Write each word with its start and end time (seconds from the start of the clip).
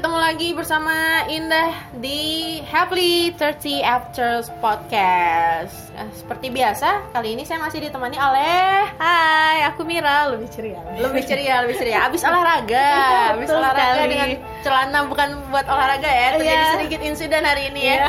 ketemu 0.00 0.16
lagi 0.16 0.48
bersama 0.56 0.96
Indah 1.28 1.76
di 2.00 2.56
Happily 2.64 3.36
30 3.36 3.84
Afters 3.84 4.48
Podcast. 4.56 5.92
Nah, 5.92 6.08
seperti 6.16 6.48
biasa, 6.48 7.12
kali 7.12 7.36
ini 7.36 7.44
saya 7.44 7.60
masih 7.60 7.84
ditemani 7.84 8.16
oleh 8.16 8.88
Hai, 8.96 9.60
aku 9.68 9.84
Mira, 9.84 10.32
lebih 10.32 10.48
ceria. 10.48 10.80
lebih 10.96 11.20
ceria, 11.28 11.60
lebih 11.68 11.76
ceria. 11.76 12.00
Abis 12.08 12.24
olahraga, 12.24 12.88
abis 13.36 13.52
Betul 13.52 13.60
olahraga 13.60 13.92
sekali. 13.92 14.08
dengan 14.08 14.28
celana 14.64 14.98
bukan 15.04 15.28
buat 15.52 15.66
olahraga 15.68 16.08
ya. 16.08 16.28
Terjadi 16.40 16.48
Iya. 16.64 16.72
sedikit 16.80 17.00
insiden 17.04 17.42
hari 17.44 17.62
ini 17.68 17.82
ya. 17.84 17.92
Iya. 17.92 18.08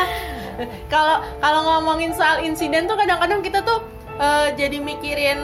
Kalau 0.88 1.20
kalau 1.44 1.60
ngomongin 1.68 2.16
soal 2.16 2.40
insiden 2.40 2.88
tuh 2.88 2.96
kadang-kadang 2.96 3.44
kita 3.44 3.60
tuh 3.60 3.84
eh, 4.16 4.56
jadi 4.56 4.80
mikirin 4.80 5.36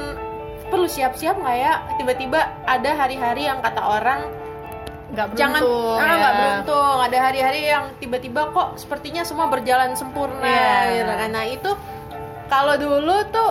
perlu 0.73 0.89
siap-siap 0.89 1.37
nggak 1.37 1.57
ya? 1.61 1.85
Tiba-tiba 2.01 2.49
ada 2.65 2.97
hari-hari 2.97 3.45
yang 3.45 3.61
kata 3.61 3.85
orang 3.85 4.40
Gak 5.11 5.27
jangan 5.35 5.59
beruntung. 5.59 5.97
ah, 5.97 6.05
ya. 6.05 6.15
nggak 6.17 6.35
beruntung 6.37 6.97
ada 7.03 7.19
hari-hari 7.21 7.61
yang 7.67 7.85
tiba-tiba 7.97 8.43
kok 8.49 8.69
sepertinya 8.77 9.23
semua 9.23 9.47
berjalan 9.47 9.93
sempurna 9.93 10.45
Iya. 10.45 10.97
gitu 10.97 11.13
kan 11.13 11.31
nah 11.31 11.45
itu 11.45 11.71
kalau 12.47 12.75
dulu 12.75 13.17
tuh 13.29 13.51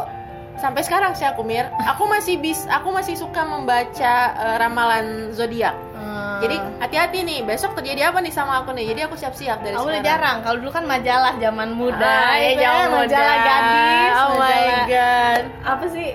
sampai 0.55 0.81
sekarang 0.81 1.11
sih 1.13 1.23
aku 1.23 1.39
mir 1.41 1.67
aku 1.81 2.03
masih 2.05 2.35
bis 2.35 2.63
aku 2.65 2.89
masih 2.89 3.13
suka 3.13 3.43
membaca 3.43 4.13
eh, 4.33 4.55
ramalan 4.57 5.05
zodiak 5.31 5.75
Hmm. 5.91 6.39
jadi 6.39 6.55
hati-hati 6.79 7.19
nih 7.21 7.39
besok 7.43 7.75
terjadi 7.75 8.07
apa 8.07 8.19
nih 8.19 8.31
sama 8.31 8.59
aku 8.59 8.71
nih 8.71 8.87
jadi 8.87 9.05
aku 9.05 9.15
siap-siap 9.15 9.59
dari 9.59 9.75
aku 9.75 9.83
udah 9.85 9.99
jarang. 10.01 10.39
Kalau 10.39 10.57
dulu 10.57 10.71
kan 10.71 10.87
majalah 10.87 11.35
zaman 11.35 11.69
muda, 11.69 11.99
Ah, 11.99 12.39
itu 12.39 12.55
zaman 12.57 12.79
ya, 12.79 12.87
muda. 12.87 13.03
majalah 13.03 13.37
gadis, 13.41 14.11
oh 14.15 14.29
my 14.31 14.39
majalah- 14.39 14.87
god 14.87 15.43
Apa 15.61 15.85
sih? 15.89 16.09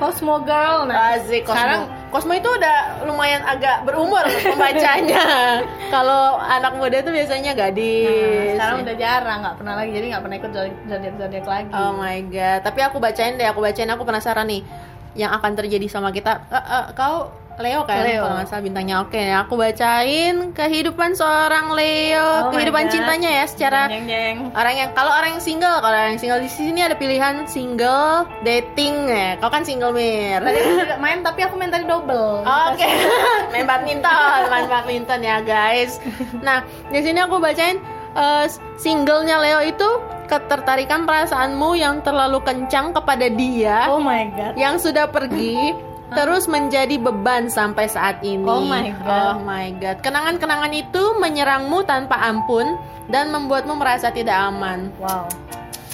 Cosmo 0.00 0.40
Girl. 0.40 0.88
Nah, 0.88 1.20
Asik, 1.20 1.44
Cosmo. 1.44 1.52
sekarang 1.52 1.80
Cosmo 2.08 2.32
itu 2.32 2.48
udah 2.48 3.04
lumayan 3.04 3.44
agak 3.44 3.84
berumur 3.84 4.24
pembacanya. 4.48 5.60
Kalau 5.92 6.40
anak 6.40 6.72
muda 6.80 7.04
tuh 7.04 7.12
biasanya 7.12 7.52
gadis. 7.52 8.56
Nah, 8.56 8.56
sekarang 8.56 8.76
udah 8.88 8.96
jarang, 8.96 9.38
nggak 9.44 9.56
pernah 9.60 9.74
lagi. 9.76 9.90
Jadi 9.92 10.06
nggak 10.10 10.22
pernah 10.24 10.36
ikut 10.40 10.52
zodiak 10.88 11.14
zodiak 11.20 11.46
lagi. 11.46 11.72
Oh 11.76 11.92
my 11.94 12.18
god. 12.32 12.60
Tapi 12.64 12.80
aku 12.80 12.96
bacain 12.96 13.36
deh, 13.36 13.44
aku 13.46 13.60
bacain 13.60 13.90
aku 13.92 14.02
penasaran 14.08 14.48
nih 14.48 14.64
yang 15.14 15.30
akan 15.36 15.52
terjadi 15.52 15.86
sama 15.86 16.10
kita. 16.10 16.48
Eh, 16.48 16.56
eh, 16.56 16.84
kau 16.96 17.28
Leo 17.60 17.84
kan? 17.84 18.02
Leo. 18.02 18.22
Kalau 18.22 18.34
nggak 18.34 18.48
salah 18.48 18.64
bintangnya 18.64 18.96
oke. 19.00 19.22
Aku 19.38 19.54
bacain 19.54 20.34
kehidupan 20.50 21.12
seorang 21.12 21.70
Leo, 21.70 22.28
Oh 22.44 22.50
kehidupan 22.50 22.88
cintanya 22.88 23.30
ya 23.30 23.44
secara 23.44 23.86
jeng 23.86 24.04
jeng. 24.04 24.36
orang 24.52 24.74
yang 24.74 24.90
kalau 24.90 25.10
orang 25.10 25.36
yang 25.36 25.42
single, 25.42 25.78
kalau 25.78 25.92
orang 25.92 26.12
yang 26.12 26.20
single 26.20 26.40
di 26.40 26.48
sini 26.48 26.80
ada 26.80 26.94
pilihan 26.94 27.44
single, 27.44 28.24
dating 28.40 28.94
ya. 29.06 29.36
Kau 29.36 29.48
kan 29.48 29.62
single 29.62 29.92
mir. 29.92 30.40
Tadi 30.40 30.58
aku 30.58 30.72
juga 30.80 30.96
main 30.96 31.20
tapi 31.20 31.40
aku 31.42 31.54
main 31.54 31.68
tadi 31.68 31.84
double. 31.84 32.42
Oke, 32.42 32.88
main 33.52 33.64
badminton, 33.64 34.40
main 34.48 34.66
badminton 34.66 35.20
ya 35.20 35.38
guys. 35.40 36.00
Nah, 36.40 36.60
di 36.88 37.00
sini 37.00 37.18
aku 37.18 37.36
bacain 37.36 37.76
eh, 38.12 38.44
singlenya 38.76 39.36
Leo 39.38 39.60
itu 39.62 39.88
ketertarikan 40.26 41.04
perasaanmu 41.04 41.74
yang 41.74 41.98
terlalu 42.00 42.38
kencang 42.40 42.94
kepada 42.94 43.26
dia 43.26 43.90
Oh 43.90 43.98
my 43.98 44.30
god. 44.30 44.54
yang 44.54 44.78
sudah 44.78 45.10
pergi 45.10 45.74
terus 46.14 46.50
menjadi 46.50 46.98
beban 46.98 47.46
sampai 47.46 47.86
saat 47.86 48.22
ini. 48.26 48.42
Oh 48.46 48.62
my 48.62 48.90
God. 49.02 49.34
Oh 49.34 49.38
my 49.42 49.68
god. 49.78 50.02
Kenangan-kenangan 50.02 50.72
itu 50.74 51.02
menyerangmu 51.18 51.86
tanpa 51.86 52.18
ampun 52.18 52.78
dan 53.10 53.30
membuatmu 53.30 53.78
merasa 53.78 54.10
tidak 54.10 54.34
aman. 54.34 54.90
Wow. 54.98 55.30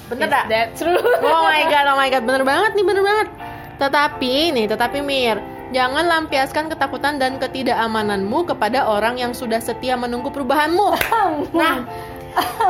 Bener 0.07 0.31
dak? 0.31 0.45
that 0.47 0.69
true? 0.79 1.03
Oh 1.03 1.43
my 1.43 1.63
god, 1.67 1.85
oh 1.91 1.99
my 1.99 2.09
god, 2.09 2.23
bener 2.23 2.43
banget 2.47 2.79
nih, 2.79 2.87
bener 2.87 3.03
banget. 3.03 3.29
Tetapi 3.77 4.35
nih, 4.55 4.67
tetapi 4.71 4.99
Mir, 5.03 5.43
jangan 5.75 6.07
lampiaskan 6.07 6.71
ketakutan 6.71 7.19
dan 7.19 7.43
ketidakamananmu 7.43 8.47
kepada 8.47 8.87
orang 8.87 9.19
yang 9.19 9.35
sudah 9.35 9.59
setia 9.59 9.99
menunggu 9.99 10.31
perubahanmu. 10.31 10.89
Nah, 11.57 11.89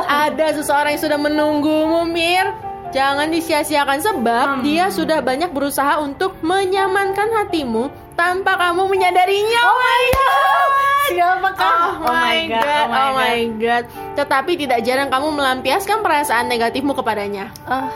ada 0.07 0.55
seseorang 0.55 0.95
yang 0.95 1.03
sudah 1.03 1.19
menunggumu, 1.19 2.09
Mir. 2.09 2.55
Jangan 2.97 3.29
disia-siakan 3.29 3.99
sebab 4.01 4.45
Hmm. 4.49 4.61
dia 4.65 4.89
sudah 4.89 5.21
banyak 5.21 5.53
berusaha 5.53 6.01
untuk 6.01 6.33
menyamankan 6.41 7.29
hatimu 7.31 7.87
tanpa 8.17 8.57
kamu 8.57 8.89
menyadarinya. 8.89 9.61
Oh 9.61 9.77
my 9.77 10.03
god. 10.09 10.69
Siapakah? 11.07 11.77
Oh 11.77 12.09
my 12.09 12.37
god, 12.49 12.87
oh 12.89 13.09
my 13.13 13.39
god. 13.55 13.83
Tetapi 14.17 14.51
tidak 14.57 14.81
jarang 14.81 15.07
kamu 15.07 15.29
melampiaskan 15.31 16.01
perasaan 16.01 16.49
negatifmu 16.49 16.91
kepadanya. 16.91 17.53
Ah, 17.63 17.93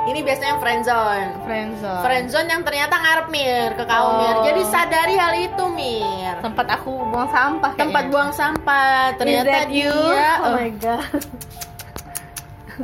Ini 0.00 0.18
biasanya 0.20 0.56
friendzone. 0.56 1.30
friendzone. 1.44 2.00
Friendzone 2.00 2.48
yang 2.48 2.62
ternyata 2.62 2.96
ngarep 2.96 3.26
Mir 3.28 3.70
ke 3.72 3.84
kau 3.84 4.02
Oh. 4.02 4.12
Mir. 4.18 4.36
Jadi 4.42 4.62
sadari 4.64 5.14
hal 5.14 5.34
itu 5.36 5.64
Mir. 5.68 6.34
tempat 6.40 6.66
aku 6.72 6.90
buang 7.06 7.28
sampah 7.28 7.70
kayaknya. 7.70 7.82
Tempat 7.86 8.04
buang 8.08 8.32
sampah. 8.32 9.14
Ternyata 9.14 9.58
dia 9.68 9.92
Oh 10.40 10.56
eh, 10.56 10.56
my 10.56 10.70
god. 10.74 11.06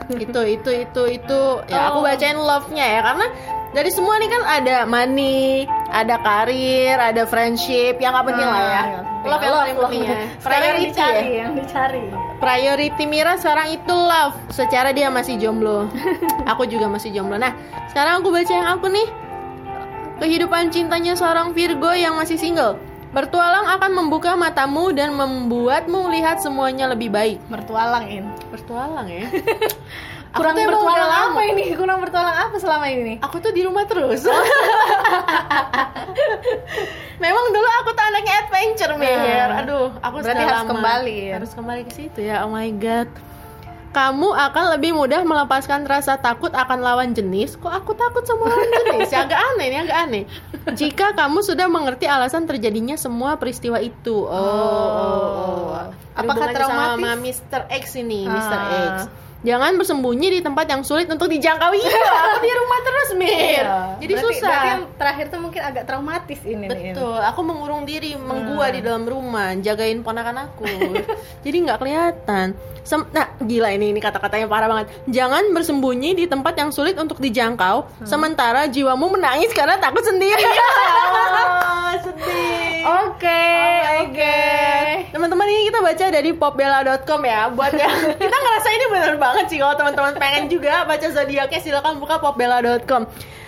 itu 0.24 0.40
itu 0.50 0.70
itu 0.84 1.02
itu 1.08 1.40
ya 1.66 1.90
aku 1.90 1.98
Oh. 2.00 2.04
bacain 2.04 2.36
love-nya 2.36 2.86
ya 2.86 3.00
karena 3.02 3.26
dari 3.74 3.90
semua 3.90 4.14
nih 4.22 4.30
kan 4.30 4.42
ada 4.46 4.76
money, 4.86 5.66
ada 5.90 6.14
karir, 6.22 6.94
ada 6.94 7.26
friendship 7.26 7.98
yang 7.98 8.14
nggak 8.14 8.26
penting 8.30 8.46
lah 8.46 8.62
ya. 8.62 8.82
Love 9.26 9.42
yang 9.42 9.54
paling 9.56 9.76
penting 9.82 10.02
ya. 10.04 10.16
Sekarang 10.38 10.62
yang 10.62 10.76
Priority 10.78 10.86
dicari, 10.86 11.18
ya. 11.18 11.42
yang 11.42 11.52
dicari. 11.56 12.04
Priority 12.38 13.04
Mira 13.04 13.34
sekarang 13.34 13.72
itu 13.72 13.94
love 13.94 14.36
Secara 14.52 14.92
dia 14.92 15.08
masih 15.08 15.40
jomblo 15.40 15.88
Aku 16.52 16.68
juga 16.68 16.92
masih 16.92 17.08
jomblo 17.08 17.40
Nah 17.40 17.56
sekarang 17.88 18.20
aku 18.20 18.28
baca 18.28 18.52
yang 18.52 18.68
aku 18.68 18.92
nih 18.92 19.08
Kehidupan 20.14 20.68
cintanya 20.68 21.16
seorang 21.16 21.50
Virgo 21.50 21.90
yang 21.90 22.14
masih 22.14 22.36
single 22.36 22.76
Bertualang 23.14 23.70
akan 23.70 23.90
membuka 23.94 24.34
matamu 24.34 24.90
dan 24.90 25.14
membuatmu 25.14 26.10
melihat 26.10 26.42
semuanya 26.42 26.90
lebih 26.90 27.08
baik 27.08 27.38
Bertualang 27.46 28.10
in. 28.10 28.26
Bertualang 28.50 29.06
ya 29.06 29.30
Kurang 30.34 30.58
tuh 30.58 30.66
bertualang 30.66 31.30
apa 31.30 31.40
ini? 31.46 31.78
Kurang 31.78 32.02
bertualang 32.02 32.34
apa 32.34 32.58
selama 32.58 32.90
ini? 32.90 33.22
Aku 33.22 33.38
tuh 33.38 33.54
di 33.54 33.62
rumah 33.62 33.86
terus 33.86 34.26
Memang 37.22 37.44
dulu 37.54 37.68
aku 37.78 37.94
tuh 37.94 38.02
anaknya 38.02 38.34
adventure 38.42 38.94
Mir 38.98 39.14
Nah. 39.14 39.62
Aduh 39.62 39.88
aku 40.02 40.18
Berarti 40.18 40.42
harus 40.42 40.66
lama. 40.66 40.70
kembali? 40.74 41.18
Harus 41.30 41.50
kembali 41.54 41.82
ke 41.86 41.92
situ 41.94 42.18
ya 42.18 42.42
Oh 42.42 42.50
my 42.50 42.66
god 42.74 43.06
kamu 43.94 44.34
akan 44.34 44.64
lebih 44.74 44.90
mudah 44.90 45.22
melepaskan 45.22 45.86
rasa 45.86 46.18
takut 46.18 46.50
akan 46.50 46.82
lawan 46.82 47.14
jenis. 47.14 47.54
Kok 47.54 47.70
aku 47.70 47.94
takut 47.94 48.26
sama 48.26 48.50
lawan 48.50 48.68
jenis? 48.74 49.14
Ya 49.14 49.22
agak 49.22 49.38
aneh 49.54 49.66
nih, 49.70 49.78
agak 49.86 49.98
aneh. 50.02 50.24
Jika 50.74 51.06
kamu 51.14 51.46
sudah 51.46 51.70
mengerti 51.70 52.10
alasan 52.10 52.50
terjadinya 52.50 52.98
semua 52.98 53.38
peristiwa 53.38 53.78
itu. 53.78 54.26
Oh, 54.26 54.34
oh, 54.34 55.78
oh. 55.78 55.86
Apakah 56.14 56.50
Hubungannya 56.50 56.66
sama 56.66 56.84
traumatis? 56.98 57.22
Mr. 57.22 57.60
X 57.70 57.84
ini, 57.98 58.20
Mr. 58.26 58.58
Ah. 58.58 58.66
X. 58.74 58.96
Jangan 59.44 59.76
bersembunyi 59.76 60.28
di 60.30 60.40
tempat 60.40 60.64
yang 60.66 60.80
sulit 60.80 61.04
untuk 61.06 61.28
dijangkau. 61.28 61.68
Iya, 61.70 62.00
aku 62.00 62.38
di 62.40 62.50
rumah 62.50 62.78
terus, 62.80 63.08
Mir. 63.12 63.28
Jadi 63.28 63.60
Iya. 63.60 63.68
Berarti- 64.00 64.24
susah. 64.32 64.48
Berarti 64.48 64.66
yang 64.66 64.82
terakhir 64.96 65.26
tuh 65.28 65.38
mungkin 65.38 65.60
agak 65.62 65.84
traumatis 65.84 66.40
ini. 66.42 66.66
Betul, 66.66 67.20
aku 67.20 67.40
mengurung 67.42 67.84
diri, 67.84 68.16
menggua 68.16 68.66
Hmm. 68.66 68.74
di 68.74 68.80
dalam 68.80 69.04
rumah, 69.04 69.52
jagain 69.56 70.00
ponakan 70.00 70.48
aku. 70.48 70.64
Jadi 71.40 71.56
nggak 71.60 71.78
kelihatan. 71.78 72.46
Sem- 72.82 73.08
nah, 73.10 73.32
gila 73.38 73.68
ini 73.70 73.90
ini 73.90 74.00
kata-katanya 74.00 74.44
parah 74.44 74.64
banget. 74.66 74.86
Jangan 75.06 75.52
bersembunyi 75.52 76.14
di 76.14 76.24
tempat 76.24 76.52
yang 76.54 76.68
sulit 76.70 76.96
untuk 76.96 77.16
dijangkau, 77.18 77.84
Hmm. 77.84 78.04
sementara 78.04 78.64
jiwamu 78.66 79.08
menangis 79.10 79.52
karena 79.52 79.76
takut 79.78 80.00
sendiri. 80.02 80.40
Ah, 80.40 81.92
sedih. 82.04 82.80
Oke, 83.06 83.44
Oke. 84.04 84.36
Teman-teman 85.08 85.46
ini 85.48 85.62
kita 85.64 85.80
baca 85.80 86.04
dari 86.06 86.30
popbella.com 86.30 87.20
ya. 87.24 87.48
Buat 87.48 87.72
yang 87.72 87.88
kita 88.20 88.36
ngerasa 88.36 88.68
ini 88.70 88.84
bener 88.90 89.14
banget 89.16 89.33
sih 89.44 89.56
kalau 89.56 89.74
teman-teman 89.74 90.14
pengen 90.14 90.44
juga 90.46 90.82
baca 90.82 91.06
zodiaknya 91.06 91.58
silakan 91.58 91.96
buka 91.96 92.18
popbella.com. 92.18 93.04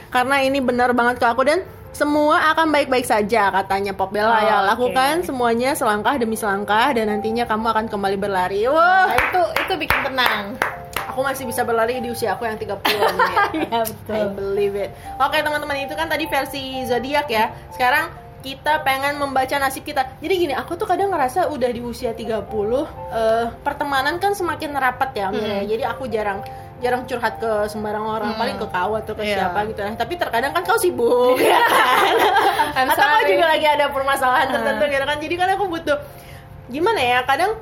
Karena 0.07 0.37
ini 0.41 0.59
bener 0.59 0.91
banget 0.91 1.17
ke 1.17 1.27
aku 1.27 1.43
dan 1.43 1.61
semua 1.91 2.53
akan 2.53 2.69
baik-baik 2.71 3.03
saja 3.03 3.49
katanya 3.51 3.91
Popbella 3.91 4.29
Oh, 4.31 4.37
ya. 4.39 4.57
oke. 4.59 4.67
Lakukan 4.71 5.15
semuanya 5.23 5.72
selangkah 5.72 6.15
demi 6.15 6.37
selangkah 6.37 6.93
dan 6.93 7.09
nantinya 7.09 7.43
kamu 7.43 7.66
akan 7.66 7.84
kembali 7.87 8.16
berlari. 8.16 8.65
Wah, 8.65 9.09
Nah, 9.09 9.16
itu 9.16 9.43
itu 9.59 9.72
bikin 9.78 10.01
tenang. 10.03 10.57
aku 11.07 11.25
masih 11.25 11.49
bisa 11.49 11.65
berlari 11.65 11.97
di 11.97 12.13
usia 12.13 12.37
aku 12.37 12.45
yang 12.45 12.60
30-an 12.60 12.84
ya. 13.16 13.37
Iya 13.57 13.81
I 13.81 13.89
betul. 13.89 14.25
believe 14.37 14.77
it. 14.77 14.91
Oke 15.16 15.41
teman-teman 15.41 15.81
itu 15.81 15.97
kan 15.97 16.05
tadi 16.07 16.28
versi 16.28 16.63
zodiak 16.84 17.25
ya. 17.27 17.49
Sekarang 17.72 18.13
kita 18.47 18.87
pengen 18.87 19.19
membaca 19.19 19.59
nasib 19.59 19.83
kita. 19.83 20.07
Jadi 20.22 20.34
gini, 20.39 20.54
aku 20.54 20.78
tuh 20.78 20.87
kadang 20.87 21.10
ngerasa 21.10 21.51
udah 21.51 21.66
di 21.66 21.83
usia 21.83 22.15
30 22.15 22.47
eh, 23.10 23.51
pertemanan 23.66 24.22
kan 24.22 24.39
semakin 24.39 24.71
rapat 24.78 25.10
ya. 25.19 25.34
Hmm. 25.34 25.66
Jadi 25.66 25.83
aku 25.83 26.07
jarang 26.07 26.47
jarang 26.78 27.03
curhat 27.09 27.43
ke 27.43 27.66
sembarang 27.66 28.07
orang, 28.07 28.31
Hmm. 28.37 28.39
paling 28.39 28.57
ke 28.63 28.66
kau 28.69 28.93
atau 28.95 29.13
ke 29.19 29.25
Iya. 29.27 29.51
siapa 29.51 29.66
gitu. 29.66 29.81
Nah, 29.83 29.97
tapi 29.98 30.15
terkadang 30.15 30.53
kan 30.54 30.63
kau 30.63 30.78
sibuk 30.78 31.41
ya 31.43 31.59
kan. 31.59 32.15
Atau 32.95 33.03
kau 33.03 33.22
juga 33.27 33.47
lagi 33.51 33.66
ada 33.66 33.91
permasalahan 33.91 34.47
tertentu 34.53 34.84
gitu 34.95 35.04
kan. 35.09 35.19
Jadi 35.19 35.34
kan 35.34 35.48
aku 35.57 35.65
butuh 35.66 35.98
gimana 36.69 37.01
ya? 37.03 37.19
Kadang 37.27 37.57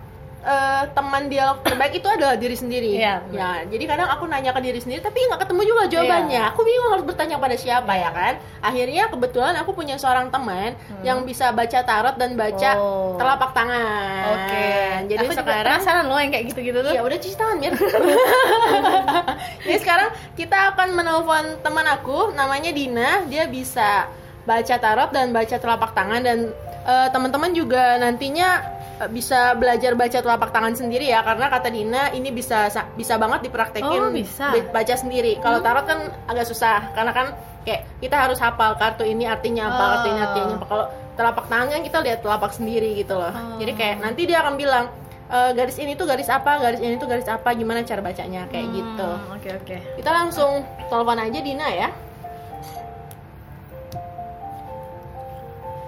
eh, 0.44 0.82
teman 0.92 1.26
dialog 1.26 1.58
terbaik 1.60 1.94
itu 1.94 2.04
adalah 2.04 2.36
diri 2.36 2.52
sendiri. 2.52 2.92
Iya, 2.94 3.24
Ya, 3.30 3.64
jadi 3.64 3.84
kadang 3.86 4.08
aku 4.08 4.24
nanya 4.24 4.52
ke 4.52 4.60
diri 4.60 4.76
sendiri 4.76 5.00
tapi 5.00 5.18
nggak 5.22 5.40
ketemu 5.40 5.60
juga 5.64 5.82
jawabannya. 5.88 6.36
Iya. 6.38 6.52
Aku 6.52 6.60
bingung 6.62 6.90
harus 6.90 7.02
bertanya 7.02 7.36
pada 7.36 7.56
siapa 7.56 7.92
ya 7.92 8.10
kan. 8.10 8.34
Akhirnya 8.60 9.08
kebetulan 9.08 9.56
aku 9.56 9.72
punya 9.72 9.96
seorang 9.96 10.28
teman 10.28 10.72
yang 11.00 11.24
bisa 11.24 11.48
baca 11.50 11.80
tarot 11.80 12.14
dan 12.14 12.34
baca 12.34 12.70
Hmm. 12.70 12.82
Oh. 12.84 13.16
telapak 13.16 13.50
tangan. 13.52 14.22
Oke. 14.30 14.68
Jadi 15.06 15.24
Aku 15.24 15.32
sekarang 15.34 15.76
penasaran 15.76 16.04
loh 16.04 16.18
yang 16.18 16.30
kayak 16.30 16.44
gitu-gitu 16.50 16.78
tuh. 16.80 16.92
Ya 16.92 17.00
udah 17.00 17.16
cuci 17.16 17.34
tangan 17.34 17.56
Mir. 17.56 17.72
Jadi 19.64 19.78
sekarang 19.78 20.08
kita 20.34 20.74
akan 20.74 20.88
menelpon 20.92 21.44
teman 21.60 21.86
aku 21.86 22.32
namanya 22.32 22.70
Dina. 22.70 23.24
Dia 23.26 23.46
bisa 23.46 24.08
baca 24.44 24.74
tarot 24.76 25.08
dan 25.08 25.32
baca 25.32 25.56
telapak 25.56 25.96
tangan 25.96 26.20
dan 26.20 26.38
eh, 26.84 27.08
teman-teman 27.10 27.50
juga 27.50 27.96
nantinya 27.96 28.60
bisa 29.06 29.52
belajar 29.52 29.92
baca 29.92 30.16
telapak 30.16 30.50
tangan 30.50 30.72
sendiri 30.72 31.06
ya 31.06 31.20
karena 31.20 31.46
kata 31.48 31.68
Dina 31.68 32.02
ini 32.10 32.30
bisa 32.30 32.66
sa- 32.68 32.86
bisa 32.90 33.14
banget 33.16 33.42
dipraktekin 33.42 34.00
Oh, 34.00 34.08
bisa. 34.08 34.50
ba- 34.50 34.70
baca 34.72 34.94
sendiri. 34.94 35.36
Kalau 35.36 35.58
tarot 35.58 35.82
kan 35.82 35.98
agak 36.24 36.44
susah 36.44 36.92
karena 36.92 37.10
kan 37.10 37.26
kayak 37.62 37.90
kita 37.98 38.16
harus 38.18 38.38
hafal 38.38 38.74
kartu 38.74 39.02
ini 39.02 39.24
artinya 39.24 39.68
apa, 39.68 39.78
Oh. 39.78 39.88
kartu 39.90 40.08
ini 40.08 40.20
artinya 40.20 40.54
apa. 40.54 40.66
Kalau 40.66 40.84
telapak 41.14 41.44
tangan 41.46 41.68
kan 41.70 41.82
kita 41.82 41.98
lihat 42.00 42.18
telapak 42.20 42.50
sendiri 42.50 42.90
gitu 42.96 43.14
loh. 43.14 43.30
Oh. 43.30 43.56
Jadi 43.56 43.72
kayak 43.72 43.96
nanti 44.00 44.22
dia 44.24 44.38
akan 44.40 44.54
bilang 44.54 44.84
"E, 45.24 45.38
garis 45.52 45.76
ini 45.76 45.94
tuh 45.94 46.04
garis 46.04 46.28
apa, 46.28 46.58
garis 46.58 46.78
ini 46.78 46.94
tuh 46.94 47.06
garis 47.06 47.26
apa, 47.26 47.48
gimana 47.52 47.80
cara 47.82 47.98
bacanya 47.98 48.44
kayak 48.46 48.64
Hmm, 48.64 48.74
gitu. 48.74 49.10
Oke 49.32 49.48
oke. 49.54 49.76
Kita 49.96 50.10
langsung 50.12 50.60
telepon 50.84 51.18
aja 51.18 51.38
Dina 51.40 51.66
ya. 51.66 51.88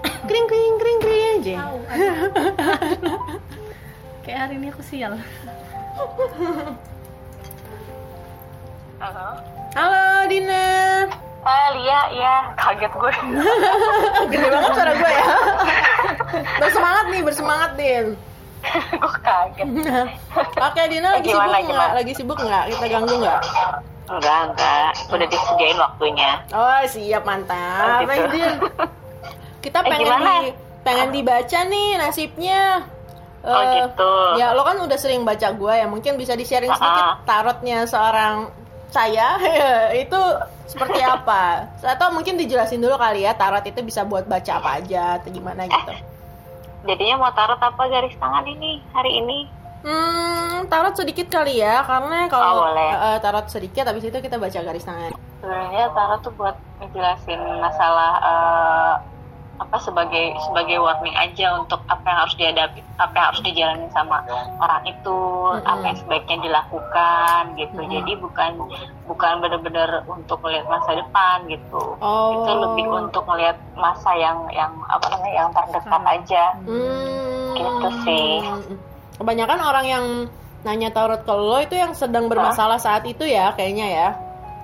Kring 0.06 0.46
kring 0.46 0.74
kring 0.78 0.98
kring 1.02 1.24
aja. 1.42 1.56
Kayak 4.22 4.38
hari 4.46 4.54
ini 4.58 4.66
aku 4.70 4.82
sial. 4.86 5.14
Halo. 8.96 9.28
Halo 9.76 10.04
Dina. 10.30 10.66
Ah, 11.46 11.70
Lia, 11.78 12.00
ya, 12.10 12.34
kaget 12.58 12.90
gue. 12.90 13.12
Gede 14.34 14.48
banget 14.50 14.70
suara 14.74 14.92
gue 14.98 15.10
ya. 15.14 15.26
bersemangat 16.58 17.06
nih, 17.06 17.22
bersemangat 17.22 17.70
Din. 17.78 18.06
gue 18.98 19.12
kaget. 19.22 19.68
Oke 20.66 20.82
Dina 20.90 21.08
lagi 21.14 21.30
Gimana, 21.30 21.62
sibuk 21.62 21.70
nggak? 21.70 21.90
Lagi 21.94 22.12
sibuk 22.18 22.38
nggak? 22.42 22.64
Kita 22.74 22.86
ganggu 22.90 23.14
nggak? 23.22 23.42
Enggak, 24.10 24.40
enggak. 24.50 24.90
Udah 25.06 25.26
disediain 25.30 25.78
waktunya. 25.78 26.30
Oh 26.50 26.82
siap 26.90 27.22
mantap. 27.22 28.02
Oh, 28.02 28.10
gitu. 28.10 28.26
Din. 28.34 28.54
Kita 29.66 29.78
Eh, 29.80 29.88
pengen 29.88 30.06
gimana? 30.06 30.30
di 30.38 30.48
pengen 30.80 31.08
dibaca 31.10 31.58
nih 31.64 31.88
nasibnya. 31.98 32.62
Oh, 33.42 33.50
Eh, 33.52 33.66
gitu. 33.76 34.12
Ya 34.36 34.50
lo 34.52 34.62
kan 34.62 34.78
udah 34.78 34.94
sering 34.94 35.22
baca 35.22 35.50
gue 35.50 35.72
ya, 35.72 35.86
mungkin 35.86 36.14
bisa 36.14 36.32
di 36.32 36.42
sharing 36.42 36.70
sedikit 36.70 37.04
Ah. 37.04 37.18
tarotnya 37.22 37.82
seorang 37.84 38.46
saya 38.88 39.34
itu 39.96 40.20
seperti 40.64 41.02
apa? 41.18 41.66
Atau 41.80 42.10
mungkin 42.10 42.34
dijelasin 42.36 42.78
dulu 42.78 42.94
kali 42.94 43.22
ya 43.22 43.34
tarot 43.34 43.62
itu 43.62 43.82
bisa 43.82 44.02
buat 44.02 44.24
baca 44.24 44.52
apa 44.56 44.78
aja 44.78 45.18
atau 45.18 45.30
gimana 45.30 45.66
gitu. 45.66 45.92
Jadinya 46.84 47.18
mau 47.18 47.32
tarot 47.32 47.58
apa 47.58 47.82
garis 47.84 48.14
tangan 48.14 48.46
ini 48.46 48.78
hari 48.92 49.18
ini? 49.18 49.38
Hmm, 49.82 50.66
tarot 50.66 50.94
sedikit 50.94 51.26
kali 51.28 51.58
ya, 51.58 51.82
karena 51.82 52.26
kalau 52.26 52.62
Oh, 52.64 52.74
eh, 52.74 53.18
tarot 53.20 53.46
sedikit, 53.46 53.82
habis 53.84 54.02
itu 54.02 54.14
kita 54.16 54.34
baca 54.36 54.58
garis 54.60 54.82
tangan. 54.82 55.14
Sebenarnya 55.36 55.86
tarot 55.90 56.18
tuh 56.20 56.30
buat 56.32 56.54
ngejelasin 56.80 57.38
masalah 57.60 58.12
eh, 58.20 58.94
apa 59.56 59.76
sebagai 59.78 60.36
sebagai 60.42 60.76
warning 60.76 61.12
aja 61.12 61.56
untuk 61.56 61.80
apa 61.86 62.04
yang 62.04 62.18
harus 62.20 62.36
dihadapi, 62.36 62.80
apa 62.96 63.12
yang 63.12 63.26
harus 63.28 63.42
dijalani 63.42 63.86
sama 63.90 64.20
orang 64.58 64.82
itu, 64.84 65.18
Mm-mm. 65.50 65.64
apa 65.64 65.82
yang 65.84 65.96
sebaiknya 65.96 66.36
dilakukan 66.40 67.42
gitu. 67.56 67.78
Mm-mm. 67.78 67.92
Jadi 67.92 68.12
bukan 68.20 68.50
bukan 69.04 69.32
benar-benar 69.40 69.90
untuk 70.04 70.38
melihat 70.42 70.66
masa 70.66 70.92
depan 70.94 71.36
gitu. 71.46 71.82
Oh. 71.98 72.44
Itu 72.44 72.52
lebih 72.54 72.84
untuk 72.90 73.24
melihat 73.26 73.56
masa 73.74 74.12
yang 74.14 74.44
yang 74.50 74.72
apa 74.86 75.06
namanya 75.08 75.34
yang 75.34 75.48
terdekat 75.50 76.00
Hmm. 76.00 76.14
aja. 76.14 76.44
Hmm. 76.62 77.54
Gitu 77.56 77.88
sih. 78.04 78.30
Kebanyakan 79.16 79.60
orang 79.60 79.86
yang 79.86 80.04
nanya 80.60 80.90
tarot 80.90 81.22
ke 81.22 81.32
lo 81.32 81.58
itu 81.58 81.72
yang 81.72 81.94
sedang 81.94 82.26
bermasalah 82.26 82.76
saat 82.76 83.06
itu 83.06 83.24
ya, 83.24 83.54
kayaknya 83.54 83.86
ya. 83.86 84.08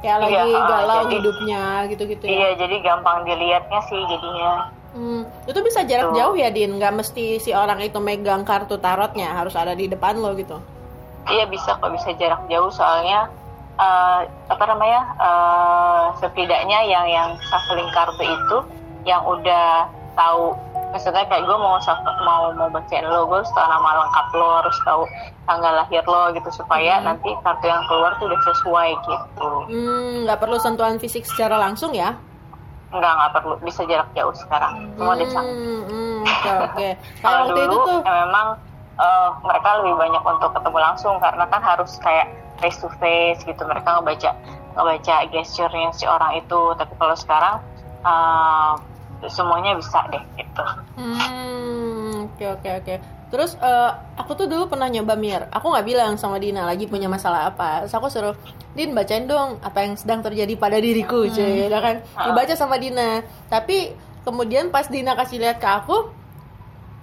Kayak 0.02 0.18
Iya, 0.18 0.42
lagi 0.42 0.52
ah, 0.52 0.66
galau 0.66 1.00
jadi- 1.00 1.12
hidupnya 1.14 1.62
gitu-gitu 1.86 2.24
ya. 2.26 2.32
Iya, 2.34 2.48
jadi 2.58 2.76
gampang 2.82 3.22
dilihatnya 3.22 3.80
sih 3.86 4.00
jadinya. 4.02 4.66
Hmm, 4.92 5.24
itu 5.44 5.56
bisa 5.60 5.80
jarak 5.82 6.12
Tuh. 6.12 6.16
jauh 6.16 6.36
ya, 6.36 6.48
Din. 6.48 6.76
Nggak 6.76 6.92
mesti 6.94 7.40
si 7.40 7.50
orang 7.50 7.80
itu 7.80 7.96
megang 7.96 8.44
kartu 8.44 8.76
tarotnya, 8.76 9.32
harus 9.32 9.56
ada 9.56 9.72
di 9.72 9.88
depan 9.88 10.20
lo 10.20 10.36
gitu. 10.36 10.60
Iya 11.24 11.46
bisa 11.46 11.78
kok 11.78 11.88
bisa 11.88 12.12
jarak 12.14 12.44
jauh 12.46 12.68
soalnya 12.68 13.30
eh, 13.74 14.20
apa 14.46 14.64
namanya 14.66 15.00
eh, 15.16 16.04
setidaknya 16.18 16.78
yang 16.84 17.06
yang 17.06 17.28
shuffling 17.40 17.88
kartu 17.90 18.20
itu 18.20 18.58
yang 19.02 19.22
udah 19.22 19.86
tahu 20.12 20.52
maksudnya 20.92 21.24
kayak 21.24 21.48
gue 21.48 21.56
mau 21.56 21.80
mau 22.20 22.52
mau 22.52 22.68
bacain 22.68 23.00
lo 23.02 23.24
gue 23.24 23.40
harus 23.40 23.48
tahu 23.56 23.64
nama 23.64 23.90
lengkap 24.04 24.26
lo 24.36 24.48
harus 24.60 24.76
tahu 24.84 25.02
tanggal 25.48 25.72
lahir 25.72 26.04
lo 26.04 26.36
gitu 26.36 26.50
supaya 26.52 27.00
Hmm. 27.00 27.06
nanti 27.08 27.32
kartu 27.40 27.64
yang 27.64 27.80
keluar 27.88 28.12
tuh 28.20 28.28
udah 28.28 28.40
sesuai 28.44 28.90
gitu 29.00 29.48
Hmm, 29.72 30.28
nggak 30.28 30.36
perlu 30.36 30.60
sentuhan 30.60 31.00
fisik 31.00 31.24
secara 31.24 31.56
langsung 31.56 31.96
ya. 31.96 32.12
Nggak 32.92 33.12
nggak 33.12 33.30
perlu. 33.32 33.54
Bisa 33.58 33.82
jarak 33.84 34.08
jauh 34.12 34.34
sekarang. 34.34 34.92
Semua 34.94 35.14
Hmm, 35.14 35.22
disang 35.24 35.46
hmm, 35.88 36.20
oke 36.62 36.88
kalau 37.22 37.38
waktu 37.42 37.52
itu 37.58 37.66
dulu 37.66 37.76
tuh. 37.82 38.00
ya 38.00 38.12
memang 38.22 38.46
eh, 38.94 39.28
mereka 39.42 39.68
lebih 39.80 39.94
banyak 39.96 40.22
untuk 40.22 40.50
ketemu 40.52 40.78
langsung. 40.78 41.14
Karena 41.18 41.44
kan 41.46 41.60
harus 41.60 41.92
kayak 41.98 42.26
face 42.58 42.78
to 42.78 42.88
face 42.98 43.40
gitu. 43.42 43.62
Mereka 43.62 43.88
ngebaca 43.98 44.30
ngebaca 44.72 45.14
gesturnya 45.28 45.90
si 45.90 46.04
orang 46.04 46.36
itu. 46.36 46.60
Tapi 46.74 46.92
kalau 46.94 47.16
sekarang 47.16 47.56
eh, 48.02 48.72
semuanya 49.26 49.72
bisa 49.74 50.02
deh 50.08 50.22
gitu. 50.34 50.64
Hmm, 50.96 52.26
oke 52.28 52.44
oke 52.52 52.68
oke. 52.76 52.94
Terus 53.32 53.56
eh, 53.56 53.90
aku 54.20 54.36
tuh 54.36 54.46
dulu 54.46 54.68
pernah 54.68 54.92
nyoba 54.92 55.16
Mir. 55.16 55.48
Aku 55.48 55.72
nggak 55.72 55.86
bilang 55.88 56.12
sama 56.20 56.36
Dina 56.36 56.68
lagi 56.68 56.84
punya 56.84 57.08
masalah 57.08 57.48
apa. 57.48 57.88
Terus 57.88 57.94
aku 57.96 58.12
suruh 58.12 58.36
Din 58.76 58.92
bacain 58.92 59.24
dong 59.24 59.56
apa 59.64 59.84
yang 59.84 59.96
sedang 59.96 60.20
terjadi 60.20 60.52
pada 60.56 60.76
diriku, 60.76 61.28
cuy. 61.28 61.68
Ya 61.68 61.80
kan? 61.80 62.04
Dibaca 62.28 62.54
sama 62.56 62.76
Dina. 62.76 63.24
Tapi 63.48 63.96
kemudian 64.28 64.68
pas 64.68 64.84
Dina 64.88 65.16
kasih 65.16 65.40
lihat 65.40 65.60
ke 65.60 65.68
aku, 65.68 66.12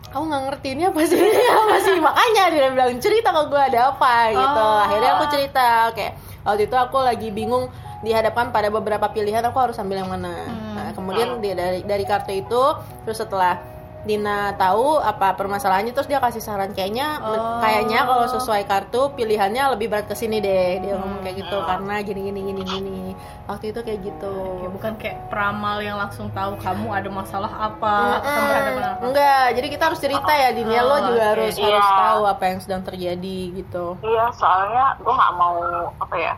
aku 0.10 0.24
nggak 0.26 0.44
ngerti 0.50 0.68
ini 0.74 0.84
apa 0.90 1.02
sih 1.06 1.18
ini 1.22 1.46
apa 1.46 1.76
sih 1.86 1.98
makanya 2.06 2.44
dia 2.50 2.70
bilang 2.74 2.98
cerita 2.98 3.30
ke 3.30 3.42
gue 3.46 3.62
ada 3.62 3.80
apa 3.94 4.14
gitu 4.34 4.60
Oh. 4.60 4.78
akhirnya 4.82 5.10
aku 5.18 5.26
cerita 5.30 5.68
kayak 5.94 6.14
waktu 6.42 6.66
itu 6.66 6.76
aku 6.76 6.98
lagi 6.98 7.30
bingung 7.30 7.70
dihadapkan 8.00 8.50
pada 8.50 8.72
beberapa 8.72 9.12
pilihan 9.12 9.44
aku 9.46 9.60
harus 9.60 9.78
ambil 9.78 10.02
yang 10.02 10.10
mana 10.10 10.34
nah, 10.50 10.90
kemudian 10.96 11.38
dia 11.44 11.54
dari 11.54 11.84
dari 11.84 12.06
kartu 12.08 12.32
itu 12.32 12.64
terus 13.06 13.20
setelah 13.20 13.60
Dina 14.02 14.54
tahu 14.54 14.96
apa 14.96 15.34
permasalahannya 15.34 15.92
terus 15.92 16.06
dia 16.06 16.18
kasih 16.18 16.40
saran 16.40 16.72
kayaknya 16.72 17.20
Oh. 17.20 17.60
kayaknya 17.60 18.00
kalau 18.02 18.26
sesuai 18.30 18.64
kartu 18.64 19.12
pilihannya 19.12 19.76
lebih 19.76 19.88
berat 19.88 20.06
ke 20.06 20.14
sini 20.14 20.40
deh 20.40 20.80
dia 20.80 20.96
ngomong 20.96 21.20
kayak 21.20 21.36
gitu 21.38 21.58
karena 21.60 22.00
gini 22.00 22.22
gini 22.26 22.40
gini 22.42 22.62
gini 22.64 23.02
waktu 23.46 23.70
itu 23.70 23.80
kayak 23.82 24.00
gitu 24.02 24.36
Oke, 24.56 24.68
bukan 24.70 24.94
kayak 24.96 25.28
peramal 25.28 25.78
yang 25.80 25.96
langsung 25.96 26.28
tahu 26.30 26.56
kamu 26.58 26.88
ada 26.90 27.10
masalah 27.10 27.52
apa, 27.52 27.96
kamu 28.18 28.40
ada 28.48 28.60
Mm-mm. 28.62 28.80
apa. 28.80 29.04
Enggak, 29.04 29.46
jadi 29.54 29.68
kita 29.70 29.84
harus 29.86 30.00
cerita 30.00 30.32
ya 30.32 30.50
Dinia 30.52 30.82
lo 30.82 30.92
Oh, 30.92 31.00
juga 31.06 31.24
harus 31.30 31.54
Iya. 31.54 31.68
harus 31.70 31.90
tahu 31.92 32.22
apa 32.26 32.44
yang 32.46 32.60
sedang 32.60 32.82
terjadi 32.82 33.38
gitu. 33.54 33.86
iya 34.02 34.26
soalnya 34.32 34.96
gue 34.98 35.12
nggak 35.12 35.34
mau 35.36 35.60
apa 35.94 36.16
ya 36.16 36.34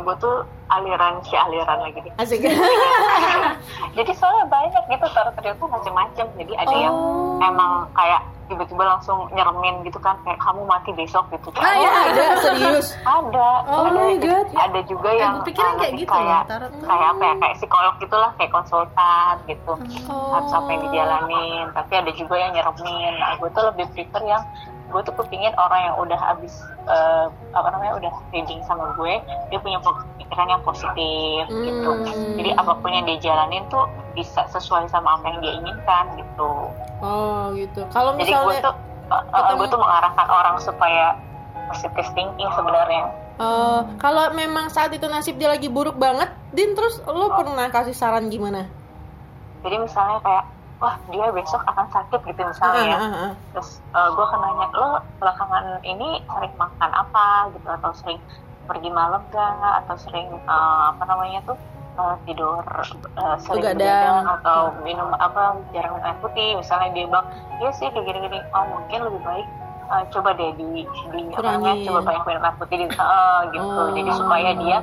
gue 0.00 0.14
tuh 0.16 0.34
aliran 0.66 1.20
si 1.20 1.34
aliran 1.34 1.78
lagi 1.78 1.98
deh 2.00 2.12
Asik. 2.16 2.40
jadi 3.96 4.10
soalnya 4.12 4.46
banyak 4.46 4.82
gitu 4.88 5.06
tarot 5.10 5.34
tarot 5.34 5.56
tuh 5.56 5.68
macam-macam 5.68 6.26
jadi 6.34 6.52
ada 6.56 6.74
yang 6.74 6.94
Oh. 6.94 7.40
emang 7.42 7.72
kayak 7.92 8.20
tiba-tiba 8.44 8.84
langsung 8.86 9.24
nyeremin 9.30 9.80
gitu 9.82 9.96
kan 9.98 10.20
kayak 10.20 10.36
kamu 10.36 10.62
mati 10.62 10.92
besok 10.92 11.24
gitu 11.28 11.48
ah 11.56 11.74
ya 11.74 11.90
ada 12.04 12.24
serius. 12.38 12.92
ada 13.02 13.48
Oh 13.66 13.88
ada, 13.88 13.96
my 13.98 14.16
God. 14.16 14.46
ada 14.52 14.80
juga 14.84 15.08
Eh, 15.10 15.18
yang 15.18 15.40
pikir 15.42 15.64
uh, 15.64 15.74
kayak 15.74 15.92
gitu 15.96 16.12
kayak, 16.12 16.28
ya, 16.28 16.40
tarot. 16.46 16.72
kayak 16.78 17.06
apa 17.08 17.22
ya 17.22 17.34
kayak 17.34 17.54
psikolog 17.56 17.94
gitulah 17.98 18.30
kayak 18.36 18.52
konsultan 18.52 19.34
gitu 19.44 19.72
Oh. 20.06 20.28
harus 20.30 20.52
apa 20.52 20.68
yang 20.70 20.82
dijalanin 20.82 21.64
tapi 21.72 21.92
ada 21.96 22.10
juga 22.12 22.34
yang 22.36 22.52
nyeremin 22.52 23.12
nah 23.16 23.32
gue 23.34 23.48
tuh 23.48 23.64
lebih 23.64 23.86
prefer 23.90 24.22
yang 24.22 24.42
gue 24.84 25.00
tuh 25.02 25.14
kepingin 25.14 25.54
orang 25.54 25.80
yang 25.82 25.96
udah 25.96 26.16
habis 26.16 26.54
eh, 26.84 27.26
apa 27.50 27.68
namanya 27.68 27.96
udah 27.96 28.12
reading 28.30 28.60
sama 28.62 28.92
gue 28.94 29.18
dia 29.48 29.58
punya 29.58 29.80
pikiran 30.16 30.48
yang 30.48 30.62
positif 30.62 31.42
gitu 31.48 31.90
Hmm. 32.04 32.36
jadi 32.36 32.50
apa 32.54 32.72
pun 32.74 32.90
yang 32.90 33.04
dia 33.04 33.18
jalanin 33.20 33.64
tuh 33.66 33.84
bisa 34.12 34.44
sesuai 34.46 34.86
sama 34.86 35.14
apa 35.14 35.24
yang 35.26 35.38
dia 35.40 35.52
inginkan 35.54 36.04
gitu 36.14 36.52
Oh 36.96 37.52
gitu. 37.52 37.84
Kalau 37.90 38.14
jadi 38.14 38.32
gue 38.32 38.38
misalnya 38.38 38.62
tuh 38.62 38.74
uh, 39.06 39.14
uh, 39.14 39.20
ketemu- 39.26 39.58
gue 39.58 39.66
tuh 39.68 39.80
mengarahkan 39.82 40.26
orang 40.26 40.56
supaya 40.58 41.06
positive 41.66 42.08
thinking 42.12 42.48
sebenarnya 42.50 43.04
eh, 43.34 43.80
kalau 43.98 44.30
memang 44.32 44.68
saat 44.68 44.88
itu 44.90 45.04
nasib 45.04 45.34
dia 45.34 45.48
lagi 45.48 45.66
buruk 45.66 45.96
banget, 45.96 46.30
Din 46.48 46.72
terus 46.72 47.02
lo 47.02 47.34
pernah 47.34 47.66
kasih 47.66 47.92
saran 47.92 48.28
gimana? 48.28 48.70
jadi 49.60 49.76
misalnya 49.76 50.20
kayak 50.20 50.44
wah 50.84 51.00
dia 51.08 51.32
besok 51.32 51.64
akan 51.64 51.86
sakit 51.88 52.20
gitu 52.28 52.40
misalnya 52.44 52.82
ya 52.84 52.96
Ah, 52.96 53.00
ah, 53.00 53.16
ah. 53.24 53.32
terus 53.56 53.68
gue 53.88 54.24
akan 54.28 54.40
nanya 54.44 54.66
lo 54.76 54.88
belakangan 55.16 55.64
ini 55.80 56.20
sering 56.28 56.54
makan 56.54 56.90
apa 56.92 57.24
gitu 57.56 57.68
atau 57.72 57.90
sering 57.96 58.20
pergi 58.64 58.90
malam 58.92 59.24
gak 59.28 59.80
atau 59.80 59.96
sering 59.96 60.28
eh, 60.28 60.82
apa 60.92 61.02
namanya 61.04 61.40
tuh 61.44 61.56
eh, 61.96 62.14
tidur 62.24 62.60
eh, 62.68 63.36
sering 63.40 63.64
Begadang. 63.64 64.24
atau 64.28 64.76
minum 64.84 65.08
apa 65.16 65.56
jarang 65.72 65.96
minum 65.96 66.04
air 66.04 66.20
putih 66.20 66.56
misalnya 66.56 66.92
dia 66.92 67.04
bilang 67.08 67.26
iya 67.60 67.70
sih 67.72 67.88
kayak 67.88 68.04
gini-gini 68.04 68.44
oh 68.52 68.64
mungkin 68.68 68.98
lebih 69.04 69.20
baik 69.24 69.48
eh, 69.84 70.02
coba 70.12 70.30
deh 70.32 70.52
di 70.52 70.84
di 70.84 71.20
Kurangin. 71.32 71.84
coba 71.88 72.00
banyak 72.04 72.24
minum 72.26 72.42
air 72.42 72.56
putih 72.56 72.76
di 72.76 72.86
eh, 72.88 73.40
gitu 73.52 73.64
Oh. 73.64 73.88
jadi 73.92 74.10
supaya 74.12 74.50
dia 74.58 74.78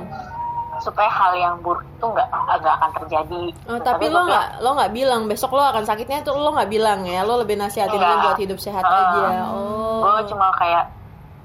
supaya 0.82 1.06
hal 1.08 1.32
yang 1.38 1.54
buruk 1.62 1.86
itu 1.86 2.02
nggak 2.04 2.28
agak 2.28 2.72
akan 2.76 2.90
terjadi. 3.00 3.42
Oh, 3.70 3.78
tapi 3.78 4.10
lo 4.10 4.10
gua 4.10 4.26
bilang, 4.26 4.26
nggak 4.28 4.46
lo 4.58 4.70
nggak 4.74 4.92
bilang 4.92 5.22
besok 5.30 5.50
lo 5.54 5.62
akan 5.62 5.84
sakitnya 5.86 6.18
tuh 6.26 6.34
lo 6.34 6.50
nggak 6.52 6.70
bilang 6.70 7.06
ya 7.06 7.22
lo 7.22 7.38
lebih 7.38 7.54
nasihatin 7.54 7.96
Enggak. 7.96 8.22
buat 8.26 8.38
hidup 8.42 8.58
sehat 8.58 8.82
Ah. 8.82 8.92
aja. 9.14 9.46
Oh. 9.54 10.02
gue 10.02 10.34
cuma 10.34 10.50
kayak 10.58 10.90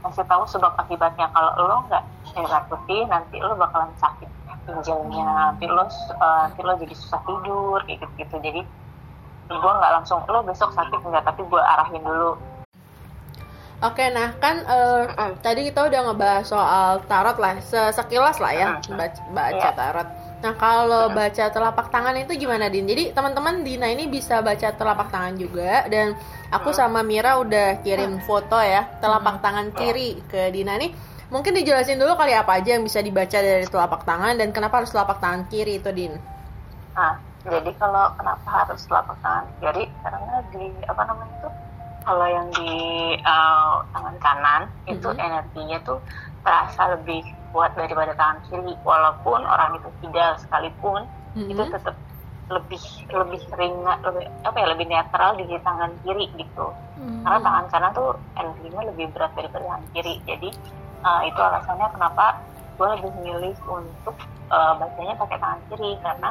kasih 0.01 0.25
tahu 0.25 0.44
sebab 0.50 0.74
akibatnya. 0.82 1.29
Kalau 1.29 1.51
lo 1.62 1.86
nggak 1.86 2.03
air 2.36 2.63
putih 2.67 3.06
nanti 3.06 3.38
lo 3.38 3.53
bakalan 3.53 3.94
sakit 4.01 4.29
ginjalnya 4.67 5.24
nanti 5.56 5.63
lo 5.63 5.79
uh, 5.79 5.88
nanti 6.20 6.60
lo 6.60 6.75
jadi 6.75 6.91
susah 6.91 7.24
tidur 7.24 7.79
kayak 7.88 8.03
gitu 8.03 8.13
gitu 8.20 8.36
jadi 8.44 8.62
gue 9.48 9.72
nggak 9.79 9.91
langsung 9.96 10.20
lo 10.27 10.44
besok 10.44 10.75
sakit 10.75 11.00
enggak 11.08 11.24
tapi 11.24 11.39
gue 11.48 11.62
arahin 11.62 12.03
dulu 12.03 12.36
Oke, 13.78 14.10
nah 14.10 14.34
kan 14.42 14.66
eh, 14.66 15.06
tadi 15.38 15.70
kita 15.70 15.86
udah 15.86 16.00
ngebahas 16.10 16.46
soal 16.50 16.98
tarot 17.06 17.38
lah, 17.38 17.62
Se- 17.62 17.94
sekilas 17.94 18.42
lah 18.42 18.50
ya 18.52 18.68
Mm. 18.82 18.98
baca, 18.98 19.22
baca 19.30 19.54
Iya. 19.54 19.78
tarot. 19.78 20.08
Nah 20.38 20.54
kalau 20.54 21.10
baca 21.14 21.46
telapak 21.50 21.88
tangan 21.90 22.14
itu 22.18 22.34
gimana 22.38 22.70
Din? 22.70 22.86
Jadi 22.86 23.14
teman-teman 23.14 23.62
Dina 23.62 23.86
ini 23.90 24.10
bisa 24.10 24.42
baca 24.42 24.70
telapak 24.74 25.10
tangan 25.10 25.34
juga 25.38 25.86
dan 25.90 26.18
aku 26.50 26.70
sama 26.74 27.02
Mira 27.02 27.38
udah 27.38 27.82
kirim 27.82 28.18
foto 28.22 28.58
ya 28.58 28.86
telapak 28.98 29.42
tangan 29.42 29.70
kiri 29.70 30.26
ke 30.26 30.50
Dina 30.50 30.78
nih. 30.78 30.94
Mungkin 31.28 31.54
dijelasin 31.54 32.00
dulu 32.00 32.16
kali 32.16 32.34
apa 32.34 32.58
aja 32.58 32.78
yang 32.78 32.86
bisa 32.86 33.02
dibaca 33.02 33.38
dari 33.38 33.66
telapak 33.66 34.02
tangan 34.02 34.38
dan 34.38 34.50
kenapa 34.50 34.82
harus 34.82 34.90
telapak 34.90 35.22
tangan 35.22 35.46
kiri 35.46 35.78
itu 35.78 35.90
Din? 35.92 36.14
nah 36.96 37.14
jadi 37.46 37.70
kalau 37.78 38.10
kenapa 38.18 38.48
harus 38.50 38.82
telapak 38.90 39.18
tangan 39.22 39.46
kiri 39.62 39.86
karena 40.02 40.36
di 40.50 40.66
apa 40.84 41.02
namanya 41.06 41.36
tuh 41.46 41.54
kalau 42.08 42.24
yang 42.24 42.48
di 42.56 42.72
uh, 43.20 43.84
tangan 43.92 44.16
kanan 44.24 44.62
itu 44.88 45.12
Mhm. 45.12 45.20
energinya 45.20 45.78
tuh 45.84 46.00
terasa 46.40 46.96
lebih 46.96 47.20
kuat 47.52 47.76
daripada 47.76 48.16
tangan 48.16 48.40
kiri. 48.48 48.72
Walaupun 48.88 49.44
orang 49.44 49.76
itu 49.76 49.92
tidak 50.08 50.40
sekalipun 50.40 51.04
Mhm. 51.36 51.52
itu 51.52 51.64
tetap 51.68 51.96
lebih 52.48 52.80
lebih 53.12 53.44
ringan 53.60 54.00
lebih 54.08 54.24
apa 54.48 54.56
ya 54.56 54.68
lebih 54.72 54.88
netral 54.88 55.36
di 55.36 55.44
tangan 55.60 55.92
kiri 56.02 56.32
gitu. 56.40 56.72
Karena 57.28 57.40
tangan 57.44 57.66
kanan 57.68 57.92
tuh 57.92 58.16
energinya 58.40 58.82
lebih 58.88 59.12
berat 59.12 59.36
daripada 59.36 59.68
tangan 59.68 59.84
kiri. 59.92 60.16
Jadi 60.24 60.50
uh, 61.04 61.22
itu 61.28 61.40
alasannya 61.44 61.92
kenapa 61.92 62.40
gue 62.80 62.88
lebih 62.88 63.12
milih 63.20 63.56
untuk 63.68 64.16
uh, 64.48 64.80
bacanya 64.80 65.14
pakai 65.20 65.38
tangan 65.44 65.62
kiri. 65.68 65.92
Karena 66.00 66.30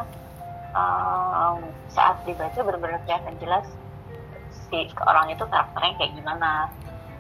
um, 0.73 1.61
saat 1.93 2.17
dibaca 2.25 2.57
benar-benar 2.57 3.01
kelihatan 3.05 3.37
jelas 3.37 3.67
si 4.67 4.79
orang 5.01 5.27
itu 5.29 5.45
karakternya 5.45 5.93
kayak 5.97 6.13
gimana 6.15 6.51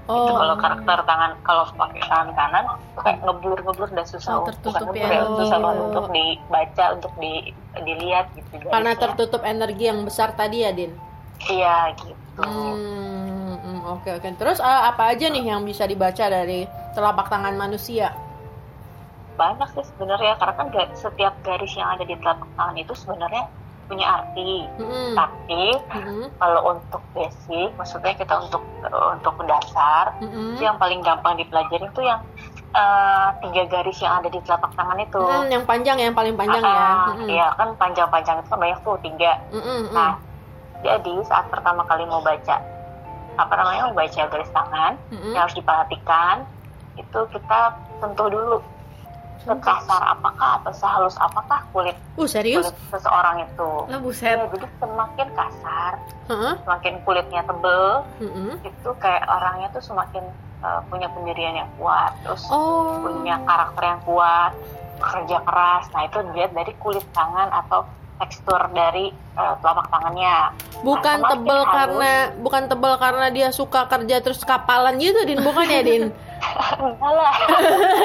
Oh, 0.07 0.23
itu 0.23 0.33
kalau 0.39 0.55
karakter 0.55 0.99
tangan 1.03 1.35
kalau 1.43 1.67
pakai 1.75 1.99
tangan 2.07 2.31
kanan 2.31 2.65
kayak 2.95 3.19
ngeblur 3.27 3.59
ngeblur 3.59 3.91
dan 3.91 4.07
susah 4.07 4.39
Oh, 4.39 4.47
tertutup 4.47 4.71
bukan 4.71 4.95
ya. 4.95 5.03
ngeblur 5.03 5.11
ya, 5.11 5.23
susah 5.35 5.57
Oh. 5.59 5.63
banget 5.67 5.83
untuk 5.83 6.07
dibaca 6.15 6.85
untuk 6.95 7.13
di, 7.19 7.33
dilihat 7.77 8.27
gitu 8.33 8.55
karena 8.65 8.95
garisnya. 8.95 9.03
tertutup 9.03 9.43
energi 9.43 9.85
yang 9.85 10.01
besar 10.07 10.31
tadi 10.33 10.63
ya 10.63 10.71
Din? 10.71 10.95
iya 11.51 11.91
gitu 11.93 12.15
Hmm, 12.37 13.57
hmm, 13.59 13.81
oke 13.89 14.11
oke. 14.15 14.29
Terus 14.37 14.61
eh, 14.61 14.83
apa 14.87 15.11
aja 15.11 15.27
nih 15.27 15.43
yang 15.43 15.65
bisa 15.65 15.85
dibaca 15.85 16.23
dari 16.23 16.69
telapak 16.93 17.27
tangan 17.27 17.57
manusia? 17.57 18.13
banyak 19.37 19.69
sih 19.69 19.85
sebenarnya 19.85 20.33
karena 20.37 20.55
kan 20.55 20.67
setiap 20.95 21.35
garis 21.43 21.73
yang 21.75 21.93
ada 21.93 22.05
di 22.05 22.17
telapak 22.17 22.49
tangan 22.57 22.77
itu 22.77 22.93
sebenarnya 22.95 23.45
punya 23.87 24.07
arti. 24.21 24.67
Hmm, 24.79 25.15
tapi 25.15 25.63
hmm, 25.91 26.27
kalau 26.37 26.61
untuk 26.77 27.03
basic 27.15 27.71
maksudnya 27.75 28.15
kita 28.15 28.35
untuk 28.39 28.63
untuk 28.87 29.35
dasar 29.47 30.13
hmm. 30.21 30.55
itu 30.59 30.63
yang 30.67 30.77
paling 30.77 31.01
gampang 31.01 31.39
dipelajari 31.39 31.87
itu 31.87 32.03
yang 32.03 32.21
eh, 32.77 33.29
tiga 33.47 33.63
garis 33.71 33.99
yang 34.03 34.21
ada 34.21 34.29
di 34.29 34.39
telapak 34.45 34.71
tangan 34.77 34.99
itu. 35.01 35.23
Hmm, 35.23 35.49
yang 35.49 35.65
panjang 35.65 35.97
yang 35.99 36.15
paling 36.15 36.35
panjang 36.37 36.63
ya. 36.63 36.75
Ah, 36.77 37.15
Hmm, 37.17 37.27
iya 37.31 37.49
kan 37.57 37.69
panjang-panjang 37.79 38.37
itu 38.43 38.49
kan 38.51 38.59
banyak 38.61 38.79
tuh 38.85 38.97
tiga. 39.01 39.33
Hmm. 39.55 39.83
nah 39.91 40.13
jadi 40.85 41.15
saat 41.25 41.49
pertama 41.49 41.83
kali 41.89 42.05
mau 42.05 42.21
baca 42.21 42.61
apa 43.37 43.53
namanya 43.53 43.89
mau 43.89 43.97
baca 43.97 44.23
garis 44.29 44.51
tangan 44.53 44.93
Hmm, 45.09 45.33
yang 45.33 45.45
harus 45.49 45.57
diperhatikan 45.57 46.45
itu 46.97 47.21
kita 47.33 47.61
sentuh 48.01 48.29
dulu 48.29 48.61
sekasar 49.39 50.03
apakah 50.09 50.59
atau 50.59 50.73
sehalus 50.73 51.15
apakah 51.17 51.61
kulit 51.71 51.97
Uh 52.15 52.25
serius? 52.25 52.65
kulit 52.65 52.77
seseorang 52.91 53.43
itu 53.43 53.71
Lah 53.87 53.99
buset. 53.99 54.35
Ya, 54.35 54.47
jadi 54.49 54.67
semakin 54.77 55.29
kasar 55.31 55.93
Heeh. 56.27 56.55
semakin 56.59 56.95
kulitnya 57.03 57.43
tebel 57.43 57.85
Hmm, 58.17 58.57
itu 58.59 58.91
kayak 58.97 59.23
orangnya 59.25 59.69
tuh 59.71 59.83
semakin 59.83 60.25
uh, 60.61 60.81
punya 60.87 61.07
pendirian 61.09 61.55
yang 61.57 61.71
kuat 61.77 62.11
terus 62.21 62.43
Oh. 62.49 63.03
punya 63.03 63.37
karakter 63.41 63.83
yang 63.85 64.01
kuat 64.03 64.53
kerja 64.97 65.39
keras 65.41 65.85
nah 65.91 66.03
itu 66.03 66.19
dilihat 66.25 66.53
dari 66.53 66.73
kulit 66.77 67.05
tangan 67.11 67.53
atau 67.55 67.85
tekstur 68.17 68.57
dari 68.73 69.09
uh, 69.35 69.55
telapak 69.59 69.87
tangannya 69.87 70.57
Bukan 70.79 71.17
Nah, 71.19 71.31
tebel 71.31 71.57
halus. 71.59 71.73
karena 71.75 72.13
bukan 72.37 72.63
tebel 72.67 72.95
karena 72.97 73.27
dia 73.29 73.49
suka 73.51 73.85
kerja 73.87 74.17
terus 74.19 74.41
kapalan 74.41 74.97
gitu 74.97 75.21
Din, 75.23 75.41
bukan 75.41 75.65
ya 75.67 75.81
Din? 75.81 76.03
lah 76.99 77.35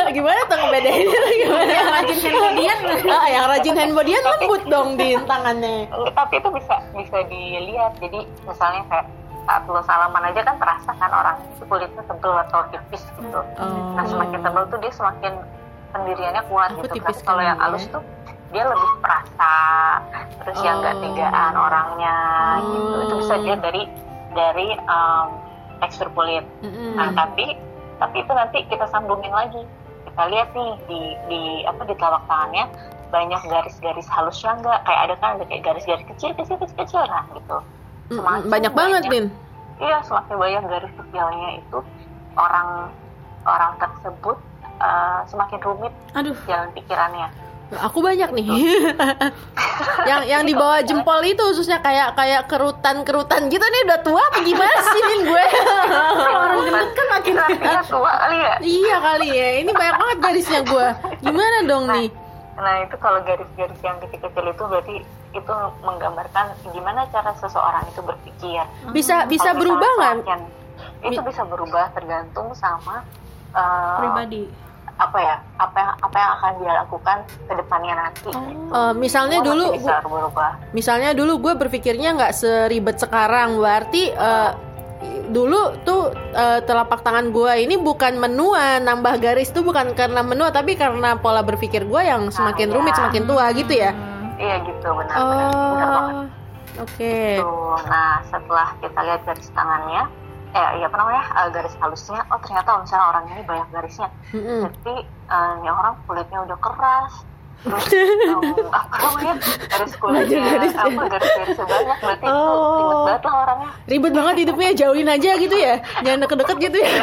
Gimana 0.10 0.40
tuh 0.46 0.58
ngebedainnya 0.58 1.20
gimana? 1.38 1.72
Yang 1.72 1.88
rajin 1.90 2.18
handbodian 2.22 2.78
Ah, 3.08 3.28
yang 3.28 3.46
rajin 3.48 3.76
handbodian 3.76 4.22
lembut 4.24 4.62
dong 4.68 4.90
Din 4.94 5.20
tangannya. 5.24 5.88
tapi 6.12 6.34
itu 6.38 6.50
bisa 6.52 6.76
bisa 6.92 7.18
dilihat 7.26 7.96
jadi 7.98 8.20
misalnya 8.44 8.82
kayak 8.88 9.06
saat 9.42 9.64
lo 9.66 9.82
salaman 9.82 10.22
aja 10.24 10.42
kan 10.44 10.56
terasa 10.56 10.92
kan 10.94 11.10
orang 11.10 11.36
itu 11.50 11.64
kulitnya 11.66 12.04
tebel 12.04 12.34
atau 12.40 12.62
tipis 12.70 13.02
gitu 13.12 13.40
Oh. 13.58 13.96
nah 13.96 14.06
semakin 14.06 14.40
tebel 14.40 14.64
tuh 14.68 14.78
dia 14.78 14.92
semakin 14.92 15.34
pendiriannya 15.90 16.44
kuat 16.46 16.70
Aku 16.72 16.84
gitu 16.84 16.94
tipis 16.96 17.18
kan 17.20 17.26
kalau 17.28 17.42
yang 17.42 17.58
kali 17.58 17.66
ya. 17.66 17.68
halus 17.68 17.86
tuh 17.90 18.04
dia 18.52 18.64
lebih 18.64 18.92
perasa 19.00 19.54
terus 20.38 20.60
yang 20.62 20.76
nggak 20.78 20.94
Oh. 20.94 21.02
tegaan 21.02 21.54
orangnya 21.58 22.16
gitu 22.62 22.98
itu 23.02 23.14
bisa 23.18 23.34
Oh. 23.34 23.40
dilihat 23.40 23.62
dari 23.62 23.82
dari 24.32 24.68
um, 24.86 25.26
tekstur 25.80 26.08
kulit 26.12 26.46
Mm-mm. 26.62 26.94
nah 26.94 27.10
tapi 27.12 27.58
tapi 28.02 28.26
itu 28.26 28.32
nanti 28.34 28.58
kita 28.66 28.90
sambungin 28.90 29.30
lagi 29.30 29.62
kita 30.10 30.24
lihat 30.34 30.50
nih 30.58 30.72
di 30.90 31.02
di 31.30 31.42
apa 31.70 31.86
di 31.86 31.94
telapak 31.94 32.26
tangannya 32.26 32.66
banyak 33.14 33.42
garis-garis 33.46 34.08
halusnya 34.10 34.58
enggak 34.58 34.80
kayak 34.90 35.02
ada 35.06 35.16
kan 35.22 35.30
ada 35.38 35.46
kayak 35.46 35.62
garis-garis 35.62 36.06
kecil 36.10 36.34
kecil 36.34 36.58
kecil 36.58 36.78
kecil 36.82 37.04
nah 37.06 37.24
gitu. 37.38 37.58
Semakin 38.12 38.50
Banyak 38.52 38.74
banget 38.76 39.04
Din. 39.08 39.26
iya 39.80 40.04
semakin 40.04 40.36
banyak 40.36 40.64
garis 40.68 40.94
kecilnya 40.98 41.50
itu 41.62 41.80
orang 42.36 42.90
orang 43.46 43.72
tersebut 43.78 44.38
uh, 44.82 45.22
semakin 45.30 45.60
rumit 45.62 45.94
Aduh. 46.18 46.36
jalan 46.50 46.70
pikirannya 46.74 47.28
Aku 47.72 48.04
banyak 48.04 48.30
nih. 48.36 48.48
yang 50.10 50.22
yang 50.28 50.44
di 50.44 50.52
bawah 50.52 50.84
jempol 50.84 51.24
itu 51.24 51.40
khususnya 51.40 51.80
kayak 51.80 52.20
kayak 52.20 52.52
kerutan-kerutan 52.52 53.48
gitu 53.48 53.64
nih 53.64 53.82
udah 53.88 54.00
tua 54.04 54.20
apa 54.20 54.44
gimana 54.44 54.78
sih 54.92 55.02
Din 55.08 55.22
gue? 55.24 55.46
Orang 56.36 56.60
gendut 56.68 56.92
kan 56.92 57.08
makin 57.16 57.34
Artinya 57.40 57.82
tua 57.88 58.12
kali 58.12 58.38
ya 58.44 58.54
iya 58.60 58.96
kali 59.00 59.30
ya. 59.32 59.50
Ini 59.64 59.72
banyak 59.72 59.96
banget 59.96 60.18
garisnya 60.20 60.62
gue. 60.68 60.88
Gimana 61.24 61.58
dong 61.64 61.84
nih? 61.96 62.08
Nah 62.60 62.76
itu 62.84 62.96
kalau 63.00 63.20
garis-garis 63.24 63.80
yang 63.80 63.98
kecil-kecil 64.04 64.46
itu 64.52 64.64
berarti 64.68 64.96
itu 65.32 65.54
menggambarkan 65.88 66.46
gimana 66.76 67.08
cara 67.08 67.32
seseorang 67.40 67.88
itu 67.88 68.02
berpikir. 68.04 68.64
Bisa 68.92 69.24
bisa 69.32 69.56
Kalau 69.56 69.60
berubah 69.64 69.92
nggak? 69.96 70.16
Itu 71.08 71.22
bisa 71.24 71.48
berubah 71.48 71.88
tergantung 71.96 72.52
sama 72.52 73.08
uh, 73.56 74.00
pribadi. 74.04 74.44
Apa 75.02 75.18
ya 75.18 75.36
apa 75.58 75.78
yang 75.78 75.92
apa 75.98 76.16
yang 76.16 76.32
akan 76.38 76.52
dia 76.62 76.72
lakukan 76.78 77.18
ke 77.26 77.54
depannya 77.58 77.94
nanti. 77.98 78.30
gitu. 78.30 78.70
Eh, 78.70 78.94
misalnya 78.94 79.38
Semua 79.42 79.50
dulu 79.50 79.66
bisa 79.74 79.96
berubah. 80.06 80.52
misalnya 80.72 81.10
dulu 81.12 81.34
gue 81.42 81.54
berpikirnya 81.58 82.10
nggak 82.14 82.34
seribet 82.34 82.98
sekarang 82.98 83.58
berarti 83.58 84.14
eh, 84.14 84.52
dulu 85.28 85.74
tuh 85.82 86.02
eh, 86.14 86.62
telapak 86.62 87.02
tangan 87.02 87.34
gue 87.34 87.54
ini 87.60 87.76
bukan 87.76 88.16
menua 88.16 88.78
nambah 88.78 89.18
garis 89.18 89.50
tuh 89.50 89.66
bukan 89.66 89.98
karena 89.98 90.22
menua 90.22 90.54
tapi 90.54 90.78
karena 90.78 91.18
pola 91.18 91.42
berpikir 91.42 91.82
gue 91.84 92.02
yang 92.04 92.30
semakin 92.30 92.70
iya. 92.70 92.76
rumit 92.76 92.94
semakin 92.94 93.24
tua 93.26 93.46
gitu 93.52 93.74
ya 93.74 93.92
Iya 94.38 94.58
gitu 94.66 94.88
benar 94.92 95.18
benar 95.18 95.50
benar 95.50 95.90
banget. 95.90 96.14
oh 96.14 96.26
oke 96.82 97.16
Tuh, 97.38 97.78
nah 97.86 98.14
setelah 98.24 98.68
kita 98.78 99.00
lihat 99.02 99.22
garis 99.22 99.50
tangannya, 99.52 100.04
eh 100.52 100.70
iya 100.76 100.86
apa 100.86 100.98
namanya 100.98 101.24
eh, 101.34 101.48
garis 101.50 101.76
halusnya, 101.76 102.22
oh 102.28 102.40
ternyata 102.40 102.70
misalnya 102.78 103.06
orang 103.10 103.24
ini 103.30 103.42
banyak 103.42 103.68
garisnya. 103.70 104.08
Jadi 104.32 104.96
eh, 105.06 105.52
ini 105.58 105.70
orang 105.70 105.96
kulitnya 106.04 106.40
udah 106.42 106.58
keras, 106.58 107.14
um, 107.62 108.44
apa 108.74 108.96
namanya 108.98 109.34
garis 109.66 109.94
kulitnya 109.96 110.40
garis. 110.42 110.74
apa 110.74 111.02
garis-garis 111.08 111.58
banyak 111.58 111.98
berarti 112.00 112.26
itu 112.26 112.42
Oh. 112.52 112.78
ribet 112.78 113.00
banget 113.06 113.22
lah 113.24 113.36
orangnya 113.40 113.70
Ribet 113.86 114.14
banget 114.14 114.36
hidupnya, 114.40 114.70
jauhin 114.74 115.08
aja 115.08 115.32
gitu 115.38 115.56
ya. 115.56 115.74
Jangan 116.02 116.20
deket-deket 116.22 116.58
gitu 116.62 116.78
ya. 116.78 116.92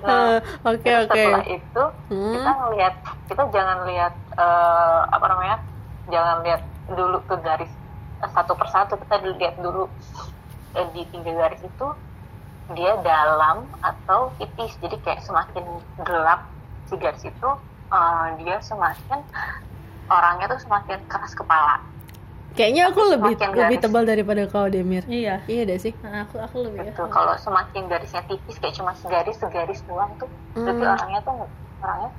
Nah, 0.00 0.38
Oke, 0.64 0.80
Terus 0.84 1.04
oke. 1.04 1.18
setelah 1.18 1.44
itu 1.44 1.82
Hmm. 2.08 2.32
kita 2.32 2.50
ngelihat 2.56 2.94
kita 3.28 3.42
jangan 3.50 3.78
lihat 3.84 4.12
eh, 4.32 5.00
apa 5.10 5.26
namanya 5.26 5.56
jangan 6.08 6.36
lihat 6.40 6.62
dulu 6.88 7.18
ke 7.26 7.34
garis 7.38 7.68
satu 8.24 8.52
persatu 8.54 8.96
kita 8.96 9.14
lihat 9.36 9.54
dulu 9.58 9.84
eh, 10.72 10.86
di 10.90 11.02
tiga 11.06 11.32
garis 11.32 11.62
itu 11.62 11.88
dia 12.70 12.92
dalam 13.00 13.64
atau 13.80 14.28
tipis 14.36 14.76
jadi 14.78 14.96
kayak 15.00 15.20
semakin 15.20 15.64
gelap 15.98 16.44
si 16.84 16.94
garis 16.94 17.22
itu 17.22 17.50
eh, 17.88 18.26
dia 18.38 18.56
semakin 18.58 19.20
orangnya 20.06 20.46
tuh 20.48 20.60
semakin 20.60 20.98
keras 21.06 21.32
kepala 21.32 21.80
Kayaknya 22.50 22.90
aku 22.90 23.00
lebih 23.06 23.32
Semakin 23.32 23.50
lebih 23.54 23.62
garis. 23.70 23.84
tebal 23.86 24.02
daripada 24.02 24.42
kau 24.44 24.66
Demir. 24.66 25.06
Iya. 25.06 25.46
Iya 25.46 25.62
deh 25.62 25.78
sih. 25.78 25.94
Nah, 26.02 26.26
aku 26.26 26.42
aku 26.42 26.66
lebih 26.66 26.90
gitu 26.90 27.06
kalau 27.06 27.38
semakin 27.38 27.86
garisnya 27.86 28.18
tipis 28.26 28.58
kayak 28.58 28.74
cuma 28.74 28.98
segaris 28.98 29.38
segaris 29.38 29.78
doang 29.86 30.10
tuh 30.18 30.26
berarti 30.56 30.82
Hmm. 30.82 30.90
orangnya 30.90 31.20
tuh 31.22 31.34
orangnya 31.78 32.10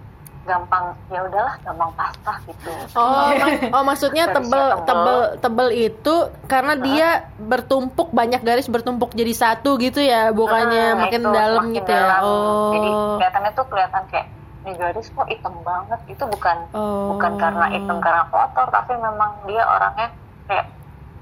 gampang 0.49 0.83
ya 1.07 1.21
udahlah 1.21 1.53
gampang 1.59 1.93
pasrah 1.93 2.37
gitu 2.43 2.71
Oh, 2.91 3.29
mak- 3.31 3.69
oh 3.69 3.83
maksudnya 3.83 4.25
tebel 4.27 4.49
tebel. 4.49 4.83
tebel 4.83 5.19
tebel 5.39 5.69
itu 5.71 6.15
karena 6.45 6.73
dia 6.75 7.09
bertumpuk 7.37 8.09
banyak 8.09 8.41
garis 8.41 8.65
bertumpuk 8.65 9.13
jadi 9.13 9.29
satu 9.31 9.77
gitu 9.77 10.01
ya, 10.01 10.29
bukannya 10.31 10.85
Hmm, 10.89 10.99
makin 10.99 11.21
itu 11.21 11.29
dalam 11.29 11.61
semakin 11.63 11.77
gitu 11.77 11.91
ya. 11.91 12.01
dalam. 12.01 12.21
Oh. 12.21 12.71
Jadi 12.71 12.89
kelihatannya 12.89 13.51
tuh 13.53 13.65
kelihatan 13.67 14.03
kayak 14.07 14.27
ini 14.59 14.71
garis 14.75 15.07
kok 15.07 15.27
hitam 15.27 15.53
banget. 15.61 15.99
Itu 16.07 16.23
bukan 16.25 16.57
Oh. 16.71 17.13
bukan 17.13 17.31
karena 17.35 17.65
hitam 17.69 17.97
karena 17.99 18.23
kotor, 18.27 18.67
tapi 18.67 18.93
memang 18.95 19.31
dia 19.45 19.63
orangnya 19.63 20.07
kayak 20.43 20.65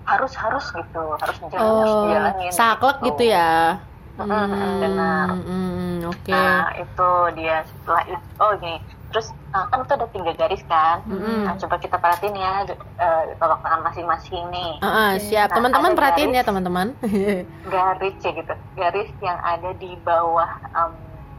harus 0.04 0.32
harus 0.34 0.66
gitu, 0.72 1.04
harus 1.18 1.36
jalan 1.44 1.60
harus 1.76 1.92
Oh, 1.92 2.02
dijalanin. 2.02 2.52
saklek 2.52 2.98
gitu 3.04 3.24
ya. 3.28 3.76
Mm, 4.18 4.50
benar. 4.82 5.28
hmm, 5.38 6.10
Oke. 6.10 6.34
Nah 6.34 6.74
itu 6.74 7.10
dia 7.36 7.62
setelah 7.62 8.02
itu 8.04 8.18
oh 8.40 8.50
gini 8.56 8.82
terus 9.08 9.32
uh, 9.56 9.64
kan 9.72 9.88
itu 9.88 9.94
ada 9.96 10.08
tiga 10.12 10.32
garis 10.36 10.64
kan 10.68 11.00
Mm-mm. 11.08 11.48
nah, 11.48 11.56
coba 11.56 11.76
kita 11.80 11.96
perhatiin 11.96 12.36
ya 12.36 12.68
uh, 13.00 13.24
tolak 13.40 13.60
tangan 13.64 13.82
masing-masing 13.88 14.44
nih 14.52 14.72
ah, 14.84 15.16
siap. 15.16 15.48
Nah, 15.50 15.56
Teman-teman 15.64 15.92
perhatiin 15.96 16.30
garis. 16.30 16.40
ya, 16.40 16.44
teman-teman. 16.44 16.88
garis 17.74 18.16
ya 18.20 18.32
gitu 18.36 18.54
garis 18.76 19.10
yang 19.24 19.40
ada 19.40 19.72
di 19.80 19.96
bawah 20.04 20.50
um, 20.76 20.92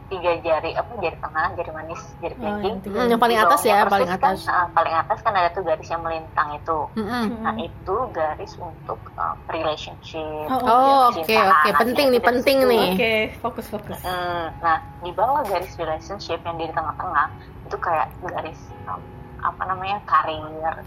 tiga 0.08 0.32
jari 0.38 0.72
apa 0.72 0.88
jari 0.96 1.16
tengah 1.16 1.46
jari 1.52 1.70
manis 1.70 2.00
jari 2.18 2.34
Oh, 2.34 2.56
kelingking 2.56 2.92
yang 2.92 3.08
yang 3.08 3.20
paling 3.20 3.38
atas 3.38 3.60
ya, 3.62 3.84
paling 3.84 4.08
kan, 4.08 4.16
atas. 4.18 4.40
uh, 4.44 4.66
paling 4.70 4.94
atas 4.94 5.18
kan 5.20 5.32
ada 5.32 5.48
tuh 5.50 5.60
garis 5.60 5.84
yang 5.86 6.00
melintang 6.00 6.48
itu 6.54 6.78
Mm-mm. 6.94 7.24
nah 7.38 7.54
itu 7.54 7.96
garis 8.10 8.52
untuk 8.56 8.96
um, 9.14 9.36
relationship 9.46 10.48
Oh, 10.48 10.58
Oh, 10.58 10.98
oke, 11.10 11.28
oke. 11.28 11.68
Penting 11.76 12.06
nih, 12.08 12.18
dari 12.18 12.28
penting 12.30 12.58
situ. 12.58 12.70
nih. 12.70 12.88
Oke, 12.90 13.12
fokus 13.38 13.66
fokus. 13.66 13.98
Hmm, 14.00 14.48
nah 14.58 14.76
di 14.98 15.12
bawah 15.12 15.44
garis 15.44 15.72
relationship 15.74 16.40
yang 16.40 16.56
di 16.56 16.66
tengah-tengah 16.68 17.28
itu 17.62 17.76
kayak 17.76 18.08
garis 18.22 18.56
um, 18.84 19.00
apa 19.38 19.62
namanya 19.66 20.00
karir 20.02 20.40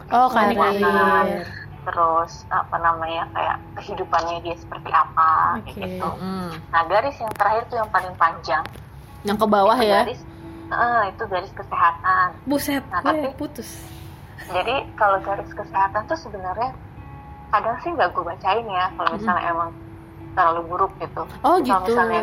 Oh, 0.09 0.27
karir. 0.27 1.45
terus 1.81 2.45
apa 2.47 2.77
namanya 2.77 3.25
kayak 3.31 3.57
kehidupannya 3.75 4.37
dia 4.39 4.53
seperti 4.55 4.89
apa 4.89 5.57
kayak 5.59 5.65
Oke. 5.67 5.79
gitu 5.79 6.09
Mm. 6.15 6.51
nah 6.69 6.81
garis 6.85 7.17
yang 7.17 7.33
terakhir 7.33 7.63
tuh 7.67 7.77
yang 7.77 7.89
paling 7.89 8.13
panjang 8.15 8.61
Yang 9.23 9.37
ke 9.37 9.47
bawah 9.47 9.75
itu 9.75 9.85
ya. 9.87 10.01
garis 10.01 10.21
eh, 10.67 11.01
itu 11.09 11.23
garis 11.25 11.51
kesehatan 11.51 12.27
Buset, 12.43 12.83
Nah, 12.87 13.01
tapi- 13.01 13.35
putus. 13.35 13.69
jadi 14.47 14.87
kalau 14.93 15.19
garis 15.19 15.49
kesehatan 15.49 16.01
tuh 16.05 16.17
sebenarnya 16.17 16.71
kadang 17.49 17.75
sih 17.77 17.89
nggak 17.89 18.09
gue 18.09 18.23
bacain 18.23 18.65
ya 18.65 18.87
kalau 18.91 19.11
misalnya 19.13 19.43
emang 19.45 19.69
terlalu 20.31 20.61
buruk 20.65 20.91
gitu 20.97 21.21
Oh, 21.41 21.59
Kalau 21.59 21.61
gitu. 21.61 21.91
misalnya 21.91 22.19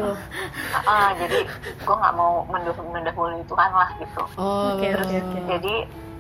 ah, 0.81 1.13
jadi 1.15 1.39
gue 1.79 1.95
nggak 1.95 2.15
mau 2.15 2.43
mendah- 2.47 2.89
mendahului 2.89 3.45
Tuhan 3.45 3.71
lah 3.71 3.91
gitu 3.97 4.23
Oh. 4.35 4.73
Oke, 4.75 4.89
oke, 4.91 5.17
oke. 5.21 5.39
jadi 5.47 5.75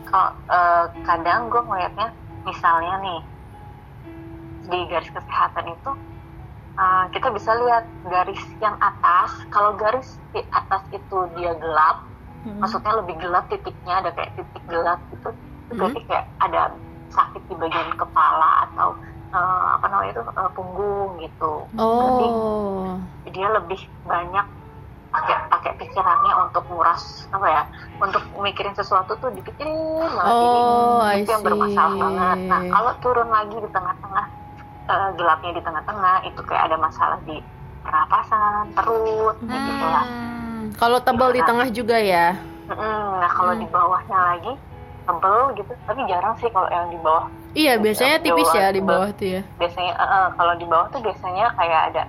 kalau 0.04 0.30
eh, 0.46 0.84
kadang 1.02 1.48
gue 1.48 1.62
ngelihatnya 1.62 2.08
misalnya 2.44 2.94
nih 3.00 3.20
di 4.62 4.78
garis 4.86 5.08
kesehatan 5.08 5.64
itu 5.66 5.90
eh, 6.78 7.04
kita 7.10 7.28
bisa 7.28 7.50
lihat 7.56 7.84
garis 8.04 8.40
yang 8.58 8.78
atas 8.78 9.34
kalau 9.50 9.74
garis 9.74 10.06
di 10.30 10.40
atas 10.48 10.82
itu 10.90 11.18
dia 11.34 11.52
gelap 11.54 12.06
Hmm. 12.38 12.62
maksudnya 12.62 12.94
lebih 12.94 13.18
gelap 13.18 13.50
titiknya 13.50 13.98
ada 13.98 14.14
kayak 14.14 14.30
titik 14.32 14.62
gelap 14.64 15.02
gitu 15.10 15.34
itu 15.34 15.72
Hmm. 15.74 15.78
berarti 15.82 16.00
kayak 16.06 16.26
ada 16.38 16.62
sakit 17.10 17.42
di 17.44 17.54
bagian 17.58 17.90
kepala 17.92 18.62
atau 18.62 18.94
eh, 19.28 19.66
apa 19.74 19.86
namanya 19.90 20.10
itu 20.14 20.22
eh, 20.22 20.50
punggung 20.54 21.10
gitu 21.18 21.52
Berarti 21.74 22.26
Oh. 22.30 22.94
dia 23.26 23.48
lebih 23.50 23.76
banyak 24.02 24.46
pakai 25.08 25.36
pakai 25.48 25.72
pikirannya 25.76 26.32
untuk 26.46 26.62
nguras 26.68 27.26
apa 27.28 27.46
ya 27.48 27.62
untuk 27.98 28.22
mikirin 28.38 28.72
sesuatu 28.72 29.16
tuh 29.16 29.32
dipikirin 29.32 29.72
banget 29.98 30.32
Oh, 30.32 30.38
jadi 30.38 30.60
I 31.02 31.16
itu 31.18 31.30
yang 31.32 31.44
bermasalah 31.44 31.94
banget 31.96 32.38
nah 32.46 32.60
kalau 32.70 32.92
turun 33.00 33.28
lagi 33.28 33.56
di 33.56 33.68
tengah-tengah 33.68 34.26
eh, 34.88 35.10
gelapnya 35.14 35.50
di 35.52 35.62
tengah-tengah 35.62 36.16
itu 36.24 36.40
kayak 36.42 36.62
ada 36.72 36.76
masalah 36.76 37.18
di 37.22 37.36
pernapasan 37.84 38.72
perut 38.74 39.36
kayak 39.44 39.62
gitu 39.64 39.84
lah 39.86 40.04
Hmm, 40.04 40.74
Kalau 40.74 40.98
tebal 41.00 41.30
di 41.32 41.40
tengah 41.40 41.68
juga 41.70 41.96
ya. 41.96 42.34
Nah 42.68 43.30
kalau 43.32 43.54
Hmm. 43.56 43.62
di 43.62 43.68
bawahnya 43.70 44.18
lagi 44.34 44.52
tebel 45.08 45.40
gitu 45.56 45.72
tapi 45.86 46.00
jarang 46.04 46.34
sih 46.36 46.50
kalau 46.52 46.68
yang 46.68 46.88
di 46.92 46.98
bawah 47.00 47.26
Iya, 47.56 47.80
biasanya 47.80 48.20
tipis 48.20 48.50
ya 48.52 48.68
di 48.68 48.82
bawah 48.84 49.08
tuh 49.16 49.28
ya. 49.28 49.42
biasanya 49.56 49.92
eh, 49.96 50.04
eh, 50.04 50.26
kalau 50.36 50.54
di 50.60 50.66
bawah 50.68 50.86
tuh 50.92 51.00
biasanya 51.00 51.46
kayak 51.56 51.80
ada 51.90 52.02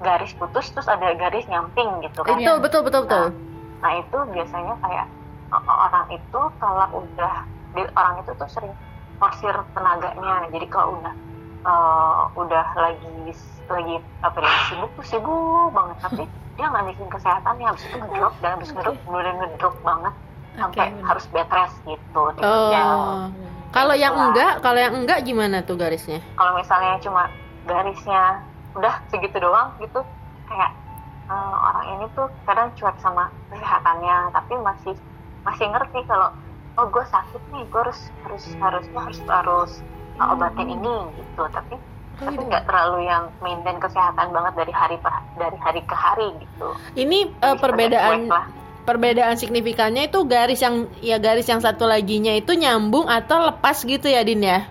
garis 0.00 0.32
putus 0.32 0.66
terus 0.72 0.88
ada 0.88 1.12
garis 1.12 1.44
nyamping 1.46 1.90
gitu 2.00 2.24
kan 2.24 2.40
Itu 2.40 2.52
betul 2.56 2.80
betul 2.86 3.02
betul. 3.04 3.26
Nah 3.78 3.92
itu 3.94 4.18
biasanya 4.32 4.74
kayak 4.80 5.06
o- 5.52 5.78
orang 5.84 6.06
itu 6.08 6.40
kalau 6.56 6.86
udah 7.04 7.34
di- 7.76 7.92
orang 7.94 8.14
itu 8.22 8.30
tuh 8.32 8.48
sering 8.48 8.72
forsir 9.20 9.54
tenaganya. 9.76 10.48
Jadi 10.48 10.66
kalau 10.72 10.98
udah 10.98 11.14
eh, 11.64 12.20
udah 12.38 12.66
lagi 12.76 13.32
lagi 13.68 13.96
apa 14.24 14.38
ya 14.40 14.52
sibuk 14.72 14.90
tuh 14.96 15.04
sibuk 15.04 15.68
banget 15.76 15.96
tapi 16.00 16.22
dia 16.56 16.66
nggak 16.66 16.84
mikirin 16.90 17.10
kesehatannya 17.12 17.66
habis 17.68 17.82
itu 17.86 17.96
ngedrop 18.00 18.34
dan 18.42 18.50
habis 18.58 18.70
ngedrop 18.74 18.96
bener 19.06 19.26
ngedrop 19.38 19.76
banget 19.86 20.14
sampai 20.58 20.86
bener. 20.90 21.04
harus 21.06 21.24
bed 21.30 21.48
rest 21.54 21.76
gitu. 21.86 22.22
Oh. 22.42 23.30
Kalau 23.68 23.94
yang 23.94 24.16
Itulah. 24.16 24.26
enggak, 24.32 24.52
kalau 24.64 24.80
yang 24.80 24.94
enggak 24.96 25.20
gimana 25.22 25.62
tuh 25.62 25.76
garisnya? 25.78 26.18
Kalau 26.34 26.56
misalnya 26.58 26.98
cuma 26.98 27.30
garisnya 27.68 28.42
udah 28.74 28.94
segitu 29.12 29.36
doang 29.38 29.76
gitu 29.78 30.00
kayak 30.48 30.72
eh, 31.28 31.54
orang 31.56 31.86
ini 31.98 32.04
tuh 32.16 32.26
kadang 32.48 32.72
cuek 32.74 32.96
sama 33.04 33.28
kesehatannya 33.52 34.32
tapi 34.32 34.54
masih 34.60 34.94
masih 35.44 35.66
ngerti 35.68 36.00
kalau 36.08 36.32
oh 36.78 36.86
gue 36.88 37.04
sakit 37.10 37.42
nih 37.52 37.64
gue 37.68 37.80
harus 37.80 38.00
harus 38.24 38.44
harusnya 38.62 39.00
harus 39.02 39.18
harus 39.26 39.72
uh, 39.82 39.97
obatin 40.18 40.68
ini 40.68 40.94
gitu 41.14 41.42
tapi 41.54 41.74
tapi 42.18 42.42
nggak 42.50 42.66
terlalu 42.66 43.06
yang 43.06 43.30
maintain 43.38 43.78
kesehatan 43.78 44.34
banget 44.34 44.52
dari 44.58 44.72
hari 44.74 44.96
per, 44.98 45.14
dari 45.38 45.54
hari 45.62 45.80
ke 45.86 45.94
hari 45.94 46.28
gitu 46.42 46.66
Ini 46.98 47.18
Jadi 47.30 47.38
pada 47.38 47.54
perbedaan 47.62 48.18
perbedaan 48.82 49.36
signifikannya 49.38 50.10
itu 50.10 50.18
garis 50.26 50.58
yang 50.58 50.90
ya 50.98 51.22
garis 51.22 51.46
yang 51.46 51.62
satu 51.62 51.86
laginya 51.86 52.34
itu 52.34 52.58
nyambung 52.58 53.06
atau 53.06 53.46
lepas 53.52 53.86
gitu 53.86 54.10
ya 54.10 54.26
Din 54.26 54.42
ya? 54.42 54.66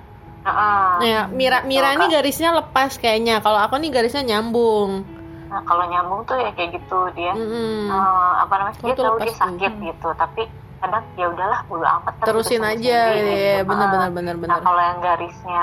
Nah, 0.47 1.27
Mira 1.31 1.63
Mira 1.67 1.91
ini 1.95 2.07
garisnya 2.07 2.55
lepas 2.55 2.95
kayaknya. 2.95 3.43
Kalau 3.43 3.59
aku 3.59 3.75
nih 3.77 3.91
garisnya 3.91 4.23
nyambung. 4.23 5.03
nah 5.47 5.63
kalau 5.63 5.87
nyambung 5.87 6.27
tuh 6.27 6.35
ya 6.43 6.51
kayak 6.51 6.75
gitu 6.75 7.07
dia 7.15 7.31
Mm-mm. 7.31 7.87
eh, 7.87 8.31
apa 8.43 8.53
namanya 8.59 8.75
dia 8.83 8.95
tahu 8.99 9.15
lepas 9.15 9.31
dia 9.31 9.35
sakit 9.39 9.71
gitu 9.79 10.09
tapi 10.19 10.43
kadang 10.77 11.03
ya 11.13 11.25
udahlah 11.27 11.59
bodo 11.65 11.83
amat 11.83 12.13
Terusin 12.21 12.61
aja 12.61 12.99
sendiri, 13.09 13.33
ya, 13.33 13.55
gitu. 13.59 13.67
benar 13.67 13.85
Ah. 13.85 13.91
benar 13.91 14.09
benar 14.11 14.35
Nah 14.35 14.41
benar. 14.43 14.59
kalau 14.61 14.81
yang 14.81 14.99
garisnya 14.99 15.61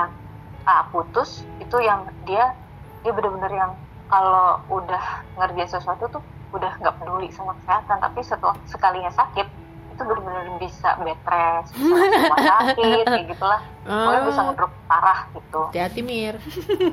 ah, 0.63 0.83
putus 0.89 1.29
itu 1.57 1.77
yang 1.79 2.03
dia 2.23 2.51
dia 2.99 3.11
benar-benar 3.11 3.49
yang 3.49 3.71
kalau 4.05 4.59
udah 4.67 5.03
ngerjain 5.35 5.69
sesuatu 5.71 6.09
tuh 6.09 6.21
udah 6.51 6.71
nggak 6.75 6.95
peduli 6.95 7.27
sama 7.29 7.55
kesehatan 7.59 7.97
tapi 7.97 8.19
setelah 8.21 8.55
sekalinya 8.65 9.09
sakit 9.09 9.47
itu 9.87 10.01
benar-benar 10.01 10.59
bisa 10.59 10.89
bed 10.99 11.15
rest, 11.23 11.71
rumah 11.79 12.35
sakit 12.35 12.75
kayak 13.05 13.27
gitulah. 13.29 13.61
Pokoknya 13.81 14.21
bisa 14.25 14.41
Oh. 14.41 14.45
ngedrop 14.45 14.71
parah 14.85 15.19
gitu. 15.31 15.61
Hati-hati 15.69 16.01
Mir. 16.01 16.35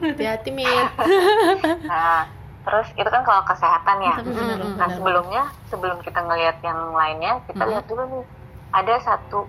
Hati-hati 0.06 0.50
Mir. 0.50 0.84
Nah, 1.84 2.30
terus 2.62 2.86
itu 2.92 3.06
kan 3.06 3.22
kalau 3.22 3.42
kesehatan 3.42 3.96
ya. 4.00 4.14
Nah 4.76 4.88
sebelumnya 4.88 5.42
sebelum 5.66 5.98
kita 6.00 6.20
ngelihat 6.20 6.56
yang 6.60 6.78
lainnya 6.92 7.42
kita 7.44 7.58
Mhm. 7.58 7.70
lihat 7.70 7.84
dulu 7.86 8.02
nih 8.08 8.24
ada 8.70 8.94
satu 9.00 9.44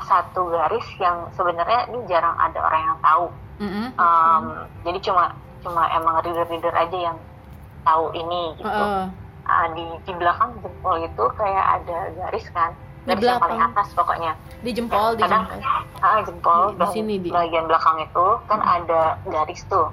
satu 0.00 0.40
garis 0.48 0.86
yang 0.96 1.30
sebenarnya 1.32 1.86
ini 1.86 1.98
jarang 2.06 2.34
ada 2.34 2.58
orang 2.60 2.82
yang 2.84 2.98
tahu. 3.00 3.26
Um, 3.94 4.44
jadi 4.82 4.98
cuma 5.00 5.24
cuma 5.60 5.86
emang 5.90 6.18
reader-reader 6.20 6.74
aja 6.76 6.98
yang 7.10 7.18
tahu 7.80 8.10
ini 8.12 8.54
gitu. 8.56 8.84
Ah, 9.42 9.66
di 9.68 9.82
di 10.00 10.12
belakang 10.12 10.54
jempol 10.58 10.98
itu 10.98 11.24
kayak 11.34 11.64
ada 11.76 11.98
garis 12.12 12.46
kan. 12.50 12.70
Di 13.02 13.10
garis 13.10 13.26
yang 13.26 13.38
paling 13.38 13.58
belakang. 13.58 13.74
atas 13.74 13.88
pokoknya 13.92 14.32
Di 14.62 14.70
jempol, 14.70 15.06
di 15.12 15.22
Kadang- 15.22 15.50
jempol. 15.50 15.82
ah 16.00 16.18
jempol 16.22 16.60
Di- 16.68 16.78
di 16.78 16.86
sini, 16.88 17.14
Di. 17.18 17.28
bagian 17.28 17.66
belakang 17.66 17.98
itu 18.00 18.26
kan 18.46 18.60
ada 18.60 19.02
garis 19.24 19.62
tuh 19.66 19.90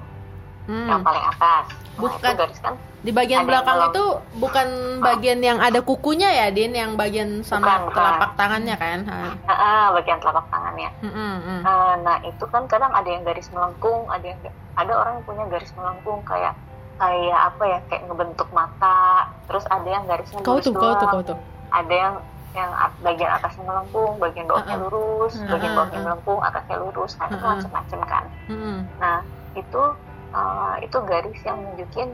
yang 0.66 0.98
Hmm. 0.98 1.04
paling 1.04 1.24
atas 1.24 1.66
Bukan. 1.98 2.32
garis 2.36 2.60
kan 2.62 2.74
Di 3.00 3.10
bagian 3.16 3.48
belakang 3.48 3.80
yang 3.80 3.90
itu 3.96 4.04
bukan 4.36 4.68
bagian 5.00 5.40
yang 5.40 5.56
ada 5.56 5.80
kukunya 5.80 6.28
ya, 6.28 6.46
Din, 6.52 6.76
yang 6.76 7.00
bagian 7.00 7.40
sama 7.40 7.88
Bukan, 7.88 7.96
telapak 7.96 8.30
tangannya 8.36 8.76
kan? 8.76 8.98
Ha. 9.08 9.16
ah, 9.48 9.52
ah, 9.52 9.84
bagian 9.96 10.20
telapak 10.20 10.44
tangannya. 10.52 10.90
Hmm, 11.00 11.36
hmm, 11.40 11.60
nah 12.04 12.16
itu 12.20 12.44
kan 12.52 12.68
kadang 12.68 12.92
ada 12.92 13.08
yang 13.08 13.24
garis 13.24 13.48
melengkung 13.56 14.04
ada 14.12 14.24
yang 14.24 14.38
ada 14.76 14.92
orang 14.92 15.12
yang 15.16 15.24
punya 15.24 15.44
garis 15.48 15.72
melengkung 15.72 16.20
kayak 16.28 16.52
kayak 17.00 17.40
apa 17.40 17.62
ya 17.64 17.78
kayak 17.88 18.02
ngebentuk 18.12 18.48
mata 18.52 19.24
terus 19.48 19.64
ada 19.72 19.88
yang 19.88 20.04
garisnya 20.04 20.44
Kau 20.44 20.60
tuh, 20.60 20.76
kau 20.76 20.92
tuh, 21.00 21.08
kau 21.08 21.22
tuh. 21.24 21.38
ada 21.72 21.94
yang 21.96 22.14
yang 22.50 22.70
bagian 23.00 23.30
atasnya 23.30 23.62
melengkung 23.62 24.18
bagian 24.18 24.44
bawahnya 24.50 24.76
lurus 24.82 25.38
bagian 25.48 25.72
Uh-uh, 25.72 25.76
bawahnya 25.80 26.00
melengkung 26.04 26.40
atasnya 26.44 26.76
lurus. 26.82 27.12
Nah 27.16 27.26
itu 27.30 27.46
macam-macam 27.46 28.00
kan. 28.04 28.24
Hmm. 28.50 28.78
nah 29.00 29.16
itu 29.56 29.82
eh, 30.34 30.74
itu 30.86 30.96
garis 31.10 31.40
yang 31.44 31.58
nunjukin 31.64 32.08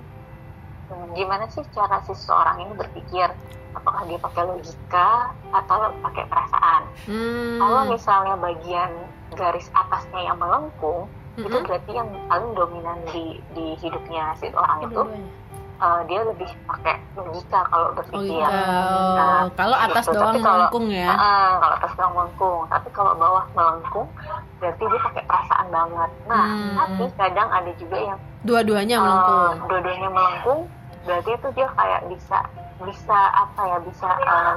hmm, 0.89 1.07
gimana 1.17 1.45
sih 1.51 1.65
cara 1.75 1.97
si 2.03 2.13
seseorang 2.15 2.57
ini 2.65 2.73
berpikir 2.75 3.29
apakah 3.77 4.03
dia 4.09 4.19
pakai 4.19 4.43
logika 4.49 5.09
atau 5.53 5.79
pakai 6.01 6.25
perasaan 6.31 6.83
Hmm. 7.07 7.59
kalau 7.61 7.83
misalnya 7.95 8.35
bagian 8.41 8.91
garis 9.31 9.69
atasnya 9.73 10.21
yang 10.29 10.39
melengkung 10.41 11.13
itu 11.37 11.53
Mm-mm. 11.53 11.67
berarti 11.69 11.93
yang 11.93 12.09
paling 12.27 12.51
dominan 12.57 12.99
di 13.07 13.25
di 13.53 13.77
hidupnya 13.77 14.33
si 14.41 14.49
orang 14.51 14.81
itu 14.83 15.03
Kedua-duanya. 15.05 15.33
Eh, 15.77 16.01
dia 16.05 16.21
lebih 16.23 16.49
pakai 16.65 16.97
logika 17.15 17.61
kalau 17.67 17.87
Oh 17.87 17.95
berpikir 17.95 18.41
iya. 18.41 18.49
Nah, 18.49 19.45
Kalau 19.53 19.77
atas 19.79 20.05
gitu. 20.05 20.15
doang 20.15 20.35
kalau- 20.35 20.45
melengkung 20.65 20.87
ya. 20.89 21.11
Ah, 21.11 21.51
kalau 21.59 21.75
atas 21.75 21.93
doang 21.95 22.15
melengkung 22.15 22.61
tapi 22.67 22.89
kalau 22.91 23.13
bawah 23.15 23.45
melengkung 23.53 24.09
berarti 24.57 24.83
dia 24.83 25.01
pakai 25.03 25.23
perasaan 25.23 25.67
banget 25.69 26.11
nah 26.25 26.45
Hmm. 26.47 26.75
tapi 26.75 27.05
kadang 27.15 27.49
ada 27.51 27.71
juga 27.75 27.97
yang 27.99 28.19
Dua-duanya 28.43 28.95
eh, 28.95 29.03
melengkung. 29.03 29.55
dua-duanya 29.67 30.09
melengkung 30.09 30.61
berarti 31.03 31.31
itu 31.31 31.49
dia 31.53 31.69
kayak 31.71 32.01
bisa 32.07 32.39
bisa 32.79 33.19
apa 33.35 33.61
ya 33.67 33.79
bisa 33.81 34.09
eh, 34.09 34.57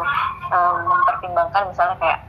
eh, 0.50 0.74
mempertimbangkan 0.82 1.64
misalnya 1.68 1.96
kayak 1.98 2.20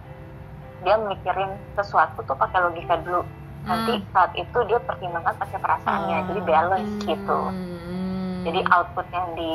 dia 0.81 0.97
mikirin 0.99 1.51
sesuatu 1.71 2.19
tuh 2.21 2.35
pakai 2.35 2.59
logika 2.61 2.97
dulu 2.99 3.23
nanti 3.63 3.93
Hmm. 3.95 4.09
saat 4.11 4.33
itu 4.35 4.59
dia 4.65 4.81
pertimbangkan 4.81 5.37
pakai 5.37 5.59
perasaannya 5.59 6.19
jadi 6.27 6.41
balance 6.43 6.91
gitu 7.01 7.39
Hmm. 7.39 8.00
Jadi 8.43 8.61
output 8.67 9.07
yang 9.11 9.29
di 9.33 9.55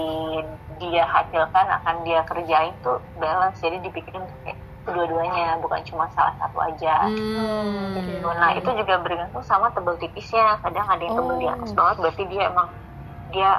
dia 0.78 1.04
hasilkan 1.04 1.65
akan 1.74 1.95
dia 2.04 2.19
kerjain 2.24 2.74
tuh 2.80 2.98
balance 3.15 3.58
jadi 3.58 3.80
dipikirin 3.80 4.21
kayak 4.41 4.56
kedua-duanya 4.82 5.58
bukan 5.60 5.82
cuma 5.84 6.06
salah 6.12 6.36
satu 6.36 6.58
aja 6.60 7.08
Hmm. 7.08 7.98
Gitu. 7.98 8.21
nah 8.28 8.52
itu 8.52 8.69
juga 8.69 8.95
bergantung 8.98 9.41
sama 9.41 9.71
tebel 9.71 9.98
tipisnya 9.98 10.60
kadang 10.60 10.86
ada 10.86 11.02
yang 11.02 11.15
tebel 11.15 11.36
di 11.36 11.48
atas 11.48 11.69
Oh. 11.69 11.76
banget 11.76 11.95
berarti 12.00 12.24
dia 12.28 12.43
emang 12.45 12.67
dia 13.30 13.52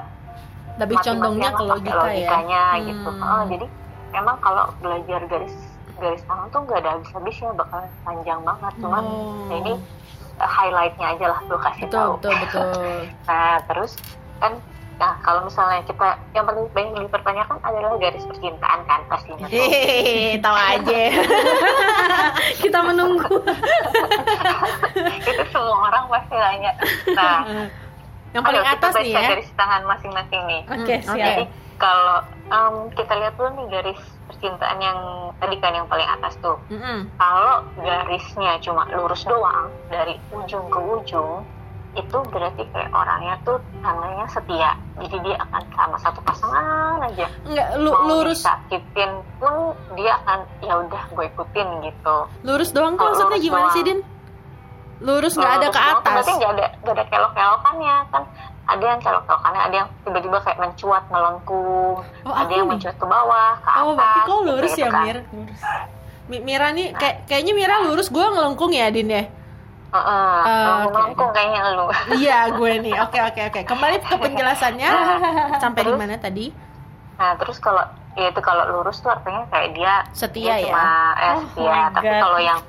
Lebih 0.76 0.96
condongnya 1.00 1.50
ke 1.50 1.62
logika 1.62 1.90
ya. 1.90 1.98
logikanya 1.98 2.62
gitu 2.84 3.08
Hmm. 3.08 3.24
Oh, 3.24 3.42
jadi 3.46 3.66
memang 4.12 4.36
kalau 4.38 4.64
belajar 4.78 5.20
garis 5.24 5.56
garis 5.96 6.22
tangan 6.22 6.46
tuh 6.46 6.60
nggak 6.62 6.78
ada 6.78 6.90
habis-habisnya 6.94 7.50
bakal 7.52 7.80
panjang 8.04 8.40
banget 8.40 8.72
cuman 8.76 9.04
ya 9.48 9.56
ini 9.56 9.72
uh, 10.36 10.44
highlightnya 10.46 11.06
aja 11.10 11.26
lah 11.26 11.40
gue 11.42 11.58
kasih 11.58 11.82
betul 11.82 11.96
tahu 11.96 12.12
betul 12.14 12.34
betul. 12.38 12.70
Nah, 13.28 13.56
terus 13.64 13.92
kan 14.36 14.52
nah 14.96 15.12
kalau 15.20 15.44
misalnya 15.44 15.84
kita 15.84 16.06
yang 16.32 16.42
paling 16.42 16.64
banyak 16.72 17.04
dipertanyakan 17.04 17.60
adalah 17.60 17.96
garis 17.96 18.24
percintaan 18.24 18.80
kan 18.84 19.00
pastinya. 19.06 19.44
Hehehe, 19.44 20.36
tahu 20.44 20.56
aja. 20.56 21.00
Kita 22.62 22.78
menunggu. 22.82 23.36
itu 25.20 25.42
semua 25.48 25.78
orang 25.86 26.04
pasti 26.08 26.34
nanya. 26.34 26.72
Nah, 27.12 27.38
Yang 28.32 28.42
paling 28.42 28.58
ayo 28.58 28.68
kita 28.70 28.76
atas 28.78 28.92
baca 28.92 29.02
nih 29.02 29.12
ya. 29.12 29.28
garis 29.30 29.48
tangan 29.52 29.82
masing-masing 29.86 30.42
nih. 30.44 30.62
Oke, 30.66 30.94
Hmm, 30.94 31.04
siap. 31.06 31.26
Jadi 31.26 31.44
kalau 31.76 32.16
em, 32.46 32.74
kita 32.92 33.12
lihat 33.16 33.32
dulu 33.34 33.48
nih 33.54 33.66
garis 33.70 34.00
percintaan 34.26 34.78
yang 34.78 34.98
tadi 35.36 35.56
kan 35.56 35.72
yang 35.72 35.86
paling 35.86 36.08
atas 36.10 36.34
tuh. 36.38 36.56
Mm-mm. 36.68 37.08
Kalau 37.14 37.56
garisnya 37.78 38.52
cuma 38.60 38.88
lurus 38.90 39.22
doang 39.24 39.68
dari 39.86 40.16
ujung 40.30 40.66
ke 40.66 40.78
ujung 40.80 41.44
itu 41.96 42.18
berarti 42.26 42.62
kayak 42.68 42.90
orangnya 42.90 43.34
tuh 43.42 43.56
tandanya 43.80 44.26
setia. 44.26 44.70
Jadi 44.96 45.16
dia 45.22 45.36
akan 45.38 45.62
sama 45.70 45.96
satu 45.98 46.20
pasangan 46.20 47.00
aja. 47.02 47.26
Enggak 47.42 47.68
lu, 47.74 47.90
mau 47.90 48.04
lurus 48.06 48.40
disakitin 48.40 49.10
pun 49.36 49.54
dia 49.92 50.12
akan 50.18 50.38
ya 50.60 50.74
udah 50.78 51.02
gue 51.08 51.24
ikutin 51.26 51.68
gitu 51.82 52.16
lurus 52.42 52.70
doang 52.70 52.94
tuh 52.94 53.04
maksudnya 53.06 53.28
lurus 53.32 53.44
gimana 53.44 53.62
doang. 53.62 53.74
sih 53.74 53.82
Din? 53.82 54.00
Lurus 54.98 55.32
nggak 55.34 55.52
ada 55.52 55.60
Lurus 55.62 55.74
ke 55.74 55.80
atas. 55.82 56.12
berarti 56.14 56.32
nggak 56.34 56.52
ada 56.52 56.66
nggak 56.78 56.94
ada 56.94 57.04
kelok-kelokannya 57.06 57.96
kan 58.08 58.22
ada 58.66 58.84
yang 58.84 59.00
kelok-kelokannya 59.00 59.60
ada 59.62 59.76
yang 59.76 59.88
tiba-tiba 60.02 60.38
kayak 60.40 60.58
mencuat 60.58 61.02
melengkung 61.06 61.96
Oh, 62.24 62.34
ada 62.34 62.50
yang 62.50 62.66
nih. 62.66 62.72
mencuat 62.74 62.94
ke 62.94 63.06
bawah 63.06 63.50
ke 63.56 63.68
atas 63.68 63.82
Oh, 63.82 63.92
berarti 63.94 64.18
kau 64.18 64.38
gitu, 64.38 64.48
lurus 64.48 64.70
gitu 64.72 64.80
ya, 64.80 64.88
kan. 64.88 65.04
Mir? 65.04 65.18
Mi- 66.26 66.42
Mira 66.42 66.66
nih 66.70 66.86
kayak 66.92 67.16
kayaknya 67.24 67.52
Mira 67.54 67.74
lurus, 67.80 68.08
gua 68.08 68.26
ngelengkung 68.28 68.72
ya, 68.72 68.88
Din 68.88 69.06
ya. 69.06 69.22
Heeh, 69.88 70.34
melengkung 70.42 70.82
oke. 70.82 70.92
melengkung 70.92 71.30
kayaknya 71.30 71.60
lu 71.72 71.86
Iya, 72.20 72.38
gue 72.50 72.72
nih. 72.80 72.94
Oke, 73.00 73.18
oke, 73.20 73.40
oke. 73.44 73.60
Kembali 73.64 73.96
ke 73.98 74.14
penjelasannya. 74.16 74.90
Sampai 75.62 75.82
di 75.82 75.92
mana 75.92 76.16
tadi? 76.16 76.46
nah 77.16 77.32
terus 77.34 77.56
kalau 77.56 77.80
ya 78.12 78.28
itu 78.28 78.40
kalau 78.40 78.68
lurus 78.70 79.00
tuh 79.00 79.08
artinya 79.08 79.48
kayak 79.48 79.72
dia 79.72 80.04
Setia 80.12 80.52
dia 80.52 80.56
ya. 80.60 80.64
cuma 80.68 80.84
eh 81.16 81.32
Oh 81.32 81.40
setia 81.48 81.80
tapi 81.88 82.12
kalau 82.12 82.36
yang 82.38 82.60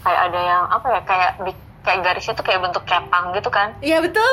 kayak 0.00 0.20
ada 0.24 0.40
yang 0.40 0.62
apa 0.66 0.86
ya 0.88 1.00
kayak 1.00 1.30
kayak 1.80 2.00
garisnya 2.02 2.34
tuh 2.34 2.42
kayak 2.42 2.58
bentuk 2.58 2.82
kepang 2.82 3.30
gitu 3.30 3.46
kan 3.48 3.70
Iya, 3.78 4.02
betul. 4.02 4.26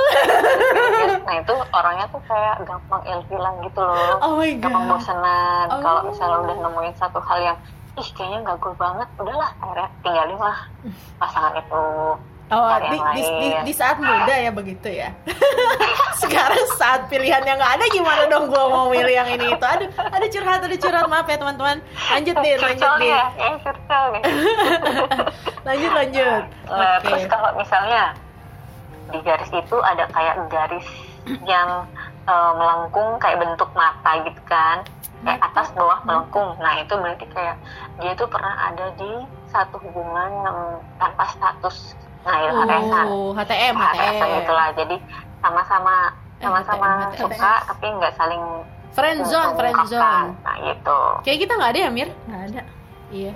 nah 1.22 1.36
itu 1.36 1.54
orangnya 1.70 2.10
tuh 2.10 2.22
kayak 2.26 2.58
gampang 2.64 3.02
ilfilan 3.06 3.54
gitu 3.62 3.82
loh 3.82 4.14
Oh 4.20 4.34
my 4.36 4.50
gampang 4.56 4.82
god. 4.84 4.92
bosenan 4.98 5.66
Oh. 5.70 5.78
kalau 5.80 6.02
misalnya 6.06 6.38
udah 6.42 6.56
nemuin 6.60 6.94
satu 6.96 7.20
hal 7.22 7.38
yang 7.44 7.58
ih 8.00 8.10
kayaknya 8.16 8.40
gak 8.48 8.58
gue 8.64 8.74
banget 8.80 9.08
udahlah 9.20 9.52
akhirnya 9.60 9.90
tinggalin 10.04 10.40
lah 10.40 10.58
pasangan 11.20 11.54
itu 11.60 11.84
Oh, 12.52 12.68
di, 12.84 13.00
di, 13.16 13.24
di, 13.24 13.50
di 13.64 13.72
saat 13.72 13.96
muda 13.96 14.28
ya 14.36 14.52
begitu 14.52 14.92
ya. 14.92 15.16
Sekarang 16.22 16.60
saat 16.76 17.08
pilihan 17.08 17.40
yang 17.48 17.56
nggak 17.56 17.80
ada 17.80 17.86
gimana 17.88 18.28
dong 18.28 18.52
gue 18.52 18.64
mau 18.68 18.92
milih 18.92 19.16
yang 19.16 19.32
ini 19.32 19.56
itu. 19.56 19.64
Aduh, 19.64 19.88
ada 19.96 20.28
curhat, 20.28 20.60
ada 20.60 20.76
curhat. 20.76 21.08
Maaf 21.08 21.32
ya 21.32 21.40
teman-teman. 21.40 21.80
Lanjut 22.12 22.36
deh, 22.44 22.56
lanjut 22.60 22.92
deh. 23.00 23.08
ya 23.08 23.24
eh 23.40 23.56
nih 23.56 24.22
Lanjut, 25.72 25.92
lanjut. 25.96 26.44
nah, 26.68 27.00
Oke. 27.00 27.04
terus 27.08 27.24
kalau 27.32 27.50
misalnya 27.56 28.04
di 29.16 29.20
garis 29.24 29.52
itu 29.56 29.78
ada 29.80 30.04
kayak 30.12 30.36
garis 30.52 30.88
yang 31.48 31.88
eh, 32.28 32.52
melengkung 32.60 33.16
kayak 33.24 33.40
bentuk 33.40 33.72
mata 33.72 34.12
gitu 34.28 34.42
kan 34.44 34.84
kayak 35.22 35.42
atas 35.44 35.68
bawah 35.72 36.00
melengkung 36.02 36.58
nah 36.58 36.74
itu 36.76 36.94
berarti 36.94 37.26
kayak 37.28 37.56
dia 37.98 38.12
tuh 38.14 38.26
pernah 38.26 38.54
ada 38.64 38.90
di 38.96 39.12
satu 39.48 39.78
hubungan 39.80 40.30
yang 40.42 40.58
tanpa 40.98 41.24
status 41.28 41.94
nah 42.22 42.38
itu 42.40 42.54
HTS-an 42.56 43.06
Oh, 43.06 43.30
HTM, 43.32 43.74
HTS 43.76 44.14
HTM. 44.16 44.40
itulah 44.40 44.68
jadi 44.74 44.96
sama-sama 45.40 45.96
Eh, 46.38 46.44
sama-sama 46.44 46.90
HTM. 47.08 47.22
suka 47.22 47.54
tapi 47.66 47.86
nggak 47.92 48.14
saling 48.16 48.44
Friendzone, 48.92 49.56
friendzone. 49.56 50.36
nah 50.42 50.56
gitu 50.60 51.00
Kayak 51.24 51.40
kita 51.40 51.54
nggak 51.54 51.72
ada 51.72 51.80
ya, 51.80 51.90
Mir? 51.90 52.10
Nggak 52.26 52.42
ada. 52.46 52.62
Iya. 53.08 53.34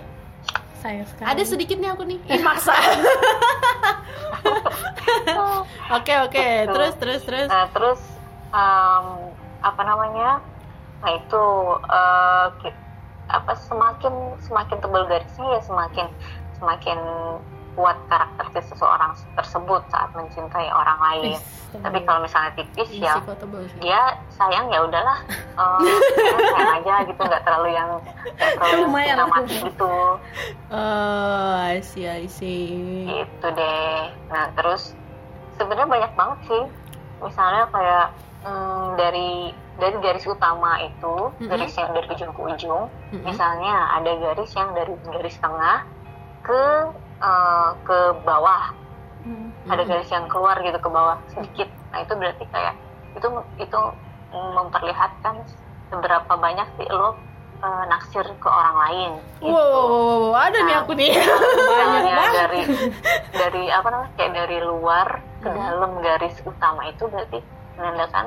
Saya 0.76 1.02
sekali. 1.06 1.26
Ada 1.26 1.43
sedikit 1.45 1.78
nih 1.78 1.89
aku 1.89 2.04
nih. 2.04 2.19
Ih, 2.34 2.41
maksa. 2.43 2.76
Oke, 5.88 6.13
oke. 6.19 6.45
Terus, 6.67 6.93
terus, 6.98 7.21
terus. 7.24 7.48
nah 7.48 7.65
terus 7.69 8.02
em, 8.50 9.06
apa 9.62 9.82
namanya 9.82 10.41
nah 11.06 11.13
itu 11.13 11.44
ki- 12.65 12.82
apa 13.30 13.54
semakin 13.54 14.13
semakin 14.41 14.78
tebal 14.82 15.06
garisnya 15.06 15.46
ya 15.54 15.62
semakin 15.62 16.08
semakin 16.58 16.98
kuat 17.76 17.98
karakter 18.08 18.46
si 18.56 18.72
seseorang 18.72 19.12
tersebut 19.36 19.84
saat 19.91 20.10
mencintai 20.15 20.72
orang 20.72 20.96
lain. 21.12 21.36
Wis, 21.36 21.44
tapi 21.84 22.00
kalau 22.08 22.24
misalnya 22.24 22.56
tipis 22.56 22.88
Ih, 22.88 23.04
ya 23.04 23.20
dia 23.84 24.02
sayang 24.32 24.72
ya 24.72 24.80
udahlah. 24.80 25.20
Ya 25.60 26.39
sayang 26.56 26.72
aja 26.82 26.94
gitu 27.04 27.20
nggak 27.20 27.44
terlalu 27.44 27.76
yang 27.76 27.89
terlalu 28.39 28.88
Lumayan 28.88 29.28
mati 29.28 29.60
gitu. 29.60 29.91
Oh, 30.72 31.52
I 31.60 31.84
see, 31.84 32.08
I 32.08 32.32
see. 32.32 33.04
gitu 33.12 33.48
deh. 33.52 34.00
Nah 34.32 34.48
terus 34.56 34.96
sebenarnya 35.60 35.91
banyak 35.91 36.12
banget 36.15 36.39
sih. 36.48 36.63
Misalnya 37.20 37.68
kayak 37.76 38.08
hmm, 38.45 38.86
dari 38.95 39.49
dari 39.75 39.97
garis 39.99 40.23
utama 40.23 40.79
itu 40.79 41.15
Mhm. 41.36 41.49
garis 41.49 41.73
yang 41.73 41.91
dari 41.91 42.08
ujung 42.08 42.31
ke 42.31 42.41
ujung 42.47 42.84
Mm-mm. 43.12 43.25
misalnya 43.25 43.73
ada 43.91 44.12
garis 44.15 44.51
yang 44.53 44.69
dari 44.71 44.93
garis 45.03 45.36
tengah 45.38 45.84
ke 46.41 46.62
eh, 47.17 47.69
ke 47.84 47.97
bawah 48.21 48.71
Hmm. 49.25 49.49
ada 49.65 49.81
garis 49.84 50.05
yang 50.08 50.29
keluar 50.29 50.53
gitu 50.62 50.77
ke 50.77 50.86
bawah 50.86 51.17
sedikit 51.27 51.65
nah 51.89 51.97
itu 51.97 52.13
berarti 52.13 52.45
kayak 52.45 52.77
itu 53.12 53.25
itu 53.58 53.79
memperlihatkan 54.53 55.41
seberapa 55.88 56.29
banyak 56.29 56.67
sih 56.77 56.88
lo 56.89 57.17
eh, 57.58 57.84
naksir 57.89 58.21
ke 58.38 58.45
orang 58.45 58.77
lain 58.79 59.12
Wow, 59.41 59.49
gitu. 59.49 59.55
wow, 59.55 59.86
wow, 59.89 60.17
wow, 60.29 60.34
ada 60.39 60.60
nih 60.60 60.75
aku 60.75 60.91
nih. 60.93 61.13
Misalnya 61.69 62.17
dari 62.34 62.62
dari 63.31 63.63
apa 63.69 63.88
namanya 63.88 64.12
kayak 64.13 64.34
dari 64.36 64.58
luar 64.60 65.08
ke 65.39 65.49
dalam 65.49 65.91
garis 65.99 66.36
utama 66.41 66.81
itu 66.86 67.05
berarti 67.05 67.39
menandakan 67.76 68.26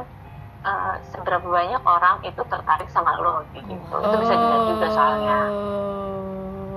eh, 0.60 0.94
seberapa 1.08 1.44
banyak 1.44 1.82
orang 1.82 2.16
itu 2.22 2.42
tertarik 2.44 2.88
sama 2.88 3.16
lo 3.18 3.42
kayak 3.50 3.64
gitu 3.64 3.94
itu 3.94 4.16
bisa 4.18 4.34
dilihat 4.34 4.62
juga 4.66 4.86
soalnya 4.90 5.38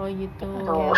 Oh, 0.01 0.09
gitu. 0.09 0.49
Tuh. 0.65 0.97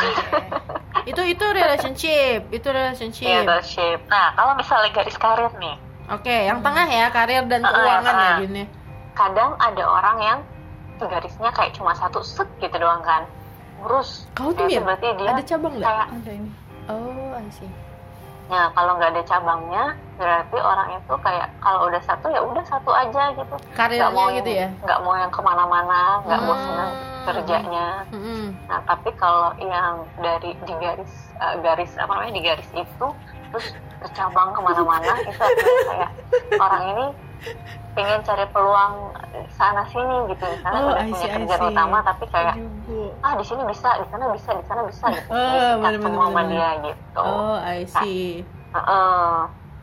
itu 1.03 1.21
itu 1.27 1.45
relationship, 1.51 2.47
itu 2.49 2.67
relationship. 2.71 3.27
Iya, 3.27 3.43
relationship. 3.43 3.99
Nah, 4.07 4.31
kalau 4.31 4.55
misalnya 4.55 4.95
garis 4.95 5.19
karir 5.19 5.51
nih, 5.59 5.75
Oke, 6.07 6.31
yang 6.47 6.63
tengah 6.63 6.87
ya 6.87 7.11
karir 7.11 7.43
dan 7.45 7.63
Ah, 7.63 7.67
ah, 7.67 7.75
keuangan 7.75 8.15
ya 8.15 8.23
ah. 8.23 8.37
Din 8.39 8.53
ya. 8.55 8.65
kadang 9.11 9.51
ada 9.59 9.83
orang 9.83 10.17
yang 10.19 10.39
garisnya 10.99 11.51
kayak 11.51 11.75
cuma 11.75 11.91
satu 11.91 12.23
set 12.23 12.47
gitu 12.59 12.79
doang 12.79 13.03
kan. 13.03 13.27
Lurus. 13.83 14.23
Kau 14.31 14.55
tuh 14.55 14.71
berarti 14.71 15.07
dia 15.19 15.35
ada 15.35 15.43
cabang 15.43 15.73
nggak? 15.75 15.83
kayak 15.83 16.07
Ada 16.07 16.31
ini. 16.31 16.51
Oh, 16.87 17.35
I 17.35 17.47
see. 17.51 17.67
Nah, 18.53 18.69
kalau 18.69 18.91
nggak 18.95 19.11
ada 19.11 19.23
cabangnya, 19.25 19.83
berarti 20.13 20.57
orang 20.61 20.93
itu 20.93 21.13
kayak 21.19 21.49
kalau 21.57 21.89
udah 21.89 21.97
satu 21.99 22.29
ya 22.29 22.37
udah 22.39 22.61
satu 22.63 22.93
aja 22.93 23.33
gitu. 23.33 23.55
Karirnya 23.73 23.97
Nggak 23.99 24.13
mau 24.13 24.27
gitu 24.31 24.49
ya. 24.53 24.67
Nggak 24.79 24.99
mau 25.01 25.13
yang 25.17 25.31
ke 25.33 25.41
mana-mana, 25.41 26.01
nggak 26.21 26.39
mau 26.39 26.53
Hmm. 26.53 26.63
senang 26.63 26.91
kerjanya. 27.23 27.87
Mm-mm. 28.13 28.45
Nah, 28.69 28.79
tapi 28.85 29.09
kalau 29.15 29.57
yang 29.57 29.93
dari 30.19 30.53
di 30.59 30.73
garis 30.75 31.11
eh, 31.33 31.55
garis 31.59 31.91
apa 31.97 32.11
namanya 32.13 32.33
di 32.35 32.43
garis 32.43 32.69
itu 32.71 33.07
terus 33.49 33.67
bercabang 33.97 34.49
ke 34.51 34.61
mana-mana 34.61 35.13
itu 35.23 35.45
kayak 35.83 36.11
orang 36.53 36.83
ini 36.87 37.05
pengen 37.93 38.19
cari 38.21 38.45
peluang 38.47 39.13
sana 39.51 39.85
sini 39.87 40.25
gitu 40.27 40.45
misalnya 40.47 40.79
Oh, 40.79 40.89
udah 40.91 41.05
punya 41.05 41.57
see. 41.57 41.69
utama 41.69 41.97
tapi 42.01 42.25
kayak. 42.27 42.55
Ah 43.21 43.33
di 43.37 43.45
sini 43.45 43.61
bisa 43.69 43.89
di 44.01 44.07
sana 44.09 44.25
bisa 44.33 44.49
di 44.55 44.65
sana 44.65 44.81
bisa 44.87 45.05
gitu. 45.13 45.29
Oh, 45.33 45.91
semua 45.91 46.25
sama 46.31 46.41
dia 46.49 46.69
gitu. 46.81 47.21
Oh, 47.21 47.55
I 47.61 47.85
see. 47.85 48.41
Heeh. 48.73 49.29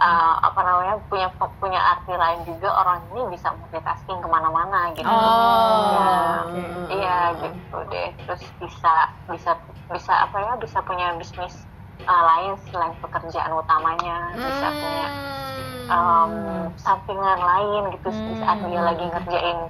Eh, 0.00 0.34
apa 0.40 0.64
namanya 0.64 0.96
punya 1.12 1.28
punya 1.60 1.76
arti 1.76 2.16
lain 2.16 2.40
juga 2.48 2.72
orang 2.72 3.04
ini 3.12 3.36
bisa 3.36 3.52
multitasking 3.52 4.16
ke 4.24 4.28
mana-mana 4.32 4.96
gitu. 4.96 5.04
Oh. 5.04 5.92
Ya, 5.92 6.16
oke. 6.40 6.64
iya 6.88 7.18
gitu 7.36 7.76
deh. 7.92 8.08
Terus 8.24 8.42
bisa 8.64 9.12
bisa 9.28 9.52
bisa 9.92 10.12
apa 10.24 10.36
ya 10.40 10.52
bisa 10.56 10.80
punya 10.88 11.12
bisnis 11.20 11.52
uh, 12.08 12.22
lain 12.32 12.56
selain 12.72 12.96
pekerjaan 13.04 13.52
utamanya. 13.52 14.32
Bisa 14.40 14.66
punya 14.72 15.08
um, 15.92 16.32
sampingan 16.80 17.40
lain 17.44 17.82
gitu. 17.92 18.08
Saat 18.40 18.64
dia 18.64 18.80
lagi 18.80 19.04
ngerjain 19.04 19.68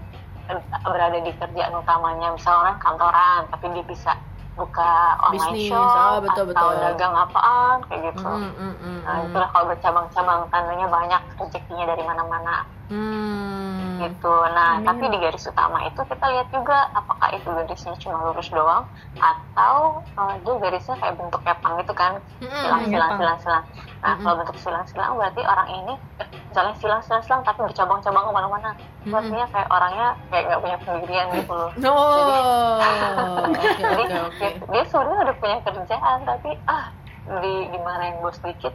berada 0.83 1.19
di 1.21 1.33
kerjaan 1.37 1.73
utamanya 1.77 2.35
misalnya 2.35 2.61
orang 2.67 2.79
kantoran 2.83 3.41
tapi 3.51 3.65
dia 3.77 3.85
bisa 3.87 4.13
buka 4.59 5.17
online 5.25 5.57
Bisnis, 5.57 5.71
shop 5.73 5.81
oh, 5.81 6.19
betul, 6.21 6.45
atau 6.53 6.69
betul. 6.75 6.83
dagang 6.85 7.15
apaan 7.17 7.77
kayak 7.89 8.01
gitu 8.13 8.29
Mm, 8.29 8.53
mm, 8.53 8.75
mm, 8.77 8.99
nah 9.07 9.15
mm. 9.17 9.27
itulah 9.31 9.49
kalau 9.55 9.67
bercabang-cabang 9.73 10.41
tandanya 10.53 10.87
banyak 10.91 11.23
rezekinya 11.39 11.85
dari 11.89 12.03
mana-mana 12.05 12.55
Hmm. 12.91 14.03
gitu. 14.03 14.35
Nah, 14.51 14.83
tapi 14.83 15.07
di 15.07 15.19
garis 15.23 15.47
utama 15.47 15.87
itu 15.87 16.01
kita 16.03 16.25
lihat 16.27 16.49
juga 16.51 16.91
apakah 16.91 17.31
itu 17.31 17.47
garisnya 17.47 17.95
cuma 18.03 18.19
lurus 18.27 18.51
doang 18.51 18.83
atau 19.15 20.03
uh, 20.19 20.35
dia 20.43 20.55
garisnya 20.59 20.99
kayak 20.99 21.15
bentuk 21.15 21.39
kepang 21.47 21.79
gitu 21.79 21.95
kan, 21.95 22.19
Mm-mm, 22.43 22.51
silang 22.51 22.83
silang 22.91 23.11
kepang. 23.15 23.21
silang 23.23 23.39
silang. 23.39 23.65
Nah, 24.01 24.11
Mm-mm. 24.11 24.25
kalau 24.27 24.35
bentuk 24.43 24.59
silang 24.59 24.87
silang 24.91 25.11
berarti 25.15 25.41
orang 25.47 25.69
ini 25.71 25.95
eh, 26.19 26.29
misalnya 26.51 26.75
silang 26.83 27.03
silang 27.07 27.23
silang 27.23 27.43
tapi 27.47 27.59
bercabang-cabang 27.63 28.25
ke 28.27 28.33
mana-mana. 28.35 28.71
Itu 29.07 29.15
Artinya 29.15 29.47
kayak 29.55 29.69
orangnya 29.71 30.09
kayak 30.29 30.43
nggak 30.51 30.61
punya 30.61 30.77
pendirian 30.83 31.27
gitu 31.31 31.53
loh. 31.55 31.71
Oh, 31.87 33.47
oke 33.55 33.65
Jadi 33.79 34.03
oke 34.03 34.17
oke. 34.19 34.39
dia, 34.41 34.51
dia 34.67 34.83
sebenarnya 34.91 35.19
udah 35.31 35.37
punya 35.39 35.57
kerjaan 35.63 36.19
tapi 36.27 36.51
ah 36.67 36.85
di 37.31 37.55
di 37.71 37.79
mana 37.79 38.03
yang 38.11 38.19
bos 38.27 38.41
dikit 38.43 38.75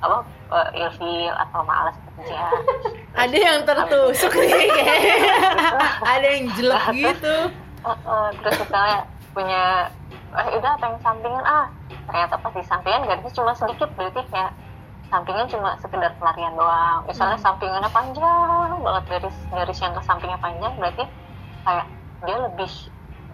apa 0.00 0.18
uh, 0.48 0.68
ilfil 0.72 1.32
atau 1.36 1.60
malas 1.64 1.96
kerja 2.16 2.40
Ada 3.16 3.36
yang 3.36 3.58
tertusuk 3.68 4.32
nih. 4.32 4.70
Ada 6.04 6.26
yang 6.26 6.44
jelek 6.56 6.84
gitu. 6.96 7.36
Uh, 7.84 7.92
uh, 8.04 8.26
terus 8.40 8.56
misalnya 8.64 9.00
punya 9.32 9.88
eh, 10.36 10.48
udah 10.58 10.72
pengen 10.78 11.00
sampingan 11.00 11.44
ah 11.46 11.66
ternyata 12.06 12.34
pas 12.38 12.52
di 12.54 12.64
sampingan 12.66 13.06
garisnya 13.06 13.32
cuma 13.34 13.52
sedikit 13.54 13.88
berarti 13.94 14.20
kayak 14.30 14.52
sampingan 15.10 15.46
cuma 15.50 15.74
sekedar 15.82 16.12
pelarian 16.18 16.54
doang 16.54 17.02
misalnya 17.06 17.38
sampingannya 17.38 17.90
panjang 17.90 18.70
banget 18.82 19.04
garis 19.10 19.36
garis 19.50 19.78
yang 19.82 19.92
ke 19.94 20.02
sampingnya 20.06 20.38
panjang 20.38 20.72
berarti 20.78 21.04
kayak 21.66 21.86
dia 22.26 22.36
lebih 22.36 22.72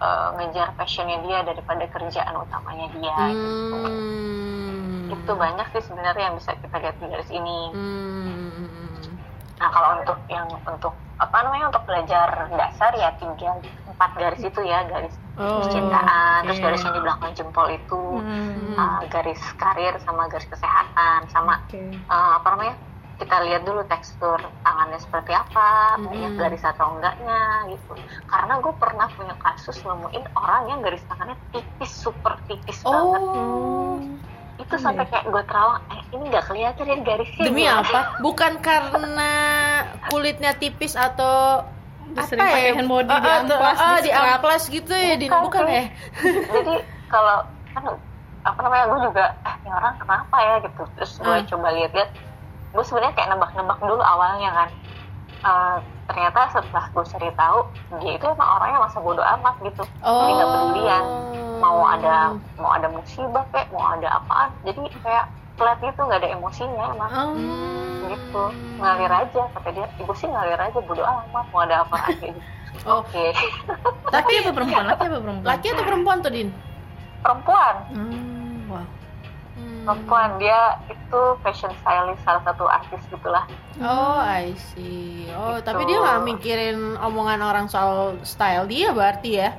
uh, 0.00 0.28
ngejar 0.40 0.68
passionnya 0.76 1.18
dia 1.24 1.38
daripada 1.44 1.84
kerjaan 1.90 2.34
utamanya 2.36 2.86
dia 2.96 3.16
gitu 3.32 3.76
Hmm. 3.76 4.75
Itu 5.22 5.32
banyak 5.34 5.66
sih 5.72 5.82
sebenarnya 5.84 6.22
yang 6.30 6.36
bisa 6.36 6.52
kita 6.58 6.76
lihat 6.82 6.96
di 7.00 7.06
garis 7.08 7.30
ini 7.30 7.58
Hmm. 8.26 9.18
Nah 9.56 9.68
kalau 9.72 9.88
untuk 10.04 10.18
yang 10.28 10.48
untuk 10.52 10.94
apa 11.16 11.36
namanya 11.48 11.72
untuk 11.72 11.84
belajar 11.88 12.28
dasar 12.52 12.92
ya 12.92 13.08
tiga 13.16 13.56
empat 13.88 14.10
garis 14.20 14.42
itu 14.44 14.60
ya 14.60 14.84
garis 14.84 15.16
Oh, 15.36 15.60
percintaan, 15.60 16.48
terus 16.48 16.56
oke. 16.60 16.64
garis 16.64 16.80
yang 16.84 16.94
di 16.96 17.02
belakang 17.04 17.32
jempol 17.36 17.68
itu, 17.68 18.02
Hmm. 18.20 18.76
uh, 18.76 19.00
garis 19.08 19.40
karir 19.56 19.92
sama 20.00 20.28
garis 20.28 20.48
kesehatan 20.48 21.28
sama 21.28 21.60
Oke. 21.64 21.80
uh, 22.08 22.40
apa 22.40 22.46
namanya 22.56 22.74
kita 23.16 23.36
lihat 23.48 23.64
dulu 23.64 23.80
tekstur 23.84 24.36
tangannya 24.60 25.00
seperti 25.00 25.32
apa, 25.32 25.96
banyak 26.04 26.32
Hmm. 26.32 26.40
garis 26.40 26.60
atau 26.60 26.86
enggaknya 26.96 27.40
gitu. 27.72 27.92
Karena 28.28 28.60
gue 28.60 28.72
pernah 28.76 29.08
punya 29.12 29.36
kasus 29.40 29.76
nemuin 29.80 30.24
orang 30.36 30.62
yang 30.68 30.80
garis 30.84 31.04
tangannya 31.04 31.36
tipis, 31.48 31.92
super 31.96 32.36
tipis 32.44 32.80
banget. 32.84 33.22
Oh. 34.66 34.68
Itu 34.68 34.82
sampai 34.82 35.06
kayak 35.06 35.24
gue 35.24 35.42
terawang, 35.46 35.78
eh 35.88 36.00
ini 36.10 36.24
nggak 36.26 36.44
kelihatan 36.44 36.84
ya 36.84 36.96
garisnya. 37.00 37.42
Demi 37.46 37.62
gimana?" 37.62 37.80
apa? 37.80 38.00
Bukan 38.26 38.52
karena 38.58 39.32
kulitnya 40.06 40.52
tipis 40.52 40.92
atau 40.92 41.62
sering 42.24 42.42
pakai 42.42 42.62
ya? 42.64 42.74
hand 42.74 42.88
body, 42.88 43.06
Ah, 43.06 43.14
ah, 43.14 43.22
diamplas, 43.40 43.78
ah, 43.78 43.96
di 43.96 44.08
diamplas 44.08 44.62
gitu 44.66 44.90
ya, 44.90 45.14
Din. 45.14 45.28
Bukan, 45.28 45.42
bukan 45.46 45.64
ya? 45.68 45.84
jadi 46.54 46.74
kalau 47.06 47.38
kan 47.70 47.84
apa 48.42 48.58
namanya 48.60 48.84
gue 48.86 49.00
juga 49.04 49.24
eh 49.42 49.54
ini 49.60 49.70
orang 49.70 49.94
kenapa 49.96 50.36
ya 50.38 50.54
gitu 50.62 50.82
terus 50.94 51.12
gue 51.16 51.34
Hmm. 51.36 51.46
coba 51.46 51.68
lihat-lihat 51.72 52.10
gue 52.72 52.84
sebenarnya 52.84 53.14
kayak 53.14 53.28
nebak-nebak 53.30 53.78
dulu 53.80 54.02
awalnya 54.02 54.50
kan 54.52 54.70
Eh, 55.36 55.76
ternyata 56.08 56.48
setelah 56.48 56.90
gue 56.90 57.04
cari 57.04 57.30
tahu 57.36 57.58
dia 58.00 58.12
itu 58.14 58.24
emang 58.24 58.50
orangnya 58.56 58.78
masa 58.80 58.98
bodoh 58.98 59.22
amat 59.22 59.54
gitu 59.60 59.84
jadi 60.00 60.32
nggak 60.32 60.48
pedulian 60.48 61.04
mau 61.56 61.80
ada 61.82 62.16
mau 62.54 62.70
ada 62.70 62.86
musibah 62.86 63.44
kayak 63.48 63.68
mau 63.70 63.92
ada 63.92 64.08
apaan 64.14 64.50
jadi 64.62 64.80
kayak 64.98 65.24
flat 65.54 65.78
gitu 65.78 65.98
nggak 65.98 66.20
ada 66.20 66.28
emosinya 66.30 66.84
emang 66.90 67.10
Oh. 67.10 67.34
gitu 68.06 68.44
ngalir 68.76 69.10
aja 69.10 69.42
kata 69.50 69.68
dia 69.72 69.86
ibu 69.96 70.12
sih 70.12 70.26
ngalir 70.26 70.56
aja 70.56 70.78
bodoh 70.78 71.02
amat 71.02 71.46
mau 71.48 71.60
ada 71.60 71.82
apa 71.82 71.96
aja 72.04 72.26
gitu 72.26 72.40
Oh. 72.84 73.00
oke 73.00 73.26
Laki 74.14 74.32
apa 74.38 74.50
perempuan? 74.52 74.84
Laki 74.86 75.02
apa 75.02 75.18
perempuan? 75.18 75.42
Laki 75.44 75.66
atau 75.68 75.82
perempuan 75.82 76.16
tuh, 76.20 76.30
Din? 76.30 76.48
perempuan 77.18 77.74
Hmm, 77.88 78.68
wah. 78.68 78.86
perempuan 79.82 80.30
dia 80.36 80.60
itu 80.86 81.20
fashion 81.40 81.72
stylist 81.80 82.20
salah 82.22 82.42
satu 82.44 82.64
artis 82.64 83.00
gitulah 83.08 83.42
Oh, 83.76 84.16
I 84.16 84.54
see. 84.70 85.28
Oh, 85.32 85.56
Gitu. 85.56 85.64
tapi 85.64 85.84
dia 85.84 85.98
nggak 85.98 86.20
mikirin 86.22 86.78
omongan 86.96 87.40
orang 87.40 87.66
soal 87.66 88.16
style 88.22 88.64
dia 88.64 88.88
berarti 88.90 89.30
ya? 89.36 89.50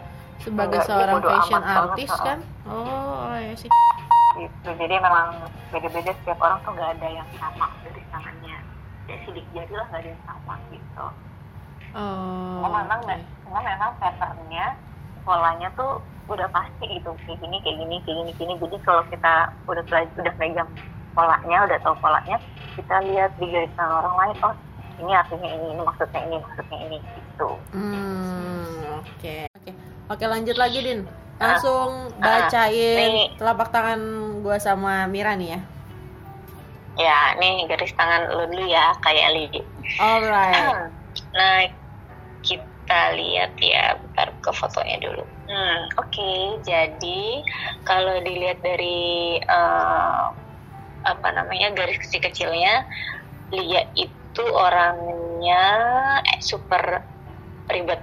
Sebagai 0.47 0.79
Enggak, 0.79 0.87
seorang 0.87 1.19
fashion 1.21 1.61
heeh. 1.61 1.75
kan? 2.23 2.39
Oh, 2.63 3.27
I 3.27 3.51
see. 3.53 3.67
gitu 4.37 4.69
jadi 4.69 5.01
memang 5.01 5.33
beda-beda 5.73 6.13
setiap 6.13 6.37
orang 6.37 6.61
tuh 6.61 6.69
nggak 6.71 6.93
ada 6.93 7.07
yang 7.09 7.25
sama 7.35 7.73
dari 7.81 8.05
tangannya 8.07 8.57
ya 9.09 9.15
sidik 9.25 9.41
jari 9.49 9.73
lah 9.73 9.85
nggak 9.89 10.01
ada 10.05 10.09
yang 10.13 10.23
sama 10.23 10.53
gitu 10.69 11.05
Oh. 11.97 12.61
cuma 12.61 12.85
memang 12.85 12.99
cuma 13.41 13.59
memang 13.59 13.91
patternnya 13.97 14.77
polanya 15.25 15.67
tuh 15.73 15.97
udah 16.27 16.45
pasti 16.47 16.85
gitu 16.85 17.09
kayak 17.25 17.39
gini 17.41 17.57
kayak 17.59 17.77
gini 17.81 17.95
kayak 18.05 18.15
gini 18.15 18.31
kayak 18.31 18.45
gini 18.45 18.61
jadi 18.61 18.77
kalau 18.85 19.03
kita 19.09 19.33
udah 19.65 19.83
udah 20.13 20.33
pegang 20.37 20.69
polanya 21.11 21.57
udah 21.65 21.77
tahu 21.81 21.95
polanya 21.97 22.37
kita 22.77 22.95
lihat 23.09 23.31
di 23.41 23.49
garis 23.49 23.73
orang 23.79 24.15
lain 24.15 24.35
oh 24.45 24.53
ini 24.97 25.11
artinya 25.11 25.49
ini 25.49 25.65
ini 25.73 25.81
maksudnya 25.81 26.19
ini 26.21 26.35
maksudnya 26.37 26.77
ini 26.85 26.97
gitu 27.01 27.49
Hmm, 27.73 29.01
oke. 29.01 29.09
Oke. 29.17 29.46
Oke, 30.07 30.23
lanjut 30.23 30.55
lagi, 30.55 30.79
Din. 30.79 31.03
Langsung 31.37 32.09
bacain 32.17 32.97
nih. 32.97 33.27
telapak 33.37 33.69
tangan 33.69 34.01
gua 34.41 34.57
sama 34.57 35.05
Mira 35.05 35.37
nih 35.37 35.53
ya. 35.53 35.61
ya 36.97 37.37
nih 37.37 37.69
garis 37.69 37.93
tangan 37.93 38.25
lu 38.33 38.49
dulu 38.49 38.65
ya 38.65 38.89
kayak 39.05 39.29
Li 39.37 39.61
Alright. 40.01 40.89
Nah, 41.37 41.61
kita 42.41 43.01
lihat 43.13 43.53
ya, 43.61 44.01
bentar 44.01 44.33
ke 44.41 44.49
fotonya 44.49 44.97
dulu. 44.97 45.21
Hmm, 45.45 45.79
oke. 46.01 46.57
Jadi 46.65 47.45
kalau 47.85 48.17
dilihat 48.25 48.65
dari 48.65 49.37
eh, 49.37 50.25
apa 51.05 51.27
namanya 51.37 51.77
garis 51.77 52.01
kecil-kecilnya, 52.01 52.81
Lia 53.53 53.85
itu 53.93 54.43
orangnya 54.49 55.65
eh, 56.25 56.41
super 56.41 57.05
ribet. 57.69 57.99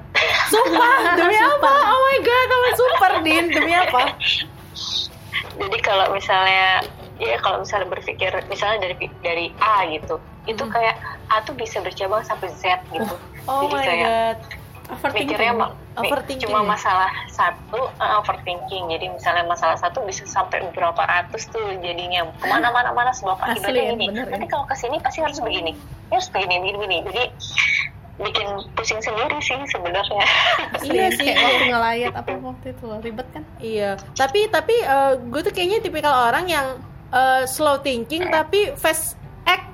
Sumpah, 0.46 0.92
demi 1.18 1.36
apa? 1.36 1.72
Oh 1.86 2.00
my 2.02 2.18
god, 2.20 2.44
kamu 2.46 2.68
super, 2.74 3.12
Din. 3.20 3.44
Demi 3.50 3.72
apa? 3.72 4.02
jadi 5.54 5.78
kalau 5.80 6.10
misalnya 6.10 6.82
ya 7.16 7.38
kalau 7.38 7.62
misalnya 7.62 7.86
berpikir 7.86 8.26
misalnya 8.50 8.78
dari 8.82 8.96
dari 9.22 9.46
A 9.56 9.86
gitu 9.86 10.18
itu 10.44 10.58
Hmm. 10.60 10.72
kayak 10.72 10.98
A 11.30 11.40
tuh 11.40 11.54
bisa 11.54 11.78
bercabang 11.78 12.20
sampai 12.20 12.50
Z 12.52 12.82
gitu 12.90 13.14
Oh 13.46 13.62
jadi 13.62 13.70
my 13.72 13.84
kayak 13.86 14.02
god. 14.02 14.38
mikirnya 15.14 15.52
ma- 15.54 15.70
mi- 15.94 16.10
Overthinking 16.10 16.44
cuma 16.44 16.60
ya? 16.60 16.66
masalah 16.68 17.10
satu 17.30 17.86
uh, 17.94 18.18
overthinking 18.18 18.90
jadi 18.90 19.06
misalnya 19.08 19.46
masalah 19.46 19.78
satu 19.78 20.02
bisa 20.02 20.26
sampai 20.26 20.58
berapa 20.68 20.98
ratus 20.98 21.46
tuh 21.48 21.62
jadinya 21.78 22.26
ke 22.34 22.44
mana-mana 22.44 22.90
mana 22.90 23.14
sebab 23.14 23.38
akibatnya 23.38 23.94
ini 23.94 24.10
bener, 24.10 24.26
nanti 24.28 24.44
ya. 24.44 24.50
kalau 24.50 24.66
ke 24.66 24.74
sini 24.74 24.98
pasti 24.98 25.22
harus 25.22 25.38
begini 25.38 25.72
harus 26.10 26.26
begini 26.28 26.60
begini, 26.60 26.76
begini. 26.76 26.96
jadi 27.06 27.24
bikin 28.14 28.46
pusing 28.78 29.02
sendiri 29.02 29.34
sih 29.42 29.58
sebenarnya 29.74 30.22
Iya 30.86 31.06
sih. 31.18 31.26
kayak 31.26 31.38
waktu 31.42 31.64
ngelayat 31.66 32.12
apa 32.14 32.30
waktu 32.38 32.66
itu 32.70 32.82
loh 32.86 32.98
ribet 33.02 33.26
kan 33.34 33.42
Iya, 33.58 33.98
tapi 34.14 34.46
tapi 34.48 34.74
gue 35.32 35.40
tuh 35.42 35.50
kayaknya 35.50 35.82
tipikal 35.82 36.30
orang 36.30 36.46
yang 36.46 36.78
eh, 37.10 37.42
slow 37.48 37.82
thinking 37.82 38.28
tapi 38.30 38.70
fast 38.78 39.18
act 39.44 39.66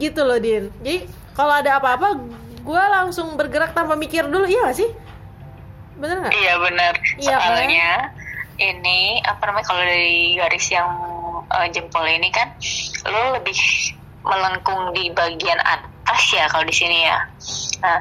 gitu 0.00 0.24
loh, 0.24 0.40
Din. 0.40 0.72
Jadi 0.80 1.04
kalau 1.36 1.52
ada 1.52 1.76
apa-apa, 1.76 2.16
gue 2.64 2.82
langsung 2.90 3.36
bergerak 3.36 3.76
tanpa 3.76 3.92
mikir 3.94 4.24
dulu, 4.24 4.48
iya 4.48 4.72
gak 4.72 4.78
sih? 4.78 4.90
Bener 6.00 6.20
nggak? 6.22 6.32
Iya 6.32 6.54
benar. 6.60 6.94
Iya, 7.16 7.36
kan? 7.36 7.44
Soalnya 7.44 7.90
ini 8.56 9.20
apa 9.20 9.42
namanya 9.52 9.66
kalau 9.68 9.82
dari 9.84 10.36
garis 10.36 10.66
yang 10.72 10.88
eh, 11.52 11.68
jempol 11.72 12.04
ini 12.04 12.28
kan 12.32 12.48
lo 13.04 13.36
lebih 13.36 13.56
melengkung 14.24 14.90
di 14.92 15.12
bagian 15.12 15.60
atas 15.60 15.92
ya 16.32 16.46
kalau 16.48 16.64
di 16.64 16.74
sini 16.74 17.06
ya. 17.06 17.18
Nah 17.82 18.00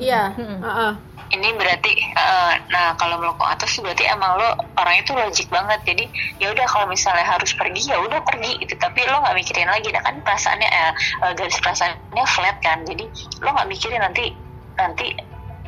Iya. 0.00 0.32
Mm-mm. 0.32 0.60
heeh. 0.64 0.92
ini 1.30 1.54
berarti 1.54 1.92
eh, 1.94 2.52
nah 2.74 2.90
kalau 2.98 3.20
melengkung 3.22 3.46
atas 3.46 3.78
berarti 3.78 4.02
emang 4.08 4.34
lo 4.34 4.50
orangnya 4.74 5.02
tuh 5.06 5.14
logik 5.14 5.46
banget. 5.46 5.78
Jadi 5.86 6.04
ya 6.42 6.50
udah 6.50 6.66
kalau 6.66 6.90
misalnya 6.90 7.22
harus 7.22 7.54
pergi 7.54 7.86
ya 7.86 8.00
udah 8.02 8.18
pergi 8.26 8.58
itu. 8.58 8.74
Tapi 8.74 9.04
lo 9.06 9.22
nggak 9.22 9.36
mikirin 9.38 9.68
lagi. 9.70 9.92
Nah 9.94 10.02
kan 10.02 10.18
perasaannya 10.24 10.66
eh, 10.66 10.92
eh, 11.28 11.32
garis 11.38 11.60
perasaannya 11.62 12.24
flat 12.26 12.56
kan. 12.64 12.82
Jadi 12.82 13.04
lo 13.44 13.48
nggak 13.54 13.68
mikirin 13.70 14.02
nanti 14.02 14.34
nanti 14.74 15.06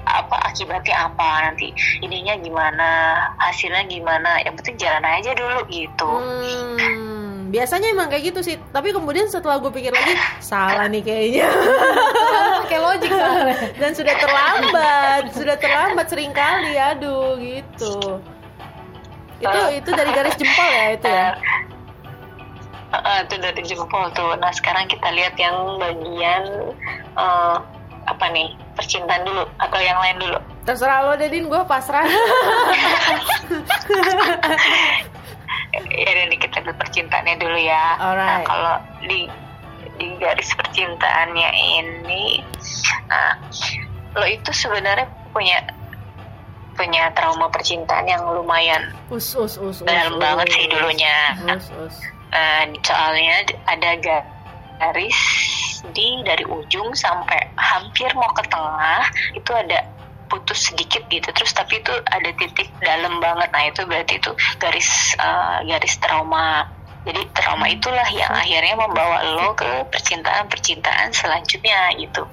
apa 0.03 0.35
akibatnya 0.51 0.99
apa 0.99 1.47
nanti 1.47 1.71
ininya 2.03 2.35
gimana 2.43 3.15
hasilnya 3.39 3.87
gimana 3.87 4.43
yang 4.43 4.59
penting 4.59 4.75
jalan 4.75 5.05
aja 5.07 5.31
dulu 5.31 5.63
gitu 5.71 6.11
Hmm, 6.11 7.22
biasanya 7.53 7.93
emang 7.93 8.09
kayak 8.09 8.33
gitu 8.33 8.41
sih. 8.41 8.57
Tapi 8.73 8.97
kemudian 8.97 9.29
setelah 9.29 9.61
gue 9.61 9.69
pikir 9.69 9.93
lagi, 9.93 10.17
salah 10.41 10.89
nih 10.89 11.05
kayaknya. 11.05 11.53
kayak 12.73 12.83
logik 12.83 13.13
soalnya 13.13 13.57
Dan 13.81 13.93
sudah 13.93 14.15
terlambat, 14.17 15.23
sudah 15.37 15.57
terlambat 15.61 16.07
sering 16.09 16.33
kali, 16.33 16.81
aduh 16.81 17.37
gitu. 17.37 18.17
Itu 19.45 19.61
itu 19.77 19.91
dari 19.93 20.11
garis 20.17 20.35
jempol 20.41 20.69
ya 20.73 20.85
itu 20.97 21.09
ya. 21.13 21.29
Eh, 22.93 23.21
itu 23.25 23.41
dari 23.41 23.63
jempol 23.65 24.13
tuh 24.13 24.37
nah 24.37 24.53
sekarang 24.53 24.85
kita 24.85 25.09
lihat 25.17 25.33
yang 25.41 25.81
bagian 25.81 26.77
eh, 27.17 27.57
apa 28.05 28.25
nih 28.29 28.53
percintaan 28.77 29.25
dulu 29.25 29.49
atau 29.57 29.81
yang 29.81 29.97
lain 29.97 30.21
dulu 30.21 30.39
Terserah 30.63 31.03
lo 31.03 31.19
Dedin, 31.19 31.51
gue 31.51 31.59
pasrah. 31.67 32.07
ya 35.73 36.11
dan 36.13 36.31
kita 36.37 36.59
lihat 36.65 36.77
percintaannya 36.79 37.37
dulu 37.41 37.59
ya 37.59 37.97
nah 37.97 38.13
Alright. 38.13 38.45
kalau 38.47 38.77
di 39.05 39.21
di 40.01 40.07
garis 40.19 40.51
percintaannya 40.57 41.51
ini 41.81 42.41
nah 43.09 43.37
lo 44.17 44.25
itu 44.29 44.51
sebenarnya 44.53 45.09
punya 45.33 45.61
punya 46.73 47.13
trauma 47.13 47.53
percintaan 47.53 48.09
yang 48.09 48.25
lumayan 48.25 48.93
us 49.13 49.37
us 49.37 49.61
us. 49.61 49.81
us 49.81 49.85
dalam 49.85 50.17
us, 50.17 50.21
banget 50.21 50.47
sih 50.53 50.65
dulunya 50.73 51.17
Us 51.53 51.69
us. 51.77 51.97
Eh, 52.33 52.65
soalnya 52.81 53.45
ada 53.69 53.93
ga- 54.01 54.25
garis 54.81 55.21
di 55.93 56.25
dari 56.25 56.49
ujung 56.49 56.97
sampai 56.97 57.45
hampir 57.61 58.09
mau 58.17 58.33
ke 58.33 58.41
tengah 58.49 59.05
itu 59.37 59.53
ada 59.53 59.85
putus 60.33 60.73
sedikit 60.73 61.05
gitu. 61.13 61.29
Terus 61.29 61.53
tapi 61.53 61.85
itu 61.85 61.93
ada 62.09 62.31
titik 62.33 62.73
dalam 62.81 63.21
banget. 63.21 63.53
Nah 63.53 63.69
itu 63.69 63.85
berarti 63.85 64.17
itu 64.17 64.33
garis 64.57 65.13
eh, 65.21 65.59
garis 65.69 66.01
trauma. 66.01 66.65
Jadi 67.05 67.21
trauma 67.37 67.69
itulah 67.69 68.09
yang 68.15 68.33
akhirnya 68.33 68.79
membawa 68.79 69.21
lo 69.37 69.53
ke 69.53 69.69
percintaan 69.93 70.49
percintaan 70.49 71.13
selanjutnya 71.13 71.93
gitu. 72.01 72.25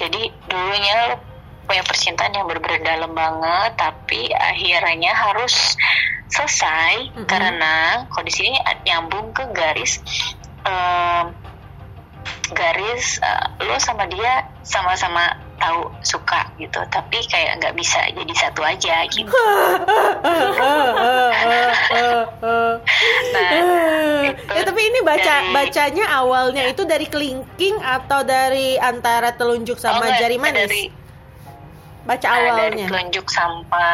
Jadi 0.00 0.32
dulunya 0.48 1.12
lo 1.12 1.36
punya 1.66 1.82
percintaan 1.82 2.30
yang 2.32 2.46
benar-benar 2.46 2.80
dalam 2.86 3.12
banget 3.12 3.70
tapi 3.74 4.30
akhirnya 4.30 5.12
harus 5.12 5.74
selesai 6.30 7.10
Mm-mm. 7.10 7.26
karena 7.26 8.06
kondisi 8.10 8.46
ini 8.46 8.58
nyambung 8.86 9.34
ke 9.34 9.50
garis 9.50 9.98
em, 10.62 11.34
garis 12.54 13.18
eh, 13.18 13.46
lo 13.66 13.76
sama 13.82 14.06
dia 14.06 14.46
sama-sama 14.62 15.34
tahu 15.56 15.80
suka 16.00 16.46
gitu. 16.56 16.80
Tapi 16.86 17.18
kayak 17.26 17.58
nggak 17.58 17.74
bisa 17.74 18.00
jadi 18.10 18.32
satu 18.34 18.60
aja 18.60 18.94
gitu. 19.08 19.30
Nah 23.26 23.50
itu 24.24 24.52
Ya 24.52 24.62
tapi 24.62 24.80
ini 24.82 25.00
baca 25.02 25.22
dari- 25.22 25.52
bacanya 25.52 26.04
awalnya 26.12 26.62
itu 26.66 26.82
dari 26.82 27.06
kelingking 27.06 27.76
atau 27.78 28.22
dari 28.22 28.76
antara 28.76 29.32
telunjuk 29.32 29.76
oh, 29.76 29.82
sama 29.82 30.04
nggak, 30.06 30.18
jari 30.18 30.36
manis? 30.36 30.60
dari 30.62 30.82
Baca 32.02 32.22
nah, 32.22 32.38
dari 32.38 32.46
awalnya. 32.70 32.86
telunjuk 32.86 33.26
sama 33.26 33.86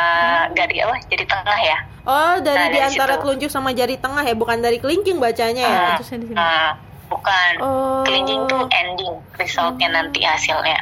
dari 0.53 0.77
apa? 0.79 0.96
Jadi 1.07 1.25
tengah 1.25 1.59
ya? 1.59 1.79
Oh, 2.03 2.35
dari 2.38 2.59
Nah, 2.59 2.68
di 2.68 2.77
dari 2.77 2.85
antara 2.85 3.14
situ. 3.14 3.22
telunjuk 3.22 3.48
sama 3.48 3.70
jari 3.72 3.96
tengah 3.96 4.20
ya, 4.20 4.35
bukan 4.35 4.59
dari 4.59 4.77
kelingking 4.77 5.16
bacanya 5.16 5.64
ya. 5.64 5.96
Ah, 6.37 6.77
bukan 7.12 7.53
Oh. 7.59 8.01
kelingking 8.03 8.40
tuh 8.46 8.64
ending 8.70 9.14
resultnya 9.37 9.88
nanti 9.90 10.20
hasilnya 10.20 10.81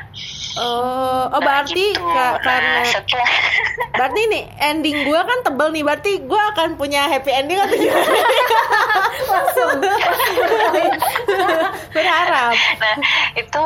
Oh, 0.53 0.67
oh 1.27 1.31
Nah, 1.31 1.39
berarti 1.39 1.95
gitu. 1.95 2.03
ka- 2.03 2.35
Nah, 2.35 2.43
karena 2.43 2.83
setelah 2.85 3.31
berarti 3.95 4.21
nih 4.27 4.45
ending 4.61 4.97
gua 5.05 5.23
kan 5.23 5.39
tebel 5.43 5.71
nih, 5.71 5.85
berarti 5.85 6.13
gua 6.25 6.43
akan 6.51 6.75
punya 6.75 7.07
happy 7.07 7.31
ending 7.31 7.55
atau 7.57 7.71
gimana? 7.73 8.11
langsung 9.31 9.71
Berharap. 11.91 12.55
nah 12.77 12.97
itu 13.35 13.63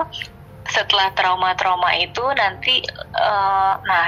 setelah 0.67 1.09
trauma-trauma 1.13 1.93
itu 1.95 2.25
nanti 2.35 2.81
eh, 3.15 3.73
nah 3.81 4.05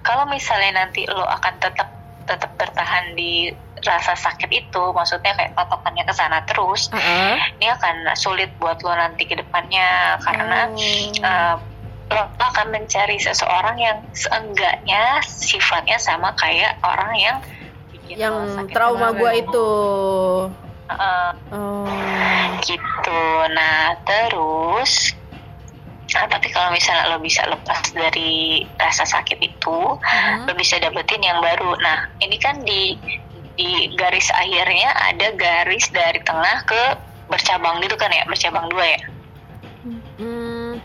kalau 0.00 0.26
misalnya 0.26 0.80
nanti 0.80 1.02
lo 1.06 1.22
akan 1.22 1.54
tetap 1.58 1.88
tetap 2.24 2.50
bertahan 2.56 3.14
di 3.14 3.50
rasa 3.86 4.12
sakit 4.12 4.50
itu 4.50 4.82
maksudnya 4.90 5.32
kayak 5.32 5.54
patokannya 5.54 6.02
ke 6.02 6.12
sana 6.12 6.42
terus 6.42 6.90
Heeh. 6.90 7.38
ini 7.56 7.66
akan 7.68 8.12
sulit 8.12 8.50
buat 8.56 8.82
lo 8.82 8.92
nanti 8.92 9.24
ke 9.24 9.34
depannya 9.34 10.18
karena 10.20 10.66
Oh. 10.66 10.76
eh, 11.22 11.54
lo 12.06 12.22
akan 12.36 12.66
mencari 12.68 13.16
seseorang 13.16 13.76
yang 13.76 13.98
seenggaknya 14.12 15.18
sifatnya 15.22 15.96
sama 15.96 16.30
kayak 16.34 16.78
orang 16.80 17.12
yang 17.14 17.36
bikin 17.88 18.18
yang 18.20 18.34
trauma 18.68 19.10
gua 19.10 19.32
itu. 19.32 19.70
Eh, 20.86 21.32
Oh. 21.50 21.86
gitu 22.62 23.22
nah 23.48 23.94
terus 24.02 25.10
nah, 26.08 26.24
tapi 26.24 26.46
kalau 26.48 26.70
misalnya 26.70 27.10
lo 27.10 27.18
bisa 27.18 27.42
lepas 27.44 27.90
dari 27.90 28.62
rasa 28.76 29.02
sakit 29.02 29.36
itu 29.36 29.78
Mhm. 29.98 30.46
lo 30.46 30.52
bisa 30.54 30.78
dapetin 30.78 31.18
yang 31.20 31.42
baru 31.42 31.74
nah 31.76 32.06
ini 32.20 32.38
kan 32.38 32.62
di 32.62 32.94
di 33.56 33.68
garis 33.92 34.28
akhirnya 34.30 34.88
ada 34.94 35.32
garis 35.32 35.88
dari 35.88 36.20
tengah 36.20 36.62
ke 36.62 36.82
bercabang 37.26 37.80
gitu 37.80 37.96
kan 37.96 38.08
ya 38.08 38.22
bercabang 38.24 38.68
dua 38.68 38.86
ya 38.86 39.00
Hmm, 40.16 40.82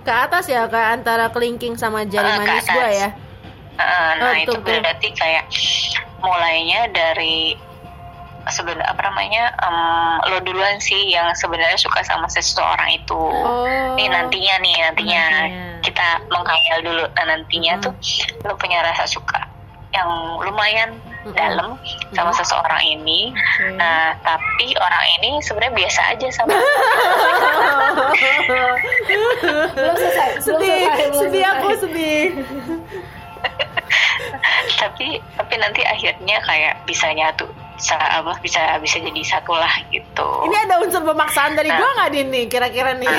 ke 0.00 0.08
atas 0.08 0.46
ya, 0.46 0.64
ke 0.64 0.78
antara 0.78 1.28
kelingking 1.28 1.74
sama 1.74 2.00
jari 2.02 2.24
Ah, 2.24 2.38
ke 2.38 2.48
manis 2.48 2.64
gua 2.66 2.80
atas. 2.82 2.96
ya. 2.96 3.08
Eh, 3.76 4.10
nah 4.16 4.26
Oh, 4.26 4.34
itu 4.34 4.52
betul. 4.54 4.80
berarti 4.80 5.08
kayak 5.12 5.44
mulainya 6.18 6.88
dari 6.88 7.52
sebenarnya 8.46 8.88
apa 8.88 9.02
namanya 9.04 9.44
em, 9.58 9.76
lo 10.24 10.38
duluan 10.40 10.78
sih 10.78 11.10
yang 11.10 11.28
sebenarnya 11.34 11.76
suka 11.76 12.00
sama 12.00 12.24
seseorang 12.26 12.88
itu 12.94 13.18
Oh. 13.18 13.66
nih 13.92 14.06
nantinya 14.06 14.54
nih 14.60 14.74
nantinya 14.80 15.22
Nantinya. 15.26 15.82
kita 15.82 16.06
menghayal 16.26 16.78
dulu 16.80 17.04
nah 17.10 17.24
nantinya 17.26 17.72
Hmm. 17.74 17.84
tuh 17.84 17.92
lo 18.40 18.54
punya 18.54 18.80
rasa 18.80 19.04
suka 19.04 19.44
yang 19.90 20.08
lumayan. 20.40 20.94
Dalam 21.32 21.74
sama 22.12 22.30
seseorang 22.30 22.82
ini 22.84 23.32
Oke. 23.32 23.74
nah 23.74 24.14
tapi 24.22 24.66
orang 24.76 25.04
ini 25.18 25.30
sebenarnya 25.42 25.74
biasa 25.74 26.00
aja 26.14 26.28
sama 26.30 26.54
belum 29.74 29.94
selesai 29.96 30.28
belum 30.38 30.60
sedih, 30.60 30.78
selesai 30.78 30.96
belum 31.10 31.14
sedih 31.18 31.42
selesai. 31.42 31.58
aku 31.58 31.68
sedih. 31.82 32.24
tapi 34.80 35.06
tapi 35.38 35.54
nanti 35.58 35.82
akhirnya 35.82 36.36
kayak 36.42 36.74
bisa 36.84 37.06
nyatu 37.14 37.46
bisa 37.76 37.94
apa 37.94 38.32
bisa 38.40 38.60
bisa 38.80 38.96
jadi 38.98 39.22
satu 39.22 39.52
lah 39.52 39.70
gitu 39.92 40.28
Ini 40.48 40.56
ada 40.64 40.80
unsur 40.80 41.04
pemaksaan 41.04 41.54
dari 41.54 41.68
Nah. 41.68 41.76
gua 41.76 41.90
nggak 42.00 42.10
nih 42.24 42.44
kira-kira 42.48 42.96
nih? 42.96 43.14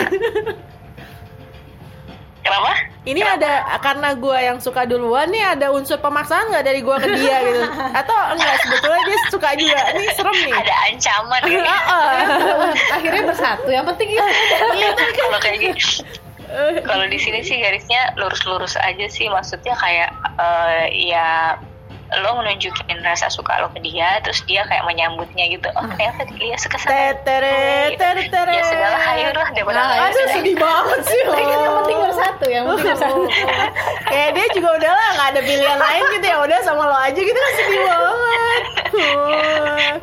Kenapa? 2.48 2.72
Ini 3.08 3.22
ada 3.24 3.52
karena 3.80 4.10
gue 4.20 4.38
yang 4.39 4.58
suka 4.60 4.84
duluan 4.84 5.32
nih 5.32 5.56
ada 5.56 5.72
unsur 5.72 5.95
pemaksaan 6.00 6.52
nggak 6.52 6.66
dari 6.68 6.84
gue 6.84 6.95
ke 7.00 7.08
dia 7.16 7.38
gitu? 7.48 7.64
Atau 7.95 8.18
enggak 8.36 8.56
sebetulnya 8.68 9.02
dia 9.08 9.18
suka 9.32 9.50
juga? 9.56 9.80
Ini 9.95 10.08
serem 10.16 10.38
nih. 10.43 10.54
Ada 10.56 10.74
ancaman 10.91 11.41
gitu. 11.48 11.64
Heeh. 11.64 12.16
akhirnya 12.91 13.24
bersatu 13.28 13.70
yang 13.72 13.86
penting 13.88 14.08
itu 14.16 14.24
Iya, 14.76 14.89
kalau 14.95 15.39
kayak 15.39 15.58
gitu. 15.72 16.04
Kalau 16.88 17.06
di 17.12 17.20
sini 17.20 17.43
sih 17.43 17.60
garisnya 17.60 18.16
lurus-lurus 18.16 18.80
aja 18.80 19.04
sih, 19.12 19.28
maksudnya 19.28 19.76
kayak 19.76 20.16
eh, 20.39 21.12
ya 21.12 21.60
lo 22.08 22.39
menunjukin 22.39 23.03
rasa 23.03 23.28
suka 23.28 23.60
lo 23.60 23.68
ke 23.76 23.84
dia, 23.84 24.24
terus 24.24 24.39
dia 24.47 24.64
kayak 24.64 24.88
menyambutnya 24.88 25.43
gitu. 25.51 25.68
Oh 25.76 25.84
ternyata 25.91 26.24
dia 26.39 26.55
suka 26.55 26.80
sama 26.80 26.91
Tetere, 26.91 27.99
tetere. 27.99 28.53
Ya 28.55 28.64
segala 28.64 28.97
hayu 29.03 29.30
lah 29.36 29.47
daripada 29.51 29.76
Nah, 29.78 30.08
aduh 30.08 30.26
sedih 30.32 30.55
banget 30.55 31.01
sih. 31.03 31.22
yang 31.51 31.74
penting 31.84 31.97
bersatu 31.99 32.45
yang 32.47 32.64
penting 32.72 32.88
bersatu 32.95 33.22
Kayak 34.08 34.30
dia 34.39 34.45
juga 34.55 34.70
udah 34.80 34.91
lah 34.95 35.08
nggak 35.20 35.28
ada 35.36 35.41
pilihan 35.43 35.80
lain 35.80 36.03
gitu 36.16 36.26
ya 36.32 36.38
udah 36.39 36.60
sama 36.64 36.84
lo 36.88 36.95
aja 36.95 37.20
gitu 37.20 37.39
kan 37.39 37.53
sedih 37.60 37.82
banget. 37.84 38.62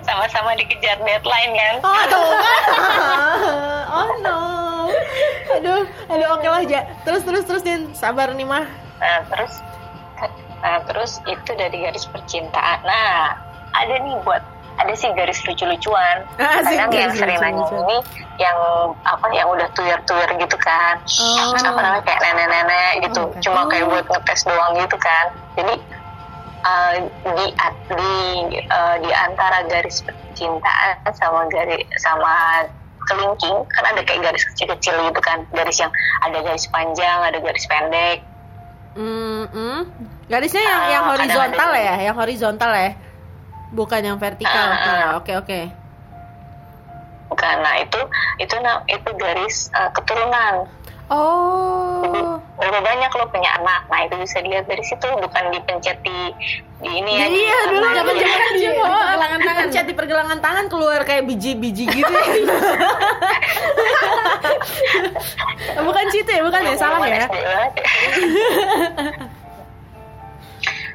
Sama-sama 0.05 0.51
dikejar 0.61 0.99
deadline 1.01 1.53
kan. 1.57 1.75
Oh 1.83 2.03
tuh. 2.13 2.27
Oh 3.95 4.11
no. 4.27 4.39
Aduh, 5.55 5.87
aduh 6.11 6.29
oke 6.35 6.49
lah 6.51 6.67
ja. 6.67 6.83
Terus 7.07 7.23
terus 7.23 7.47
terus 7.47 7.63
Din, 7.63 7.95
sabar 7.95 8.35
nih 8.35 8.43
mah. 8.43 8.67
Nah 8.99 9.23
terus, 9.31 9.63
nah 10.65 10.81
terus 10.89 11.21
itu 11.29 11.51
dari 11.53 11.77
garis 11.85 12.09
percintaan. 12.09 12.81
Nah 12.89 13.37
ada 13.77 13.95
nih 14.01 14.17
buat 14.25 14.41
ada 14.81 14.93
sih 14.97 15.13
garis 15.15 15.39
lucu-lucuan. 15.47 16.27
Asik, 16.41 16.75
Kadang 16.75 16.91
yang 16.91 17.13
sering 17.15 17.39
nanya 17.39 17.65
ini 17.69 17.99
yang 18.43 18.59
apa 19.07 19.27
yang 19.31 19.47
udah 19.53 19.69
tuir-tuir 19.77 20.31
gitu 20.41 20.57
kan. 20.59 20.99
Oh. 21.05 21.55
Apa 21.55 21.79
namanya 21.79 22.03
kayak 22.09 22.21
nenek-nenek 22.25 22.93
gitu. 23.07 23.23
Oh, 23.23 23.31
oke. 23.31 23.39
Cuma 23.45 23.61
kayak 23.71 23.87
buat 23.87 24.07
ngetes 24.09 24.43
doang 24.49 24.73
gitu 24.81 24.97
kan. 24.99 25.27
Jadi 25.55 25.75
uh, 26.65 26.95
di 27.23 27.47
di 27.93 28.15
uh, 28.73 28.97
di 28.99 29.11
antara 29.13 29.63
garis 29.69 30.03
percintaan 30.03 30.97
sama 31.15 31.47
garis 31.53 31.85
sama 32.01 32.65
kelingking 33.05 33.69
kan 33.69 33.85
ada 33.85 34.01
kayak 34.03 34.33
garis 34.33 34.45
kecil-kecil 34.49 34.97
gitu 35.13 35.21
kan 35.21 35.45
garis 35.53 35.77
yang 35.77 35.93
ada 36.25 36.41
garis 36.41 36.65
panjang 36.73 37.19
ada 37.21 37.37
garis 37.37 37.69
pendek 37.69 38.25
Hmm, 38.95 39.45
hmm. 39.51 39.79
Garisnya 40.27 40.63
yang 40.63 40.81
Ah, 40.81 40.91
yang 40.91 41.05
horizontal 41.11 41.71
ya, 41.75 41.95
yang 42.01 42.17
horizontal 42.17 42.71
ya. 42.71 42.91
Bukan 43.71 44.01
yang 44.01 44.17
vertikal. 44.17 44.69
Ah, 44.71 44.79
ah. 44.79 44.87
Nah, 44.87 45.11
oke 45.19 45.35
oke. 45.37 45.61
karena 47.35 47.83
itu 47.83 47.99
itu 48.39 48.55
na- 48.63 48.87
itu 48.87 49.11
garis 49.19 49.67
uh, 49.75 49.91
keturunan 49.91 50.71
Oh. 51.13 52.41
berapa 52.57 52.81
banyak 52.81 53.11
lo 53.13 53.29
punya 53.29 53.51
anak 53.61 53.85
nah 53.93 54.01
itu 54.09 54.17
bisa 54.25 54.41
dilihat 54.41 54.65
dari 54.65 54.81
situ 54.81 55.05
bukan 55.05 55.45
dipencet 55.53 56.01
di 56.01 56.33
di 56.81 56.91
ini 56.97 57.13
ya 57.21 57.27
iya 57.29 57.59
dulu 57.69 57.85
namanya? 57.85 57.97
zaman 58.01 58.15
Di 58.17 58.25
sih 58.57 58.71
pergelangan 58.73 59.41
tangan. 59.41 59.61
pencet 59.61 59.85
di 59.85 59.95
pergelangan 59.95 60.39
tangan 60.41 60.67
keluar 60.73 61.01
kayak 61.05 61.29
biji-biji 61.29 61.85
gitu. 61.93 62.09
ya. 62.09 62.25
bukan 65.89 66.07
situ 66.09 66.31
ya, 66.31 66.41
bukan 66.41 66.61
ya, 66.65 66.75
salah 66.81 67.05
ya. 67.05 67.29
Ya. 67.29 67.69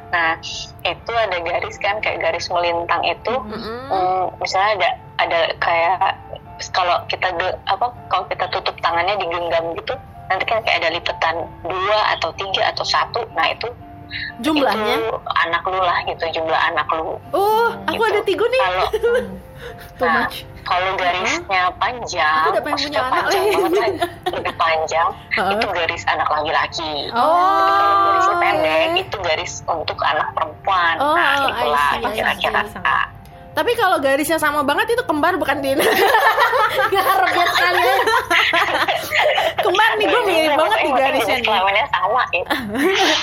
nah 0.09 0.33
itu 0.81 1.11
ada 1.13 1.37
garis 1.37 1.77
kan 1.77 2.01
kayak 2.01 2.17
garis 2.17 2.49
melintang 2.49 3.05
itu 3.05 3.29
Mm-mm. 3.29 3.93
hmm, 3.93 4.23
misalnya 4.41 4.73
ada 4.73 4.89
ada 5.21 5.39
kayak 5.61 6.17
kalau 6.67 6.99
kita 7.05 7.31
apa 7.65 7.87
kalau 8.07 8.25
kita 8.27 8.45
tutup 8.49 8.75
tangannya 8.79 9.15
digenggam 9.17 9.73
gitu 9.73 9.93
nanti 10.27 10.43
kan 10.43 10.59
kayak 10.61 10.77
ada 10.79 10.89
lipetan 10.91 11.35
dua 11.63 11.99
atau 12.13 12.29
tiga 12.35 12.69
atau 12.69 12.83
satu 12.83 13.23
nah 13.33 13.47
itu 13.47 13.67
Jumlahnya. 14.41 14.97
itu 14.97 15.13
anak 15.37 15.61
lu 15.63 15.77
lah 15.77 16.01
gitu 16.03 16.25
jumlah 16.31 16.57
anak 16.65 16.89
lu 16.89 17.21
Oh, 17.29 17.69
aku 17.85 17.93
gitu. 17.93 18.09
ada 18.09 18.21
tiga 18.25 18.41
nih. 18.43 18.61
kalau 18.63 18.87
nah, 20.01 20.25
kalau 20.65 20.89
garisnya 20.97 21.61
panjang 21.77 22.37
Aku 22.41 22.49
udah 22.49 22.63
pengen 22.63 22.79
punya 22.89 23.01
anak 23.03 23.23
panjang 23.23 23.45
banget 23.61 23.93
lebih 24.33 24.55
panjang 24.55 25.07
itu 25.53 25.65
garis 25.69 26.03
anak 26.09 26.27
laki-laki 26.27 26.93
Oh. 27.13 27.21
kalau 27.69 27.95
garisnya 28.01 28.35
pendek 28.39 28.89
itu 28.97 29.17
garis 29.21 29.53
untuk 29.67 29.99
anak 30.01 30.27
perempuan 30.33 30.95
Oh, 30.97 31.13
nah 31.13 31.45
itulah 31.45 31.89
kira-kira. 32.09 32.61
Nah, 32.81 33.05
Tapi 33.59 33.71
kalau 33.75 33.99
garisnya 33.99 34.39
sama 34.39 34.63
banget 34.63 34.87
itu 34.89 35.03
kembar 35.03 35.35
bukan 35.35 35.59
Din. 35.59 35.75
garap 36.93 37.27
ya 37.29 37.45
sekali 37.49 37.83
kembar 39.59 39.91
nih 39.93 40.05
gue 40.07 40.21
mirip 40.23 40.51
banget 40.55 40.77
nih 40.77 40.87
penting 40.87 40.95
garisnya 40.95 41.35
nih. 41.35 41.45
kelaminnya 41.45 41.85
sama 41.91 42.23
ya. 42.31 42.43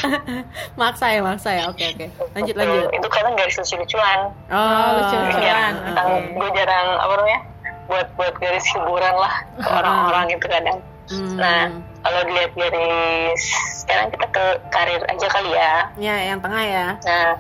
maksa 0.80 1.07
ya, 1.09 1.20
maksa 1.22 1.51
ya. 1.51 1.62
Oke 1.66 1.84
oke. 1.89 2.07
Lanjut 2.34 2.55
lanjut. 2.55 2.84
itu 2.93 3.09
kadang 3.09 3.34
garis 3.34 3.57
lucu-lucuan 3.57 4.20
Oh, 4.49 4.89
lucu-lucuan. 5.01 5.72
Kadang 5.72 6.09
gue 6.32 6.49
jarang 6.53 6.87
apa 6.99 7.12
namanya 7.16 7.41
buat 7.87 8.07
buat 8.14 8.34
garis 8.37 8.66
hiburan 8.68 9.14
lah 9.14 9.34
ke 9.57 9.68
orang-orang 9.70 10.26
itu 10.30 10.47
kadang 10.47 10.78
Hmm. 11.07 11.39
nah 11.39 11.70
kalau 12.03 12.18
dilihat 12.26 12.51
garis 12.59 13.39
sekarang 13.78 14.11
kita 14.11 14.26
ke 14.26 14.45
karir 14.74 14.99
aja 15.07 15.26
kali 15.30 15.55
ya 15.55 15.87
Ya, 15.95 16.14
yang 16.26 16.43
tengah 16.43 16.59
ya. 16.59 16.87
Nah, 16.99 17.30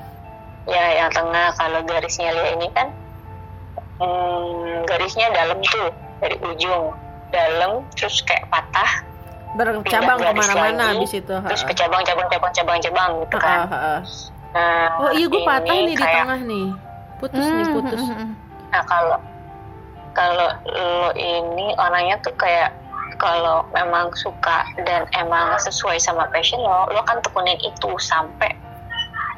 ya 0.66 0.84
yang 0.96 1.10
tengah 1.10 1.54
kalau 1.54 1.80
garisnya 1.82 2.30
lihat 2.30 2.54
ini 2.54 2.68
kan 2.70 2.88
hmm, 3.98 4.84
garisnya 4.84 5.30
dalam 5.32 5.58
tuh 5.62 5.88
dari 6.18 6.36
ujung 6.42 6.92
dalam 7.30 7.82
terus 7.92 8.22
kayak 8.22 8.46
patah 8.48 9.02
Bercabang 9.56 10.20
ke 10.20 10.30
mana-mana 10.36 10.92
abis 10.92 11.16
itu. 11.16 11.32
terus 11.32 11.64
ke 11.64 11.72
cabang 11.72 12.04
cabang 12.04 12.28
cabang 12.28 12.52
cabang 12.52 12.76
cabang 12.76 13.10
gitu 13.24 13.36
kan. 13.40 13.64
ha-ha. 13.64 13.94
Nah, 14.52 14.88
Oh 15.00 15.10
iya 15.16 15.24
gue 15.26 15.42
patah 15.48 15.72
nih 15.72 15.86
di 15.88 15.96
kayak- 15.96 16.12
tengah 16.28 16.40
nih. 16.44 16.66
Putus 17.16 17.40
nih 17.46 17.66
putus. 17.72 18.02
Nah 18.68 18.82
kalau 18.84 19.16
kalau 20.12 20.48
lo 20.66 21.08
ini 21.16 21.72
orangnya 21.72 22.20
tuh 22.20 22.36
kayak 22.36 22.68
kalau 23.16 23.64
memang 23.72 24.12
suka 24.12 24.60
dan 24.84 25.08
emang 25.16 25.56
sesuai 25.56 25.96
sama 25.96 26.28
passion 26.28 26.60
lo, 26.60 26.84
lo 26.92 27.00
kan 27.04 27.16
tekunin 27.24 27.56
itu 27.56 27.88
sampai 27.96 28.52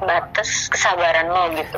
batas 0.01 0.49
kesabaran 0.69 1.27
lo 1.27 1.51
gitu. 1.53 1.77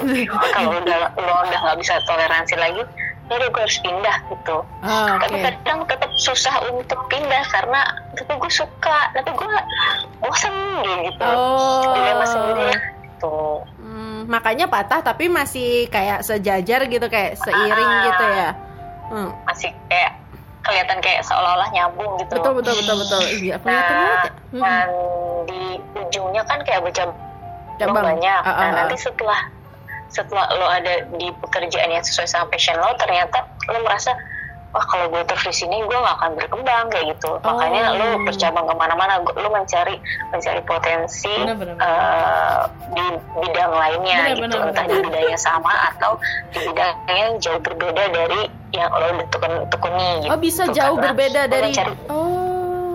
kalau 0.50 0.76
udah 0.76 0.98
lo 1.14 1.32
udah 1.42 1.58
nggak 1.62 1.78
bisa 1.78 1.96
toleransi 2.04 2.54
lagi, 2.54 2.82
ya 3.26 3.34
udah 3.34 3.48
gue 3.48 3.62
harus 3.62 3.78
pindah 3.80 4.16
gitu. 4.28 4.56
Oh, 4.60 5.08
Tapi 5.18 5.34
Oke. 5.34 5.44
kadang 5.46 5.78
tetap 5.84 6.10
susah 6.16 6.54
untuk 6.68 7.00
pindah 7.06 7.42
karena 7.48 7.80
tapi 8.12 8.32
gue 8.34 8.52
suka, 8.52 8.98
tapi 9.12 9.30
gue 9.30 9.48
bosan 10.18 10.54
gitu. 11.06 11.24
Oh. 11.24 11.92
Dilema 11.92 12.24
sendiri 12.24 12.74
tuh. 13.16 13.64
Hmm, 13.76 14.24
makanya 14.26 14.64
patah 14.64 15.00
tapi 15.00 15.26
masih 15.26 15.88
kayak 15.88 16.20
sejajar 16.20 16.84
gitu 16.84 17.06
kayak 17.06 17.36
seiring 17.36 17.90
Ah. 17.90 18.04
gitu 18.06 18.24
ya. 18.30 18.50
Hmm. 19.10 19.30
masih 19.42 19.74
kayak 19.86 20.14
kelihatan 20.60 21.02
kayak 21.02 21.24
seolah-olah 21.24 21.66
nyambung 21.72 22.14
gitu. 22.16 22.36
Betul 22.36 22.52
betul 22.54 22.74
betul 22.78 22.96
betul. 23.00 23.22
Iya, 23.42 23.56
kelihatan 23.58 23.66
Nah, 23.90 23.98
banget 23.98 24.20
ya. 24.22 24.30
Hmm. 24.30 24.60
dan 24.60 24.88
di 25.46 25.60
ujungnya 25.96 26.42
kan 26.44 26.58
kayak 26.62 26.80
bercabang 26.80 27.16
Cabang. 27.82 28.04
banyak. 28.06 28.40
Ah, 28.40 28.48
ah, 28.48 28.56
Nah, 28.56 28.66
ah. 28.66 28.72
nanti 28.78 28.96
setelah 28.96 29.40
setelah 30.06 30.46
lo 30.52 30.66
ada 30.66 30.92
di 31.12 31.30
pekerjaan 31.38 31.88
yang 31.88 32.02
sesuai 32.02 32.26
sama 32.26 32.46
passion 32.48 32.74
lo, 32.76 32.90
ternyata 32.94 33.40
lo 33.64 33.78
merasa 33.80 34.10
wah 34.70 34.82
kalau 34.84 35.06
gue 35.08 35.22
terus 35.24 35.42
di 35.44 35.54
sini 35.56 35.76
gue 35.80 35.94
gak 35.94 36.14
akan 36.16 36.30
berkembang 36.34 36.86
kayak 36.88 37.06
gitu. 37.10 37.30
Makanya 37.40 37.82
Oh. 37.86 37.96
lo 37.96 38.06
bercabang 38.24 38.64
ke 38.64 38.74
mana-mana, 38.76 39.12
lo 39.18 39.48
mencari 39.48 39.98
mencari 40.28 40.62
potensi 40.62 41.30
Benar, 41.32 41.56
benar, 41.56 41.74
eh, 41.76 42.58
di 42.92 43.06
bidang 43.36 43.72
lainnya 43.72 44.18
Benar, 44.20 44.34
gitu, 44.36 44.46
benar, 44.52 44.68
entah 44.68 44.84
benar. 44.84 44.90
di 44.92 45.04
bidang 45.04 45.24
yang 45.28 45.40
sama 45.40 45.72
atau 45.88 46.12
di 46.48 46.58
bidang 46.60 46.92
yang 47.08 47.32
jauh 47.38 47.60
berbeda 47.60 48.02
dari 48.08 48.40
yang 48.70 48.86
lo 48.88 49.06
udah 49.10 49.26
tekun, 49.28 49.52
tekuni. 49.68 50.10
Gitu. 50.20 50.30
Oh 50.30 50.38
bisa 50.38 50.62
jauh 50.68 50.94
Karena 50.96 51.06
berbeda 51.08 51.40
lo 51.40 51.48
dari. 51.48 51.68
mencari 51.68 51.94
Oh. 52.08 52.94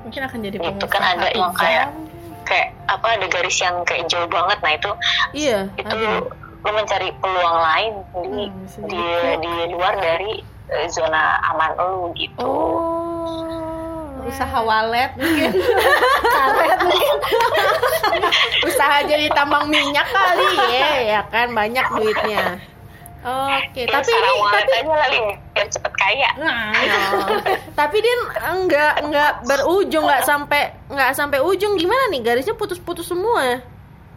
mungkin 0.00 0.20
akan 0.22 0.38
jadi 0.38 0.56
itu 0.58 0.68
pengusaha 0.70 0.88
kan 0.90 1.02
ada 1.16 1.28
yang 1.30 1.52
kayak 1.54 1.86
kayak 2.44 2.68
apa 2.86 3.06
ada 3.12 3.26
garis 3.26 3.58
yang 3.58 3.82
kayak 3.82 4.06
jauh 4.06 4.26
banget 4.26 4.58
nah 4.60 4.72
itu 4.72 4.90
Iya. 5.34 5.58
itu 5.74 5.96
ada. 5.96 6.20
lo 6.60 6.70
mencari 6.70 7.12
peluang 7.14 7.58
lain 7.62 7.92
di 8.22 8.44
Hmm, 8.46 8.88
di, 8.88 9.02
di 9.38 9.52
luar 9.68 9.94
dari 9.96 10.40
eh, 10.70 10.88
zona 10.88 11.22
aman 11.46 11.70
lo 11.74 11.88
gitu 12.14 12.40
Oh. 12.40 14.24
usaha 14.24 14.56
walet 14.58 15.12
mungkin 15.14 15.52
karet 16.34 16.80
mungkin 16.80 17.16
Usaha 18.66 19.04
jadi 19.04 19.28
tambang 19.30 19.68
minyak 19.68 20.08
kali 20.08 20.48
ya, 20.72 20.88
ya 21.04 21.20
kan 21.28 21.52
banyak 21.52 21.84
duitnya. 21.92 22.56
Oke, 23.24 23.88
ya, 23.88 23.88
tapi 23.88 24.10
ini 24.12 24.30
tapi 24.52 24.72
aja 24.84 24.94
lagi 25.00 25.20
biar 25.56 25.68
cepet 25.72 25.92
kaya. 25.96 26.30
Nah 26.36 26.76
Oh, 27.24 27.40
tapi 27.72 27.96
dia 28.04 28.14
enggak 28.52 28.92
enggak 29.00 29.32
berujung 29.48 30.04
nggak 30.04 30.28
sampai 30.28 30.76
nggak 30.92 31.10
sampai 31.16 31.40
ujung. 31.40 31.80
Gimana 31.80 32.12
nih? 32.12 32.20
Garisnya 32.20 32.52
putus-putus 32.52 33.08
semua 33.08 33.64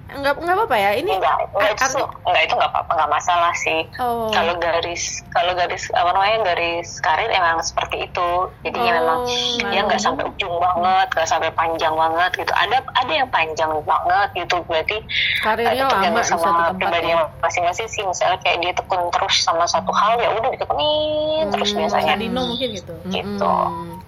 nggak 0.07 0.39
nggak 0.39 0.55
apa-apa 0.55 0.77
ya? 0.77 0.91
Ini 0.95 1.11
enggak 1.13 1.35
enggak 1.51 1.71
itu 1.75 1.99
enggak 2.23 2.43
itu 2.47 2.53
enggak 2.55 2.71
apa-apa 2.71 2.91
enggak 2.95 3.11
masalah 3.11 3.53
sih. 3.59 3.79
Oh. 3.99 4.31
Kalau 4.31 4.55
garis 4.55 5.03
kalau 5.29 5.51
garis 5.51 5.83
apa 5.91 6.09
namanya 6.15 6.37
garis 6.47 6.87
karir 6.99 7.27
emang 7.27 7.59
seperti 7.59 8.07
itu. 8.07 8.29
Jadinya 8.63 8.93
Oh, 8.97 9.03
memang 9.03 9.19
dia 9.67 9.81
nggak 9.83 9.99
sampai 9.99 10.23
ujung 10.23 10.55
banget 10.57 11.07
nggak 11.11 11.27
sampai 11.27 11.49
panjang 11.51 11.91
banget 11.91 12.31
gitu. 12.39 12.53
Ada 12.55 12.77
ada 12.95 13.11
yang 13.11 13.27
panjang 13.27 13.71
banget 13.83 14.29
gitu 14.33 14.55
berarti 14.63 14.97
karirnya 15.43 15.85
itu 15.85 15.95
lama 15.99 16.21
sama 16.23 16.47
tempat 16.47 16.73
pribadinya 16.79 17.17
ya. 17.23 17.27
masing-masing 17.43 17.87
sih. 17.87 18.03
Misalnya 18.03 18.37
kayak 18.41 18.57
dia 18.63 18.71
tekun 18.71 19.01
terus 19.11 19.35
sama 19.43 19.67
satu 19.67 19.91
hal 19.91 20.15
ya 20.17 20.31
udah 20.33 20.49
ditekunin 20.51 21.45
terus 21.51 21.69
Hmm. 21.71 21.79
biasanya. 21.83 22.05
Kayak 22.07 22.19
Dino 22.23 22.41
mungkin 22.47 22.69
gitu. 22.71 22.93
Gitu. 23.11 23.43
Mm-mm. 23.43 23.99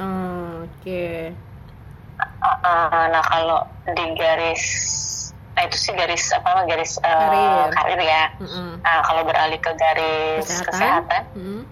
Oh, 0.00 0.64
oke 0.64 1.04
Uh, 2.40 3.04
nah 3.12 3.20
kalau 3.20 3.60
di 3.92 4.16
garis 4.16 4.64
nah 5.52 5.68
itu 5.68 5.76
sih 5.76 5.92
garis 5.92 6.32
apa 6.32 6.56
namanya, 6.56 6.66
garis 6.72 6.96
uh, 7.04 7.12
Karir. 7.12 7.68
karir 7.76 8.00
ya 8.00 8.22
Mm-mm. 8.40 8.80
nah 8.80 8.96
kalau 9.04 9.22
beralih 9.28 9.60
ke 9.60 9.72
garis 9.76 10.48
Kesehatan. 10.48 10.64
kesehatan 10.72 11.22
Mm-mm. 11.36 11.62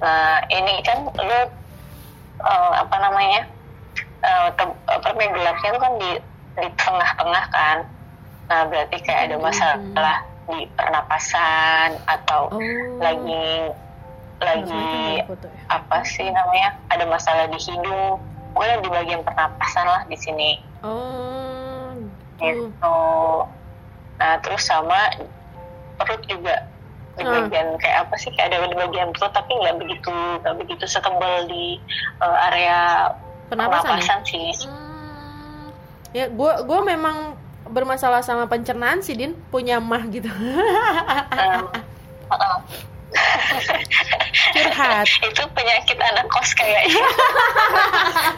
Nah, 0.00 0.40
ini 0.48 0.80
kan 0.80 1.04
lu 1.12 1.40
eh, 2.40 2.72
apa 2.72 2.96
namanya? 3.00 3.44
te- 4.56 4.80
apa 4.88 5.12
gelapnya 5.12 5.68
itu 5.68 5.80
kan 5.80 5.92
di 6.00 6.10
di 6.56 6.68
tengah-tengah 6.72 7.44
kan. 7.52 7.78
Nah, 8.48 8.64
berarti 8.68 8.96
kayak 9.04 9.28
ada 9.28 9.36
masalah 9.36 10.16
di 10.48 10.64
pernapasan 10.72 12.00
atau 12.08 12.48
oh 12.48 12.60
lagi 12.96 13.68
lagi 14.40 15.20
ya 15.20 15.24
apa 15.68 16.00
sih 16.08 16.32
namanya? 16.32 16.80
Ada 16.88 17.04
masalah 17.04 17.44
di 17.52 17.60
hidung. 17.60 18.16
Pokoknya 18.60 18.84
di 18.84 18.92
bagian 18.92 19.24
pernapasan 19.24 19.88
lah 19.88 20.04
di 20.04 20.20
sini. 20.20 20.60
oh 20.84 21.96
gitu. 22.36 22.68
Gitu. 22.68 23.00
Nah, 24.20 24.36
terus 24.44 24.68
sama 24.68 25.16
perut 25.96 26.20
juga 26.28 26.68
di 27.16 27.24
bagian 27.24 27.80
kayak 27.80 28.04
apa 28.04 28.14
sih 28.20 28.28
kayak 28.36 28.52
ada 28.52 28.68
di 28.68 28.76
bagian 28.76 29.16
perut 29.16 29.32
tapi 29.32 29.48
nggak 29.48 29.80
begitu 29.80 30.12
nggak 30.44 30.56
begitu 30.60 30.84
setebal 30.84 31.48
di 31.48 31.80
eh, 32.20 32.46
area 32.52 32.80
Pernapasan 33.48 33.96
ya? 33.96 33.96
pernapasan 33.96 34.20
sih 34.28 34.48
Hmm. 34.68 35.72
ya 36.12 36.28
gue 36.28 36.52
gue 36.60 36.80
memang 36.84 37.32
bermasalah 37.64 38.20
sama 38.20 38.44
pencernaan 38.44 39.00
sih 39.00 39.16
din 39.16 39.32
punya 39.48 39.80
mah 39.80 40.04
gitu 40.04 40.28
heeh. 40.28 41.64
curhat. 44.54 45.06
Itu 45.28 45.44
penyakit 45.52 45.98
anak 45.98 46.26
kos 46.30 46.50
kayaknya. 46.54 47.04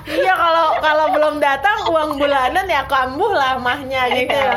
Iya 0.02 0.34
kalau 0.34 0.68
kalau 0.82 1.06
belum 1.14 1.34
datang 1.40 1.88
uang 1.88 2.20
bulanan 2.20 2.66
ya 2.68 2.84
kambuh 2.84 3.32
lah 3.32 3.56
mahnya 3.56 4.10
gitu. 4.12 4.34
Iya. 4.34 4.52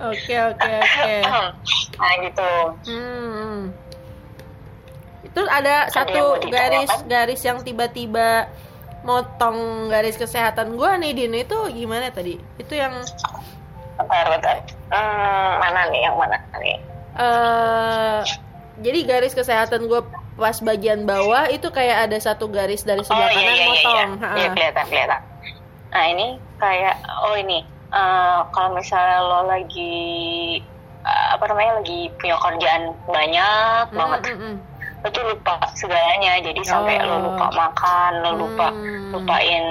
oke 0.00 0.34
oke 0.50 0.72
oke. 0.80 1.14
Nah 2.00 2.14
gitu. 2.24 2.52
Hmm. 2.88 3.56
Itu 5.22 5.40
ada 5.46 5.86
satu 5.92 6.40
garis 6.48 6.90
garis 7.06 7.40
yang 7.44 7.60
tiba-tiba 7.62 8.48
motong 9.06 9.86
garis 9.92 10.16
kesehatan 10.18 10.74
gua 10.74 10.96
nih 10.98 11.14
Din. 11.14 11.36
Itu 11.36 11.68
gimana 11.70 12.10
tadi? 12.10 12.40
Itu 12.58 12.74
yang 12.74 12.96
bentar 14.00 14.26
bentar 14.32 14.79
Hmm, 14.90 15.50
mana 15.58 15.80
nih 15.88 16.00
yang 16.02 16.16
mana 16.18 16.36
nih 16.58 16.76
eh 17.14 18.20
jadi 18.80 18.98
garis 19.04 19.32
kesehatan 19.32 19.86
gua 19.86 20.02
pas 20.34 20.56
bagian 20.58 21.04
bawah 21.04 21.46
itu 21.46 21.68
kayak 21.68 22.08
ada 22.08 22.16
satu 22.16 22.48
garis 22.48 22.80
dari 22.80 23.04
sebelah 23.04 23.28
oh 23.28 23.30
iya 23.30 23.36
kanan 23.36 23.44
iya 23.44 23.54
iya 23.54 23.66
motong. 23.68 23.92
iya, 23.92 24.04
Ha-ha. 24.08 24.34
Iya, 24.34 24.48
kelihatan 24.50 24.84
kelihatan 24.88 25.20
nah 25.90 26.04
ini 26.06 26.26
kayak 26.56 26.94
oh 27.20 27.34
ini 27.34 27.58
eh, 27.90 28.38
kalau 28.50 28.70
misalnya 28.72 29.18
lo 29.20 29.40
lagi 29.46 29.94
eh, 31.02 31.26
apa 31.30 31.44
namanya 31.46 31.72
lagi 31.78 32.08
punya 32.16 32.36
kerjaan 32.36 32.82
banyak 33.06 33.84
Mm, 33.86 33.96
banget 33.96 34.20
mm, 34.24 34.38
mm. 34.38 34.56
Lo 35.00 35.08
tuh 35.08 35.24
lupa 35.24 35.56
segalanya 35.72 36.36
jadi 36.40 36.60
sampai 36.60 37.00
Oh. 37.00 37.08
lo 37.08 37.16
lupa 37.32 37.46
makan 37.50 38.12
lo 38.20 38.30
lupa 38.38 38.68
Hmm. 38.70 39.10
lupain 39.10 39.64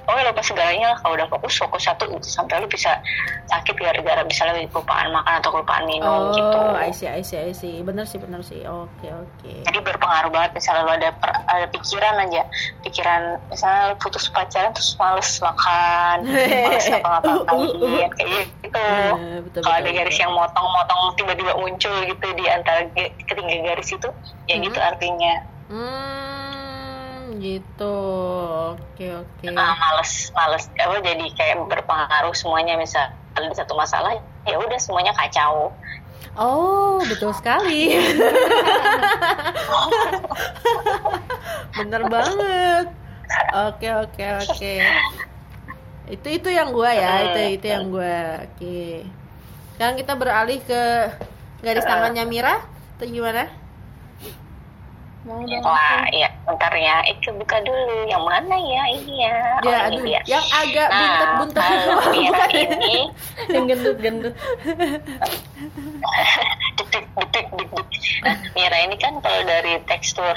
oh 0.00 0.14
ya 0.14 0.24
lupa 0.26 0.40
segalanya 0.40 0.94
lah 0.94 0.98
kalau 0.98 1.12
udah 1.14 1.28
fokus 1.28 1.54
fokus 1.54 1.82
satu 1.84 2.06
sampai 2.20 2.56
lo 2.56 2.66
bisa 2.66 2.96
sakit 3.44 3.74
gara-gara 3.74 4.22
bisa 4.22 4.46
lebih 4.46 4.70
kelupaan 4.70 5.10
makan 5.10 5.36
atau 5.36 5.50
kelupaan 5.50 5.84
minum 5.84 6.08
Oh, 6.08 6.32
gitu 6.32 6.58
I 6.72 6.88
see, 6.90 7.04
I 7.04 7.20
see, 7.20 7.36
I 7.36 7.50
see. 7.50 7.82
Bener 7.82 8.04
sih, 8.04 8.16
bener 8.16 8.40
sih. 8.40 8.62
Oke, 8.62 9.10
oke. 9.10 9.52
jadi 9.66 9.78
berpengaruh 9.80 10.30
banget 10.30 10.50
misalnya 10.54 10.82
lo 10.82 10.92
ada 10.92 11.10
per- 11.12 11.42
ada 11.44 11.66
pikiran 11.68 12.14
aja 12.20 12.42
pikiran 12.80 13.20
misalnya 13.46 13.90
lo 13.90 13.96
putus 13.96 14.30
pacaran 14.30 14.70
terus 14.70 14.94
males 14.96 15.28
makan 15.40 16.16
males 16.64 16.86
ngapa-ngapain 16.86 17.68
kayak 18.12 18.28
gitu 18.62 18.84
betul, 19.42 19.60
kalau 19.60 19.76
betul, 19.76 19.82
ada 19.82 19.90
garis 19.90 20.16
yang 20.16 20.30
motong-motong 20.30 21.02
tiba-tiba 21.16 21.52
muncul 21.54 21.94
gitu 22.00 22.26
di 22.32 22.44
antara 22.46 22.86
ketiga 23.20 23.56
garis 23.66 23.90
itu 23.90 24.08
ya 24.46 24.56
Hmm. 24.60 24.66
gitu 24.68 24.78
artinya 24.78 25.34
Hmm, 25.70 27.38
gitu. 27.38 27.96
Oke, 28.74 29.06
oke. 29.14 29.46
ah, 29.54 29.74
males 29.78 30.34
males 30.34 30.66
apa 30.74 30.98
jadi 30.98 31.24
kayak 31.32 31.62
berpengaruh 31.70 32.34
semuanya 32.34 32.74
misal 32.74 33.06
ada 33.32 33.46
satu 33.54 33.78
masalah 33.78 34.18
ya 34.44 34.58
udah 34.58 34.78
semuanya 34.78 35.14
kacau 35.14 35.70
Oh, 36.38 37.02
betul 37.10 37.34
sekali. 37.34 37.90
Bener 41.74 42.02
banget. 42.06 42.86
Oke, 43.66 43.88
oke, 43.90 44.24
oke. 44.38 44.74
Itu 46.06 46.26
itu 46.30 46.48
yang 46.50 46.70
gua 46.70 46.90
ya, 46.90 47.12
itu 47.30 47.40
itu 47.58 47.66
yang 47.66 47.90
gua. 47.90 48.46
Oke. 48.46 49.06
Sekarang 49.74 49.94
kita 49.98 50.12
beralih 50.14 50.58
ke 50.62 50.82
garis 51.62 51.82
tangannya 51.82 52.24
Mira. 52.26 52.62
Itu 52.98 53.10
gimana? 53.10 53.50
Mau 55.20 55.36
dong 55.44 55.60
wah 55.60 56.04
ya 56.10 56.28
bentar 56.48 56.72
ya. 56.72 56.96
Itu 57.04 57.28
buka 57.34 57.60
dulu. 57.60 58.08
Yang 58.08 58.24
mana 58.24 58.56
ya? 58.56 58.82
Ini 58.96 59.14
ya. 59.20 59.36
Oh, 59.60 59.68
Ya, 59.68 59.78
ini 59.86 59.96
aduh, 59.96 60.04
dia. 60.08 60.20
yang 60.24 60.44
agak 60.50 60.88
Nah, 60.88 61.00
buntet-buntet. 61.38 61.64
Bukan 61.90 62.14
ya? 62.16 62.64
ini. 62.64 62.98
yang 63.52 63.64
gendut 63.68 63.98
gendut. 64.00 64.34
Detik 66.76 67.04
detik 67.12 67.46
detik. 67.52 67.86
Nah 68.24 68.36
Mira 68.52 68.76
ini 68.80 68.96
kan 68.96 69.12
kalau 69.20 69.40
dari 69.44 69.76
tekstur 69.84 70.36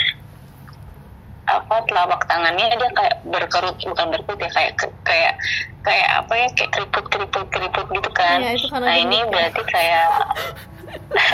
apa 1.43 1.75
telapak 1.88 2.23
tangannya 2.23 2.71
dia 2.71 2.89
kayak 2.95 3.15
berkerut 3.27 3.75
bukan 3.75 4.05
berkerut 4.11 4.39
ya 4.39 4.49
kayak 4.49 4.71
kayak 5.03 5.34
kayak 5.84 6.07
apa 6.15 6.34
ya 6.34 6.47
kayak 6.55 6.71
keriput 6.71 7.05
keriput 7.07 7.47
keriput 7.51 7.88
gitu 7.91 8.09
kan. 8.11 8.39
Iya, 8.39 8.51
itu 8.55 8.67
karena 8.67 8.88
nah 8.88 8.95
ini 8.95 9.17
ya. 9.19 9.27
berarti 9.27 9.61
kayak 9.67 10.07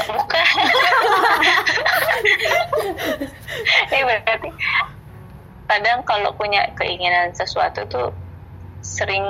bukan 0.07 0.45
ini 3.89 4.01
berarti 4.03 4.49
kadang 5.65 5.99
kalau 6.03 6.33
punya 6.33 6.65
keinginan 6.75 7.29
sesuatu 7.31 7.85
tuh 7.87 8.09
sering 8.81 9.23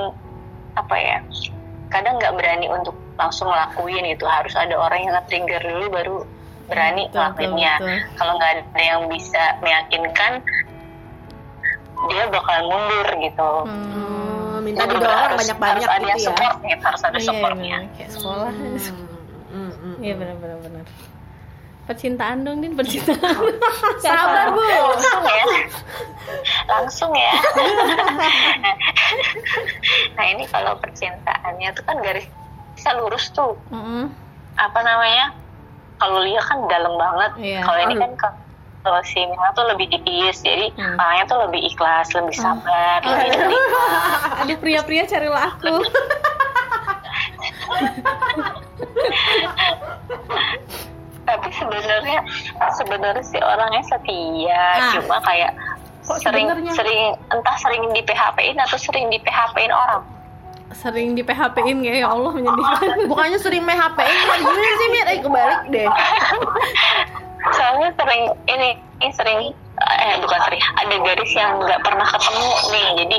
apa 0.73 0.95
ya 0.95 1.17
kadang 1.89 2.15
nggak 2.15 2.33
berani 2.33 2.67
untuk 2.67 2.95
langsung 3.19 3.49
ngelakuin 3.49 4.07
gitu 4.07 4.23
harus 4.23 4.55
ada 4.55 4.73
orang 4.73 5.03
yang 5.03 5.13
nge-trigger 5.17 5.59
dulu 5.59 5.85
baru 5.91 6.17
berani 6.69 7.09
ngelakuinnya 7.09 7.73
kalau 8.15 8.37
nggak 8.37 8.51
ada 8.63 8.79
yang 8.79 9.01
bisa 9.09 9.57
meyakinkan 9.59 10.39
dia 12.07 12.23
bakal 12.29 12.59
mundur 12.65 13.07
gitu 13.19 13.51
Hmm. 13.67 14.65
Minta 14.67 14.83
didorong 14.83 15.07
harus- 15.07 15.39
banyak-banyak 15.39 15.81
harus 15.81 15.95
ada 15.95 16.03
gitu 16.03 16.11
ya. 16.11 16.25
support 16.27 16.55
gitu, 16.61 16.83
harus 16.83 17.01
ada 17.01 17.15
Iya, 17.15 17.27
supportnya 17.31 17.63
iya, 17.79 17.91
kayak 17.95 18.09
sekolah 18.11 18.51
hmm. 18.51 18.77
Iya 19.99 20.13
benar 20.13 20.35
benar 20.35 20.57
benar. 20.59 20.85
Percintaan 21.85 22.43
dong 22.43 22.59
din 22.59 22.73
percintaan. 22.73 23.17
Sabar, 24.03 24.51
Bu. 24.51 24.61
langsung 24.61 25.23
ya 25.25 25.45
langsung 26.67 27.11
ya. 27.11 27.33
Nah 30.13 30.25
ini 30.27 30.43
kalau 30.45 30.77
percintaannya 30.77 31.69
tuh 31.71 31.83
kan 31.83 31.97
garis 31.99 32.25
bisa 32.73 32.93
lurus 32.93 33.29
tuh. 33.31 33.57
Mm-mm. 33.69 34.07
apa 34.55 34.79
namanya? 34.79 35.33
Kalau 35.97 36.21
Lia 36.21 36.39
kan 36.41 36.63
dalam 36.67 36.95
banget. 36.95 37.31
Iya. 37.37 37.59
kalau 37.61 37.79
ini 37.81 37.95
kan 37.95 38.11
kalau 38.79 39.01
si 39.03 39.19
Mila 39.19 39.51
tuh 39.51 39.67
lebih 39.67 39.89
tipis 39.89 40.39
jadi 40.39 40.71
Hmm. 40.71 40.95
orangnya 40.95 41.25
tuh 41.25 41.39
lebih 41.43 41.61
ikhlas 41.65 42.07
lebih 42.09 42.31
sabar 42.33 43.03
lebih 43.03 43.27
nerima 43.29 43.83
aduh 44.39 44.57
pria-pria 44.57 45.03
carilah 45.03 45.51
aku 45.51 45.83
tapi 51.25 51.49
sebenarnya 51.53 52.19
sebenarnya 52.73 53.21
si 53.21 53.37
orangnya 53.37 53.83
setia 53.85 54.63
Ah. 54.75 54.91
cuma 54.97 55.17
kayak 55.21 55.53
Kok 56.01 56.17
sering 56.25 56.49
sebenarnya? 56.49 56.73
sering 56.73 57.01
entah 57.29 57.55
sering 57.61 57.83
di 57.93 58.01
PHP-in 58.01 58.57
atau 58.57 58.77
sering 58.81 59.13
di 59.13 59.21
PHP-in 59.21 59.69
orang 59.69 60.01
sering 60.71 61.13
di 61.13 61.21
PHP-in 61.21 61.81
kayak 61.81 62.01
ya 62.01 62.07
Allah 62.07 62.31
menyedihkan 62.31 62.97
Bukannya 63.11 63.37
sering 63.37 63.61
ini 63.61 64.13
gimana 64.37 64.69
sih 64.71 64.87
Mir? 64.89 65.05
Eh 65.05 65.17
kebalik 65.19 65.61
deh. 65.69 65.87
soalnya 67.55 67.89
sering 67.95 68.23
ini, 68.45 68.69
ini 68.99 69.09
sering 69.13 69.39
eh, 69.79 70.15
bukan 70.19 70.39
sorry 70.43 70.59
ada 70.77 70.95
garis 70.99 71.31
yang 71.31 71.55
nggak 71.57 71.81
pernah 71.81 72.03
ketemu 72.05 72.49
nih 72.69 72.87
jadi 72.99 73.17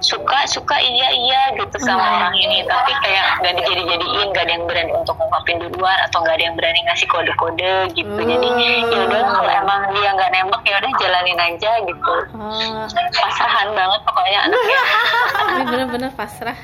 suka 0.00 0.38
suka 0.44 0.76
iya 0.76 1.08
iya 1.10 1.40
gitu 1.54 1.76
sama 1.78 2.00
Hmm. 2.00 2.16
orang 2.16 2.34
ini 2.34 2.64
tapi 2.64 2.92
kayak 2.98 3.26
nggak 3.38 3.54
dijadi 3.56 3.82
jadiin 3.86 4.26
nggak 4.28 4.44
ada 4.44 4.52
yang 4.52 4.64
berani 4.64 4.92
untuk 4.92 5.14
ngungkapin 5.14 5.56
duluan 5.60 5.98
atau 6.04 6.18
nggak 6.20 6.34
ada 6.34 6.44
yang 6.44 6.56
berani 6.56 6.80
ngasih 6.82 7.06
kode 7.06 7.32
kode 7.34 7.72
gitu 7.92 8.16
jadi 8.16 8.48
ya 8.88 8.98
udah 9.04 9.20
kalau 9.22 9.50
emang 9.50 9.80
dia 9.92 10.08
nggak 10.10 10.30
nembak 10.30 10.62
ya 10.62 10.74
udah 10.76 10.92
jalanin 10.96 11.38
aja 11.38 11.70
gitu 11.80 12.14
Oh, 12.32 12.84
pasahan 12.90 13.68
banget 13.70 14.00
pokoknya 14.02 14.38
anaknya 14.42 14.80
ini 15.50 15.64
bener-bener 15.66 16.10
pasrah. 16.12 16.56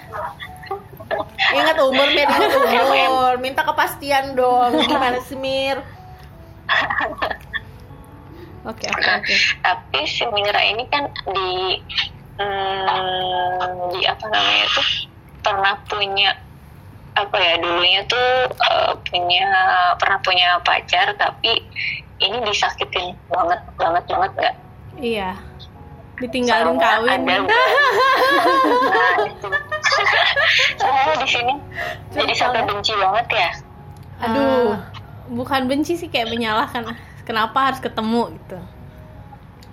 Ingat 1.48 1.78
umur, 1.78 2.08
Mir, 2.08 2.26
ingat 2.26 2.50
umur. 2.82 3.32
Minta 3.38 3.62
kepastian 3.62 4.34
dong. 4.34 4.74
Gimana 4.90 5.22
sih, 5.22 5.38
Mir? 5.38 5.78
Oke, 8.66 8.90
oke, 8.90 9.10
oke. 9.14 9.34
tapi 9.62 10.00
si 10.04 10.26
Mira 10.26 10.58
ini 10.58 10.82
kan 10.90 11.06
di 11.30 11.78
hmm, 12.38 13.92
di 13.92 14.00
apa 14.04 14.24
namanya 14.28 14.66
tuh 14.72 14.86
pernah 15.40 15.74
punya 15.86 16.30
apa 17.16 17.36
ya 17.40 17.54
dulunya 17.58 18.00
tuh 18.04 18.28
eh, 18.52 18.92
punya 19.08 19.46
pernah 19.96 20.18
punya 20.20 20.60
pacar 20.60 21.16
tapi 21.16 21.64
ini 22.18 22.36
disakitin 22.44 23.16
banget 23.28 23.60
banget 23.76 24.04
banget 24.06 24.32
nggak 24.36 24.56
Iya. 24.96 25.36
Ditinggalin 26.16 26.80
Sama 26.80 26.80
kawin. 26.80 27.20
ada 27.28 27.36
nah, 27.44 29.16
itu. 29.28 29.48
saya 30.80 31.12
di 31.20 31.28
sini 31.28 31.54
jadi 32.16 32.32
sampai 32.32 32.64
benci 32.64 32.96
banget 32.96 33.26
ya 33.28 33.50
Aduh, 34.16 34.80
bukan 35.28 35.68
benci 35.68 35.92
sih 35.92 36.08
kayak 36.08 36.32
menyalahkan. 36.32 36.88
Kenapa 37.28 37.68
harus 37.68 37.84
ketemu 37.84 38.32
gitu? 38.40 38.56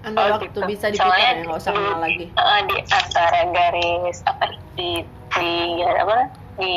Anda 0.04 0.20
Oh, 0.20 0.28
waktu 0.36 0.48
gitu. 0.50 0.60
bisa 0.68 0.86
diputar 0.90 1.08
Soalnya 1.10 1.24
ya, 1.26 1.42
nggak 1.42 1.58
usah 1.58 1.72
kenal 1.72 1.98
lagi. 1.98 2.26
eh, 2.28 2.60
di 2.66 2.76
antara 2.86 3.40
garis 3.50 4.18
apa 4.26 4.46
di 4.76 4.90
di 5.32 5.52
apa 5.82 6.16
di 6.54 6.74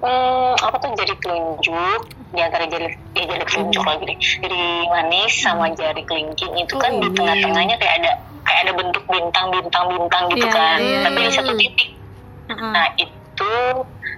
hmm, 0.00 0.52
apa 0.58 0.76
tuh 0.76 0.90
jari 0.92 1.14
telunjuk 1.20 2.00
di 2.34 2.40
antara 2.40 2.64
jari 2.66 2.86
di 3.12 3.22
jari 3.22 3.44
telunjuk 3.44 3.84
lagi 3.84 4.02
deh 4.04 4.18
jari 4.40 4.62
manis 4.88 5.32
sama 5.38 5.70
jari 5.72 6.02
kelingking 6.02 6.50
itu 6.56 6.74
kan 6.74 6.90
Oh, 6.90 6.98
di 6.98 7.06
iya. 7.06 7.14
tengah-tengahnya 7.14 7.76
kayak 7.78 7.94
ada 8.00 8.10
kayak 8.42 8.60
ada 8.64 8.72
bentuk 8.74 9.04
bintang 9.06 9.46
bintang 9.50 9.86
bintang 9.86 10.24
gitu 10.28 10.42
Iya, 10.42 10.50
kan 10.50 10.78
iya, 10.80 10.98
tapi 11.04 11.16
di 11.16 11.22
iya. 11.22 11.32
satu 11.32 11.52
titik 11.54 11.88
Heeh. 12.44 12.70
nah 12.72 12.86
itu 12.96 13.52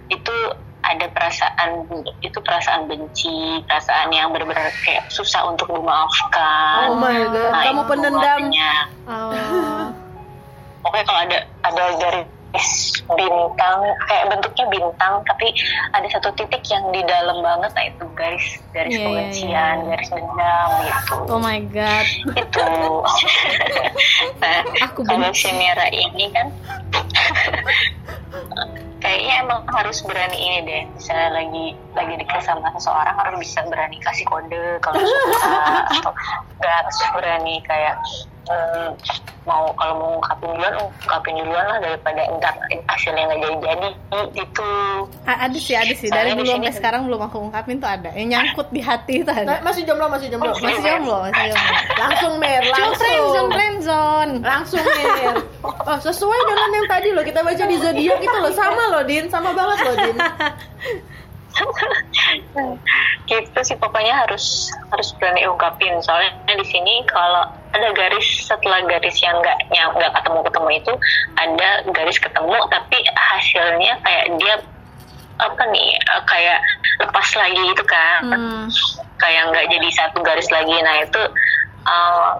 itu 0.08 0.34
ada 0.86 1.06
perasaan 1.10 1.70
itu 2.20 2.38
perasaan 2.38 2.86
benci 2.86 3.62
perasaan 3.66 4.10
yang 4.10 4.30
benar-benar 4.30 4.70
kayak 4.82 5.04
susah 5.08 5.44
untuk 5.44 5.68
dimaafkan 5.68 6.86
Oh 6.90 6.96
my 6.96 7.18
god, 7.26 7.50
Nah, 7.50 7.62
kamu 7.66 7.82
artinya. 8.16 8.72
Oh. 9.06 9.90
pokoknya 10.86 11.04
kalau 11.04 11.20
ada 11.26 11.38
ada 11.66 11.84
garis 11.98 12.30
bintang 13.10 13.78
kayak 14.06 14.24
bentuknya 14.30 14.64
bintang 14.70 15.20
tapi 15.26 15.50
ada 15.92 16.06
satu 16.08 16.30
titik 16.32 16.62
yang 16.70 16.88
di 16.88 17.02
dalam 17.04 17.42
banget 17.42 17.68
nah 17.74 17.84
itu 17.84 18.04
garis 18.14 18.46
garis 18.70 18.94
Iya, 18.94 18.96
iya, 18.96 19.04
kebencian 19.04 19.76
iya. 19.76 19.86
garis 19.90 20.08
dendam 20.08 20.68
gitu 20.80 21.14
Oh 21.26 21.36
my 21.36 21.58
god. 21.68 22.06
itu 22.32 22.64
nah 24.40 24.62
Aku 24.88 25.02
kalau 25.02 25.26
benci. 25.26 25.42
si 25.42 25.50
Mira 25.52 25.84
ini 25.90 26.30
kan 26.32 26.46
kayaknya 29.06 29.34
emang 29.46 29.62
harus 29.70 30.02
berani 30.02 30.34
ini 30.34 30.58
deh. 30.66 30.82
Misalnya 30.98 31.30
lagi 31.38 31.66
lagi 31.94 32.14
dekat 32.18 32.42
sama 32.42 32.74
seseorang 32.74 33.14
harus 33.14 33.38
bisa 33.46 33.62
berani 33.70 33.96
kasih 34.02 34.26
kode 34.26 34.82
kalau 34.82 34.98
suka. 34.98 35.54
Atau 35.94 36.12
nggak 36.58 36.74
harus 36.82 36.96
berani 37.14 37.54
kayak 37.70 37.94
eh, 38.46 38.88
mau 39.46 39.70
kalau 39.74 39.94
mau 39.96 40.10
ungkapin 40.18 40.50
duluan 40.50 40.74
ungkapin 40.80 41.34
duluan 41.38 41.64
lah 41.66 41.78
daripada 41.78 42.20
ntar 42.34 42.54
hasilnya 42.90 43.22
nggak 43.26 43.38
jadi 43.38 43.56
jadi 43.62 43.88
gitu 44.34 44.70
A- 45.22 45.40
ada 45.46 45.58
sih, 45.58 45.74
ada 45.74 45.94
sih. 45.94 46.10
Dari 46.10 46.34
dulu 46.34 46.46
sampai 46.48 46.74
sekarang 46.74 47.06
belum 47.06 47.20
aku 47.22 47.36
ungkapin 47.46 47.78
tuh 47.78 47.86
ada. 47.86 48.10
Yang 48.10 48.28
nyangkut 48.34 48.68
di 48.70 48.80
hati 48.82 49.22
itu 49.22 49.30
Nah, 49.30 49.38
ada. 49.42 49.62
masih 49.62 49.82
jomblo, 49.86 50.06
masih 50.10 50.26
jomblo. 50.30 50.50
Masih 50.54 50.82
jomblo, 50.82 51.16
masih 51.22 51.42
jomblo. 51.46 51.72
Langsung, 51.96 52.32
Cuma 52.38 52.48
langsung. 52.66 52.96
friendzone, 52.98 53.50
friendzone. 53.52 54.32
Langsung, 54.42 54.82
Mir. 54.82 55.36
Oh, 55.62 55.98
sesuai 56.00 56.40
dengan 56.46 56.70
yang 56.72 56.86
tadi 56.86 57.08
loh 57.14 57.22
kita 57.22 57.40
baca 57.42 57.64
di 57.66 57.76
zodiak 57.78 58.18
itu 58.18 58.36
loh 58.38 58.54
sama 58.54 58.82
loh, 58.90 59.02
Din. 59.06 59.26
Sama 59.30 59.50
banget 59.54 59.78
loh, 59.86 59.94
Din. 59.94 60.16
gitu 63.26 63.58
sih 63.64 63.76
pokoknya 63.76 64.12
harus 64.12 64.68
harus 64.92 65.08
berani 65.16 65.48
ungkapin 65.48 65.96
soalnya 66.04 66.30
di 66.46 66.66
sini 66.68 67.00
kalau 67.08 67.48
ada 67.76 67.88
garis 67.92 68.26
setelah 68.48 68.80
garis 68.88 69.16
yang 69.20 69.36
nggak 69.38 69.58
nggak 69.70 70.12
ketemu 70.16 70.38
ketemu 70.48 70.68
itu 70.80 70.92
ada 71.36 71.68
garis 71.92 72.18
ketemu 72.18 72.56
tapi 72.72 72.98
hasilnya 73.12 73.92
kayak 74.00 74.24
dia 74.40 74.54
apa 75.36 75.62
nih 75.68 75.90
eh, 76.00 76.22
kayak 76.24 76.58
lepas 77.04 77.28
lagi 77.36 77.60
gitu 77.60 77.84
kan. 77.84 78.20
Hmm. 78.24 78.66
kayak 79.16 79.48
nggak 79.48 79.66
jadi 79.72 79.88
satu 79.96 80.20
garis 80.20 80.48
lagi. 80.52 80.76
Nah 80.80 80.94
itu 81.04 81.22
eh, 81.84 82.32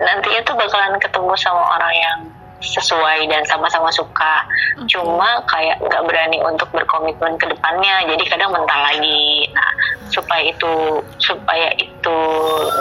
nantinya 0.00 0.40
tuh 0.44 0.56
bakalan 0.56 0.96
ketemu 1.00 1.32
sama 1.36 1.62
orang 1.76 1.94
yang 1.96 2.18
sesuai 2.58 3.30
dan 3.30 3.46
sama-sama 3.46 3.86
suka. 3.94 4.42
Cuma 4.90 5.38
kayak 5.46 5.78
nggak 5.78 6.02
berani 6.08 6.38
untuk 6.42 6.68
berkomitmen 6.74 7.38
ke 7.38 7.46
depannya. 7.46 8.08
Jadi 8.08 8.24
kadang 8.26 8.50
mental 8.50 8.80
lagi. 8.82 9.46
Nah 9.54 9.70
supaya 10.10 10.42
itu 10.48 11.04
supaya 11.20 11.70
itu 11.78 12.18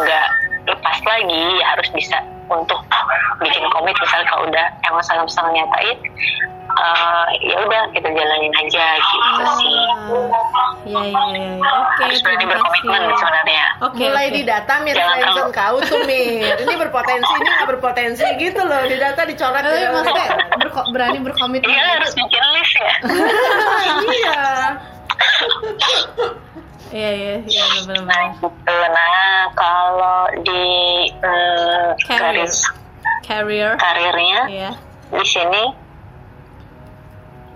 nggak 0.01 0.28
lepas 0.68 0.97
lagi 1.01 1.41
ya 1.55 1.65
harus 1.70 1.89
bisa 1.89 2.18
untuk 2.47 2.80
bikin 3.38 3.63
komit 3.70 3.95
misalnya 3.95 4.28
kalau 4.28 4.43
udah 4.45 4.65
emang 4.84 5.03
sama-sama 5.03 5.49
nyatain 5.49 5.97
eh, 6.70 7.26
ya 7.43 7.57
udah 7.59 7.82
kita 7.91 8.07
jalanin 8.07 8.53
aja 8.57 8.86
gitu 8.95 9.43
sih 9.57 9.76
Iya, 10.88 11.03
iya, 11.03 11.20
iya. 11.28 11.43
iya. 11.59 11.68
Oke, 11.70 11.99
harus 12.01 12.22
berani 12.22 12.45
berkomitmen 12.47 13.01
sebenarnya 13.13 13.65
Oke, 13.82 13.99
Mulai 13.99 14.28
di 14.30 14.41
data 14.41 14.80
Mir 14.80 14.95
Jangan 14.95 15.20
friendzone 15.20 15.51
kau 15.51 15.78
tuh 15.82 15.99
Mir. 16.01 16.55
Ini 16.55 16.76
berpotensi, 16.78 17.34
ini 17.34 17.49
nggak 17.49 17.70
berpotensi 17.70 18.24
gitu 18.38 18.61
loh. 18.61 18.82
Di 18.86 18.95
data 18.95 19.22
dicoret 19.22 19.63
Eh, 19.65 19.76
ya. 19.78 19.89
maksudnya 19.91 20.28
berko- 20.55 20.88
berani 20.89 21.20
berkomitmen. 21.20 21.68
iya 21.68 21.99
harus 21.99 22.11
bikin 22.13 22.43
list 22.53 22.74
ya 22.74 22.93
iya. 24.15 24.39
Iya, 26.88 27.09
iya, 27.11 27.33
iya, 27.43 27.65
benar-benar. 27.83 28.39
Nah, 28.67 29.51
kalau 29.55 30.19
di 30.39 30.65
hmm, 31.19 31.85
Career. 32.07 32.19
garis 32.47 32.55
Carrier. 33.27 33.73
karirnya 33.75 34.41
Iya. 34.47 34.71
di 35.11 35.25
sini, 35.27 35.63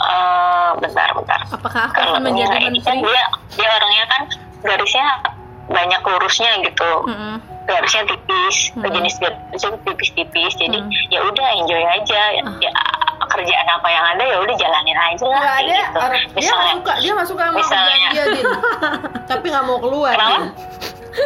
eh, 0.04 0.70
bentar, 0.84 1.10
bentar. 1.16 1.40
Apakah 1.48 1.82
aku 1.88 2.00
akan 2.00 2.22
menjadi 2.28 2.58
ini 2.60 2.80
kan 2.84 3.00
menteri? 3.00 3.08
dia, 3.08 3.24
dia 3.56 3.70
orangnya 3.72 4.06
kan 4.12 4.22
garisnya 4.68 5.06
banyak 5.72 6.02
lurusnya 6.02 6.52
gitu. 6.62 6.92
Mm-mm. 7.06 7.36
Garisnya 7.62 8.04
tipis, 8.06 8.58
Hmm. 8.74 8.84
jenis 8.86 9.16
garisnya 9.18 9.70
tipis-tipis. 9.82 10.54
Jadi 10.56 10.78
Hmm. 10.78 10.92
ya 11.08 11.20
udah 11.22 11.48
enjoy 11.56 11.80
aja. 11.82 12.22
Ah. 12.42 12.58
Ya, 12.60 12.72
kerjaan 13.24 13.68
apa 13.70 13.88
yang 13.88 14.06
ada 14.10 14.24
ya 14.24 14.38
udah 14.38 14.56
jalanin 14.56 14.98
aja 14.98 15.24
lah. 15.24 15.40
Kayak 15.40 15.56
ada. 15.58 15.72
gitu. 15.72 15.98
orang- 15.98 16.12
Dia 16.12 16.20
nggak 16.22 16.36
Misalnya, 16.36 16.74
suka, 16.74 16.94
dia 16.98 17.12
nggak 17.14 17.28
suka 17.28 17.42
sama 17.42 17.56
Misalnya. 17.56 17.86
kerjaan 17.88 18.12
dia, 18.12 18.26
Din. 18.28 18.46
Tapi 19.32 19.46
nggak 19.48 19.66
mau 19.66 19.78
keluar, 19.80 20.12
Kenapa? 20.12 20.32
Din. 20.32 20.46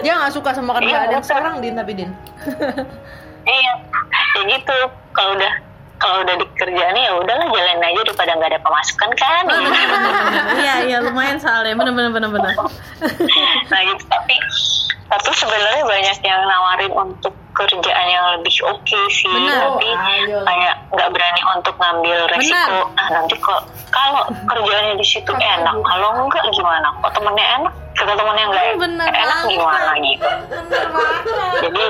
Dia 0.02 0.14
nggak 0.16 0.32
suka 0.32 0.50
sama 0.52 0.72
kerjaan 0.76 0.90
Iya, 1.02 1.12
yang 1.12 1.18
betul. 1.18 1.28
sekarang, 1.28 1.54
Din. 1.60 1.74
Tapi 1.74 1.92
Din. 1.94 2.10
Iya, 3.44 3.72
ya 4.34 4.42
gitu. 4.48 4.78
Kalau 5.12 5.32
udah 5.34 5.54
kalau 6.06 6.22
udah 6.22 6.36
di 6.38 6.46
kerjaannya 6.54 7.02
ya 7.02 7.14
udahlah 7.16 7.48
jalanin 7.48 7.82
aja 7.84 8.02
daripada 8.04 8.32
nggak 8.32 8.50
ada 8.52 8.60
pemasukan 8.62 9.10
kan. 9.12 9.44
gitu. 9.44 9.70
Iya, 10.62 10.76
iya, 10.86 10.98
lumayan 11.02 11.38
soalnya. 11.38 11.74
Benar-benar 11.74 12.12
benar-benar. 12.12 12.54
nah 13.66 13.80
gitu 13.84 14.04
tapi 14.06 14.36
tapi 15.06 15.30
sebenarnya 15.32 15.84
banyak 15.84 16.18
yang 16.20 16.42
nawarin 16.44 16.92
untuk 16.92 17.34
kerjaan 17.54 18.08
yang 18.08 18.26
lebih 18.36 18.52
oke 18.66 19.00
sih 19.10 19.30
Benar. 19.30 19.62
tapi 19.72 19.88
Oh, 19.88 20.02
ayo. 20.04 20.38
kayak 20.44 20.76
nggak 20.92 21.10
berani 21.10 21.42
untuk 21.56 21.76
ngambil 21.76 22.18
resiko 22.28 22.80
ah 22.92 23.08
nanti 23.10 23.36
kok 23.38 23.62
kalau 23.90 24.22
kerjaannya 24.46 24.94
di 24.96 25.06
situ 25.06 25.30
enak 25.30 25.72
juga. 25.72 25.88
kalau 25.88 26.10
enggak 26.20 26.44
gimana 26.52 26.88
kok 27.00 27.12
temennya 27.14 27.46
enak 27.56 27.74
kata 27.94 28.14
temennya 28.14 28.46
enggak 28.46 28.64
Oh, 28.66 28.78
bener 28.78 29.08
enak 29.08 29.24
banget. 29.38 29.52
gimana 29.54 29.92
gitu 30.02 30.30
jadi 31.62 31.84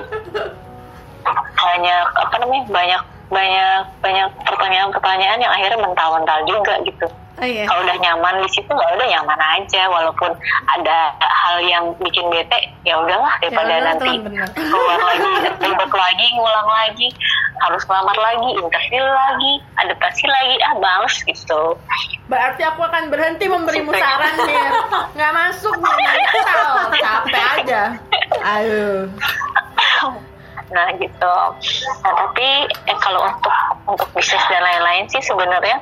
banyak 1.56 2.06
apa 2.14 2.36
namanya 2.38 2.64
banyak 2.70 3.02
banyak 3.30 3.82
banyak 4.00 4.30
pertanyaan-pertanyaan 4.46 5.40
yang 5.42 5.54
akhirnya 5.54 5.80
mental-mental 5.82 6.40
juga 6.46 6.76
gitu 6.86 7.08
Oh 7.36 7.44
iya. 7.44 7.68
kalau 7.68 7.84
udah 7.84 8.00
nyaman 8.00 8.48
di 8.48 8.50
situ 8.56 8.72
ya 8.72 8.96
udah 8.96 9.08
nyaman 9.12 9.36
aja 9.60 9.92
walaupun 9.92 10.32
ada 10.72 11.12
hal 11.20 11.60
yang 11.68 11.92
bikin 12.00 12.32
bete 12.32 12.72
ya 12.88 12.96
udahlah 12.96 13.36
daripada 13.44 13.76
Ya 13.76 13.84
nanti 13.92 14.24
keluar 14.72 15.00
lagi 15.04 15.52
ribet 15.60 15.92
lagi 15.92 16.26
ngulang 16.32 16.70
lagi 16.72 17.08
harus 17.60 17.84
ngelamar 17.92 18.16
lagi 18.16 18.50
interview 18.56 19.04
lagi 19.04 19.54
adaptasi 19.84 20.24
lagi 20.32 20.56
ah 20.64 20.80
males 20.80 21.16
gitu 21.28 21.76
Berarti 22.26 22.66
aku 22.66 22.82
akan 22.82 23.14
berhenti 23.14 23.46
memberimu 23.46 23.94
saran, 23.94 24.34
Mir. 24.50 24.66
Nggak 25.14 25.32
masuk, 25.46 25.78
Mir. 25.78 25.94
Mental. 25.94 26.74
Capek 27.06 27.44
aja. 27.62 27.84
Ayo. 28.42 29.06
Nah 30.74 30.90
gitu. 30.98 31.36
Nah 32.02 32.14
tapi 32.14 32.48
eh, 32.70 32.98
kalau 33.04 33.22
untuk 33.26 33.56
untuk 33.86 34.10
bisnis 34.18 34.42
dan 34.50 34.62
lain-lain 34.66 35.06
sih 35.12 35.22
sebenarnya 35.22 35.78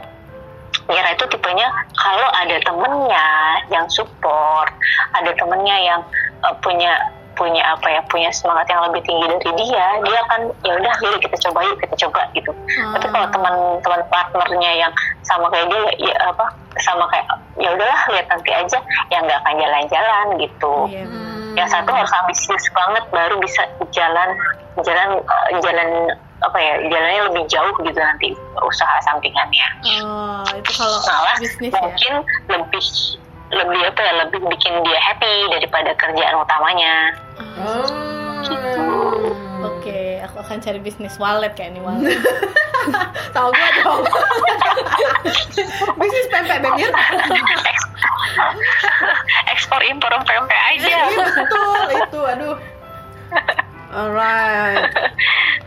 Mira 0.83 1.15
itu 1.15 1.23
tipenya 1.31 1.71
kalau 1.95 2.27
ada 2.35 2.59
temennya 2.67 3.27
yang 3.71 3.87
support 3.87 4.67
ada 5.15 5.31
temennya 5.39 5.77
yang 5.79 6.01
uh, 6.43 6.51
punya 6.59 6.91
punya 7.33 7.61
apa 7.65 7.87
ya 7.87 8.01
punya 8.07 8.29
semangat 8.29 8.65
yang 8.67 8.81
lebih 8.87 9.01
tinggi 9.03 9.25
dari 9.27 9.51
dia 9.57 9.85
dia 10.01 10.17
akan 10.23 10.41
ya 10.61 10.73
udah 10.75 10.93
yuk 11.01 11.19
kita 11.19 11.37
coba 11.43 11.59
yuk 11.63 11.77
kita 11.79 11.95
coba 12.07 12.21
gitu 12.33 12.51
Hmm. 12.73 12.93
tapi 12.97 13.05
kalau 13.11 13.27
teman-teman 13.29 14.01
partnernya 14.07 14.71
yang 14.79 14.93
sama 15.21 15.45
kayak 15.49 15.69
dia 15.69 16.09
ya 16.09 16.15
apa 16.25 16.45
sama 16.79 17.05
kayak 17.07 17.25
ya 17.55 17.69
udahlah 17.69 18.01
lihat 18.09 18.25
nanti 18.27 18.49
aja 18.49 18.79
yang 19.09 19.21
nggak 19.23 19.39
akan 19.39 19.53
jalan-jalan 19.57 20.25
gitu. 20.41 20.73
Hmm. 20.89 21.53
yang 21.53 21.69
satu 21.69 21.93
harus 21.93 22.09
ambisius 22.23 22.65
banget 22.73 23.03
baru 23.13 23.35
bisa 23.37 23.61
jalan 23.93 24.29
jalan 24.81 25.09
eh, 25.21 25.59
jalan 25.61 25.89
apa 26.41 26.57
ya 26.57 26.73
jalannya 26.89 27.21
lebih 27.29 27.43
jauh 27.45 27.75
gitu 27.85 27.95
nanti 27.95 28.33
usaha 28.59 28.95
sampingannya 29.05 29.67
Oh, 30.01 30.41
itu 30.49 30.71
kalau 30.73 30.97
malah 31.05 31.35
bisnis 31.37 31.69
ya. 31.69 31.77
mungkin 31.79 32.13
lebih 32.49 32.85
lebih 33.53 33.79
apa 33.85 34.01
ya 34.01 34.13
lebih 34.25 34.39
bikin 34.49 34.73
dia 34.81 34.99
happy 35.01 35.33
daripada 35.53 35.91
kerjaan 35.95 36.35
utamanya 36.37 36.95
Hmm. 38.43 39.31
Oke, 39.63 40.19
aku 40.19 40.43
akan 40.43 40.59
cari 40.59 40.75
bisnis 40.77 41.15
wallet 41.15 41.55
kayak 41.55 41.71
ini 41.71 41.79
wallet. 41.79 42.19
Tahu 43.35 43.49
gue 43.49 43.69
dong. 43.79 44.03
Bisnis 46.03 46.27
pempek 46.27 46.59
Bemir. 46.59 46.91
ekspor 49.47 49.79
impor 49.87 50.11
pempek 50.27 50.59
aja 50.75 50.83
Iya 50.83 51.03
betul 51.31 51.79
itu. 51.95 52.19
Aduh. 52.19 52.55
Alright. 53.93 54.89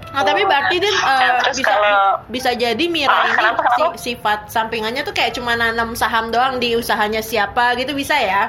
Nah, 0.09 0.25
tapi 0.25 0.43
berarti 0.43 0.81
Din 0.81 0.89
eh, 0.89 1.37
Terus 1.45 1.61
bisa 1.61 1.69
kalau- 1.71 2.17
bisa 2.27 2.51
jadi 2.51 2.85
Mira 2.89 3.13
Ah, 3.13 3.29
ini 3.29 3.37
kenapa, 3.37 3.61
kenapa? 3.61 3.93
si- 3.93 4.17
sifat 4.17 4.49
sampingannya 4.49 5.05
tuh 5.05 5.13
kayak 5.13 5.37
cuma 5.37 5.53
nanam 5.53 5.93
saham 5.93 6.33
doang 6.33 6.57
di 6.57 6.73
usahanya 6.73 7.21
siapa 7.21 7.77
gitu 7.77 7.93
bisa 7.93 8.17
ya? 8.17 8.49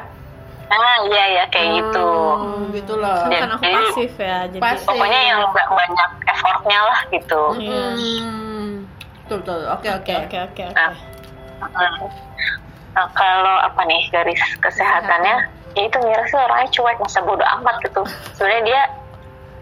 ah 0.68 0.98
iya 1.02 1.26
ya 1.34 1.44
kayak 1.48 1.68
gitu 1.78 2.08
Hmm, 2.08 2.72
gitu 2.72 2.94
loh. 2.96 3.20
Kan 3.22 3.32
Dan- 3.34 3.52
aku 3.54 3.64
jadi- 3.66 3.76
pasif 3.84 4.14
ya, 4.16 4.38
jadi 4.48 4.62
Pasif. 4.62 4.88
pokoknya 4.88 5.20
yang 5.26 5.40
nggak 5.46 5.68
banyak 5.70 6.10
effortnya 6.30 6.80
lah 6.82 7.00
gitu 7.10 7.42
Iya. 7.58 7.84
Hmm. 7.92 8.72
Betul 9.22 9.38
betul. 9.44 9.60
Oke 9.70 9.88
oke. 9.94 10.14
Oke, 10.24 10.38
oke. 10.42 10.66
Nah. 10.72 10.94
Nah, 12.94 13.06
kalau 13.12 13.56
apa 13.60 13.82
nih 13.84 14.08
garis 14.08 14.40
kesehatannya, 14.58 15.36
ya 15.74 15.82
itu 15.84 15.98
Mira 16.00 16.24
sih 16.26 16.38
orangnya 16.38 16.68
cuek, 16.72 16.98
masa 16.98 17.20
bodo 17.22 17.44
amat 17.60 17.76
gitu. 17.82 18.02
Sebenarnya 18.34 18.64
dia 18.64 18.82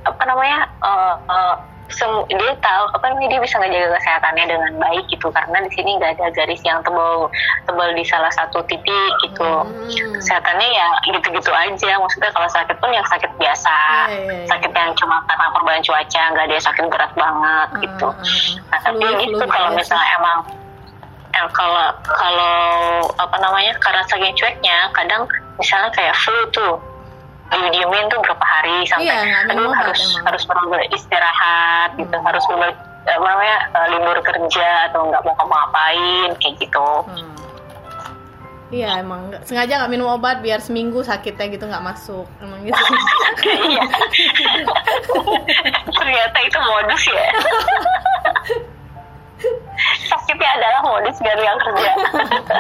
apa 0.05 0.21
namanya, 0.23 0.59
eh, 0.79 1.15
eh, 1.27 1.55
sem- 1.85 2.25
dia 2.27 2.49
tahu 2.57 2.83
apa 2.91 3.05
namanya 3.07 3.29
dia 3.29 3.41
bisa 3.41 3.61
ngejaga 3.61 3.93
kesehatannya 3.93 4.45
dengan 4.49 4.71
baik 4.79 5.05
gitu 5.05 5.29
karena 5.29 5.61
di 5.61 5.69
sini 5.69 5.97
nggak 5.97 6.17
ada 6.17 6.33
garis 6.33 6.57
yang 6.61 6.81
tebal 6.81 7.29
tebal 7.65 7.89
di 7.93 8.01
salah 8.01 8.29
satu 8.31 8.57
titik 8.65 9.11
gitu. 9.21 9.51
Hmm. 9.61 10.13
Kesehatannya 10.17 10.65
ya 10.67 10.87
gitu-gitu 11.05 11.51
aja. 11.51 11.91
Maksudnya 11.95 12.31
kalau 12.31 12.49
sakit 12.49 12.77
pun 12.81 12.89
yang 12.89 13.05
sakit 13.05 13.29
biasa, 13.37 13.77
Iya, 14.09 14.17
iya, 14.17 14.33
iya. 14.33 14.47
sakit 14.49 14.71
yang 14.71 14.91
cuma 14.97 15.21
karena 15.25 15.45
perubahan 15.53 15.81
cuaca, 15.81 16.21
nggak 16.33 16.43
ada 16.43 16.53
yang 16.53 16.65
sakit 16.65 16.85
berat 16.89 17.11
banget 17.13 17.69
gitu. 17.85 18.07
Ah, 18.09 18.17
ah, 18.17 18.25
ah. 18.25 18.69
Nah, 18.73 18.79
tapi 18.81 19.05
Flu, 19.05 19.19
gitu 19.21 19.35
flu 19.37 19.45
kalau 19.45 19.69
biasa. 19.69 19.77
misalnya 19.77 20.07
emang 20.17 20.37
eh, 21.35 21.49
kalau 21.51 21.85
kalau 22.07 22.55
apa 23.13 23.35
namanya 23.37 23.73
karena 23.77 24.01
saking 24.07 24.33
cueknya 24.33 24.89
kadang 24.89 25.21
misalnya 25.61 25.91
kayak 25.91 26.15
flu 26.17 26.39
tuh 26.49 26.73
diemin 27.47 28.05
tuh 28.07 28.19
berapa 28.19 28.41
hari 28.43 28.83
sampai 28.85 29.05
Iya, 29.05 29.45
aduh 29.47 29.69
harus 29.71 29.99
emang. 30.01 30.23
harus 30.25 30.43
benar 30.43 30.65
istirahat 30.89 31.89
gitu 31.95 32.17
harus 32.17 32.43
benar 32.47 32.69
apa 33.05 33.21
namanya 33.23 33.57
eh, 33.69 33.87
libur 33.91 34.17
kerja 34.19 34.67
atau 34.89 35.05
nggak 35.05 35.21
mau 35.23 35.45
ngapain 35.45 36.29
kayak 36.35 36.55
gitu 36.57 36.89
Hmm. 37.05 37.33
Iya 38.73 38.97
emang 38.97 39.29
nggak- 39.29 39.45
sengaja 39.45 39.77
nggak 39.77 39.93
minum 39.93 40.09
obat 40.09 40.41
biar 40.41 40.57
seminggu 40.57 40.99
sakitnya 40.99 41.45
gitu 41.49 41.63
nggak 41.63 41.85
masuk 41.85 42.25
emang 42.39 42.65
gitu. 42.65 42.81
iya 43.63 43.85
ternyata 45.95 46.37
itu 46.41 46.57
modus 46.59 47.03
ya 47.05 47.27
sakitnya 50.03 50.49
adalah 50.51 50.79
modus 50.83 51.15
biar 51.19 51.37
yang 51.37 51.59
kerja 51.61 51.91
gitu. 52.25 52.55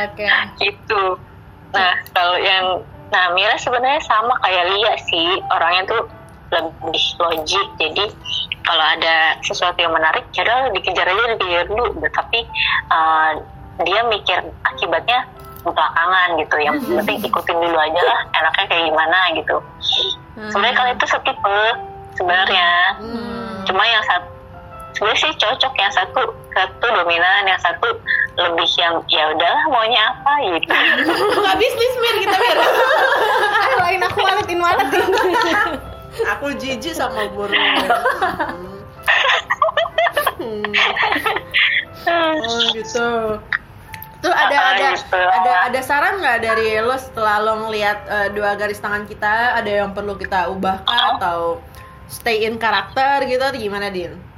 Oke. 0.00 0.26
gitu 0.58 1.02
nah 1.74 1.92
kalau 2.14 2.36
yang 2.38 2.66
nah 3.12 3.30
Mira 3.36 3.54
sebenarnya 3.60 4.02
sama 4.06 4.34
kayak 4.42 4.64
Lia 4.74 4.94
sih. 5.10 5.38
Orangnya 5.50 5.82
tuh 5.90 6.02
lebih 6.54 7.04
logik. 7.20 7.66
Jadi 7.78 8.04
kalau 8.64 8.84
ada 8.96 9.38
sesuatu 9.44 9.76
yang 9.76 9.92
menarik 9.92 10.24
ya 10.32 10.42
udah 10.46 10.72
dikejar 10.72 11.06
aja 11.06 11.34
dikejar 11.36 11.66
dulu. 11.68 11.94
Tapi 12.10 12.40
uh, 12.90 13.32
dia 13.84 14.00
mikir 14.08 14.38
akibatnya 14.66 15.26
belakangan 15.62 16.28
gitu. 16.40 16.56
Yang 16.58 16.76
penting 16.90 17.18
ikutin 17.22 17.56
dulu 17.58 17.78
aja 17.78 18.00
lah 18.02 18.20
enaknya 18.38 18.64
kayak 18.70 18.84
gimana 18.90 19.18
gitu. 19.38 19.56
Sebenarnya 20.50 20.74
kalian 20.74 20.96
itu 20.98 21.06
setipe 21.06 21.58
sebenarnya. 22.14 22.70
Hmm. 22.98 23.42
cuma 23.64 23.80
yang 23.88 24.04
satu 24.04 24.33
sebenarnya 24.94 25.18
sih 25.20 25.32
cocok 25.36 25.74
yang 25.74 25.92
satu 25.92 26.22
satu 26.54 26.86
dominan 26.86 27.42
yang 27.50 27.60
satu 27.60 27.98
lebih 28.34 28.70
yang 28.78 28.98
ya 29.10 29.30
udahlah 29.30 29.64
maunya 29.70 30.00
apa 30.10 30.32
gitu 30.58 30.74
Nggak 31.38 31.56
bisnis 31.58 31.94
mir 32.02 32.16
kita 32.26 32.36
mir. 32.38 32.58
Lain 33.82 34.00
aku 34.02 34.18
waletin 34.22 34.58
waletin. 34.58 35.06
Aku 36.34 36.46
jijik 36.58 36.94
sama 36.94 37.26
burung. 37.30 37.54
Hmm. 40.34 40.66
Oh 42.10 42.58
gitu. 42.74 43.08
Tuh 44.24 44.32
ada 44.34 44.56
ada 44.56 44.96
gitu. 44.96 45.20
ada 45.20 45.52
ada 45.68 45.80
saran 45.84 46.18
nggak 46.18 46.38
dari 46.42 46.80
lo 46.80 46.96
setelah 46.96 47.38
lo 47.44 47.68
ngelihat 47.68 47.98
eh, 48.08 48.28
dua 48.34 48.56
garis 48.58 48.82
tangan 48.82 49.06
kita 49.06 49.56
ada 49.56 49.68
yang 49.68 49.94
perlu 49.94 50.18
kita 50.18 50.48
ubah 50.50 50.82
kah 50.84 51.16
atau 51.16 51.62
stay 52.10 52.44
in 52.48 52.56
karakter 52.56 53.24
gitu 53.28 53.40
atau 53.40 53.56
gimana 53.56 53.94
Din? 53.94 54.33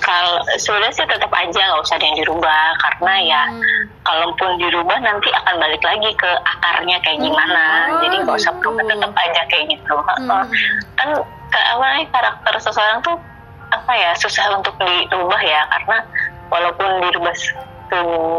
Kalau 0.00 0.38
sebenarnya 0.56 0.92
sih 0.92 1.06
tetap 1.06 1.30
aja 1.30 1.60
nggak 1.60 1.82
usah 1.82 1.96
ada 1.96 2.06
yang 2.06 2.18
dirubah 2.18 2.64
karena 2.78 3.14
ya 3.20 3.42
Hmm. 3.44 3.82
kalaupun 4.02 4.50
dirubah 4.58 4.96
nanti 4.98 5.28
akan 5.32 5.54
balik 5.58 5.82
lagi 5.82 6.10
ke 6.14 6.30
akarnya 6.44 6.96
kayak 7.00 7.20
gimana 7.20 7.64
Oh, 7.90 8.00
jadi 8.02 8.16
nggak 8.22 8.36
usah 8.36 8.52
gitu. 8.52 8.60
berubah 8.60 8.84
tetap 8.86 9.12
aja 9.14 9.40
kayak 9.48 9.64
gitu 9.70 9.94
Hmm. 9.94 10.28
kan 10.94 11.08
ke 11.48 11.58
apa 11.60 11.78
namanya, 11.78 12.06
karakter 12.10 12.54
seseorang 12.58 12.98
tuh 13.00 13.16
apa 13.70 13.92
ya 13.92 14.10
susah 14.14 14.44
untuk 14.54 14.74
dirubah 14.78 15.40
ya 15.40 15.60
karena 15.68 15.98
walaupun 16.48 16.88
dirubah 17.02 17.34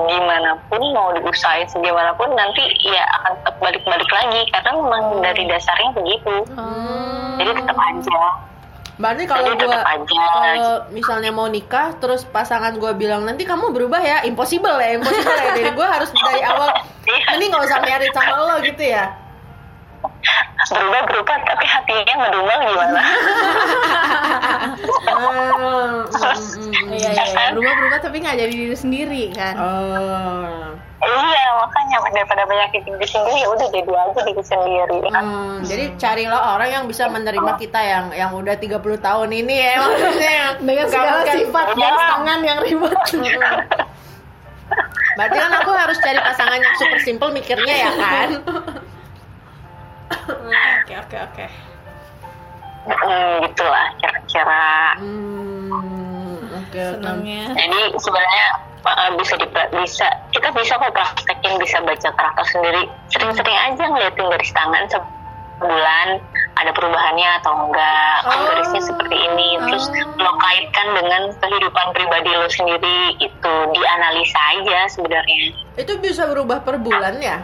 gimana 0.10 0.52
pun 0.68 0.82
mau 0.92 1.16
diusahain 1.16 1.64
segimanapun 1.66 2.28
nanti 2.36 2.60
ya 2.84 3.08
akan 3.16 3.40
tetap 3.40 3.56
balik-balik 3.62 4.10
lagi 4.12 4.42
karena 4.52 4.72
memang 4.76 5.04
dari 5.24 5.44
dasarnya 5.48 5.90
begitu 5.96 6.36
Hmm. 6.52 7.40
jadi 7.40 7.52
tetap 7.56 7.78
aja 7.78 8.22
Berarti 8.96 9.24
kalau 9.28 9.52
aja. 9.60 9.68
kalau 10.08 10.76
misalnya 10.90 11.32
mau 11.36 11.52
nikah 11.52 12.00
terus 12.00 12.24
pasangan 12.24 12.80
gua 12.80 12.96
bilang 12.96 13.28
nanti 13.28 13.44
kamu 13.44 13.76
berubah 13.76 14.00
ya 14.00 14.24
impossible 14.24 14.80
ya 14.80 14.96
impossible 14.96 15.36
ya 15.36 15.52
jadi 15.52 15.72
gua 15.76 15.88
harus 16.00 16.10
dari 16.16 16.42
awal 16.42 16.72
Iya. 17.06 17.38
ini 17.38 17.44
nggak 17.54 17.64
usah 17.70 17.80
married 17.86 18.14
sama 18.18 18.36
lo 18.50 18.56
gitu 18.66 18.82
ya 18.82 19.14
berubah 20.66 21.02
berubah 21.06 21.36
tapi 21.46 21.66
hatinya 21.66 22.14
ngedumel 22.26 22.60
gimana 22.66 23.02
iya. 26.90 27.54
Berubah-berubah 27.54 28.00
tapi 28.02 28.18
nggak 28.26 28.38
jadi 28.38 28.54
diri 28.54 28.78
sendiri 28.78 29.24
kan. 29.34 29.54
Oh. 29.58 30.74
Iya 31.06 31.46
makanya 31.56 31.98
daripada 32.10 32.44
banyak 32.44 32.70
diri 32.76 33.06
sendiri 33.06 33.38
ya 33.38 33.48
udah 33.48 33.68
jadi 33.68 33.92
aja 33.92 34.20
diri 34.24 34.44
sendiri 34.44 34.98
Hmm, 35.06 35.62
jadi 35.62 35.86
carilah 35.96 36.42
orang 36.52 36.70
yang 36.72 36.84
bisa 36.86 37.06
menerima 37.08 37.52
kita 37.56 37.80
yang 37.80 38.06
yang 38.12 38.32
udah 38.32 38.54
30 38.54 38.76
tahun 38.98 39.30
ini 39.32 39.56
ya 39.56 39.74
maksudnya. 39.84 40.38
Dengan 40.58 40.86
segala 40.88 41.22
kan- 41.22 41.36
sifat 41.36 41.66
Iya. 41.68 41.78
garis 41.80 42.04
tangan 42.08 42.40
yang 42.42 42.58
ribet. 42.60 42.96
Mm. 43.14 43.40
Berarti 45.16 45.38
kan 45.38 45.52
aku 45.56 45.72
harus 45.72 45.98
cari 45.98 46.20
pasangan 46.20 46.58
yang 46.58 46.76
super 46.76 47.00
simple 47.00 47.30
mikirnya 47.32 47.76
ya 47.80 47.92
kan? 47.94 48.30
Oke 50.82 50.94
oke 50.98 51.18
oke. 51.20 51.46
hmm, 52.86 53.34
gitulah 53.44 53.88
kira-kira 53.98 54.68
Hmm, 54.96 56.38
oke 56.52 56.70
oke. 56.76 56.84
Senangnya. 56.94 57.44
jadi 57.56 57.80
sebenarnya 57.96 58.46
uh, 58.86 59.12
bisa 59.18 59.34
dipra- 59.36 59.72
bisa. 59.74 60.06
Kita 60.30 60.54
bisa 60.54 60.78
kok 60.78 60.94
praktekin 60.94 61.58
bisa 61.58 61.82
baca 61.82 62.10
karakter 62.14 62.46
sendiri. 62.50 62.84
Sering-sering 63.10 63.58
aja 63.58 63.84
ngeliatin 63.90 64.30
garis 64.30 64.52
tangan 64.54 64.84
sebulan 64.88 66.08
ada 66.56 66.72
perubahannya 66.72 67.30
atau 67.42 67.54
enggak. 67.66 68.16
Kan 68.24 68.38
Oh. 68.38 68.46
garisnya 68.48 68.82
seperti 68.86 69.18
ini. 69.18 69.50
Terus 69.60 69.86
Oh. 69.90 70.22
lo 70.22 70.32
kaitkan 70.38 70.88
dengan 70.94 71.22
kehidupan 71.36 71.88
pribadi 71.92 72.32
lo 72.32 72.48
sendiri. 72.48 72.98
Itu 73.18 73.54
dianalisa 73.74 74.40
aja 74.56 74.80
sebenarnya. 74.88 75.52
Itu 75.76 75.98
bisa 76.00 76.30
berubah 76.30 76.62
per 76.62 76.78
bulan 76.78 77.18
ya? 77.20 77.40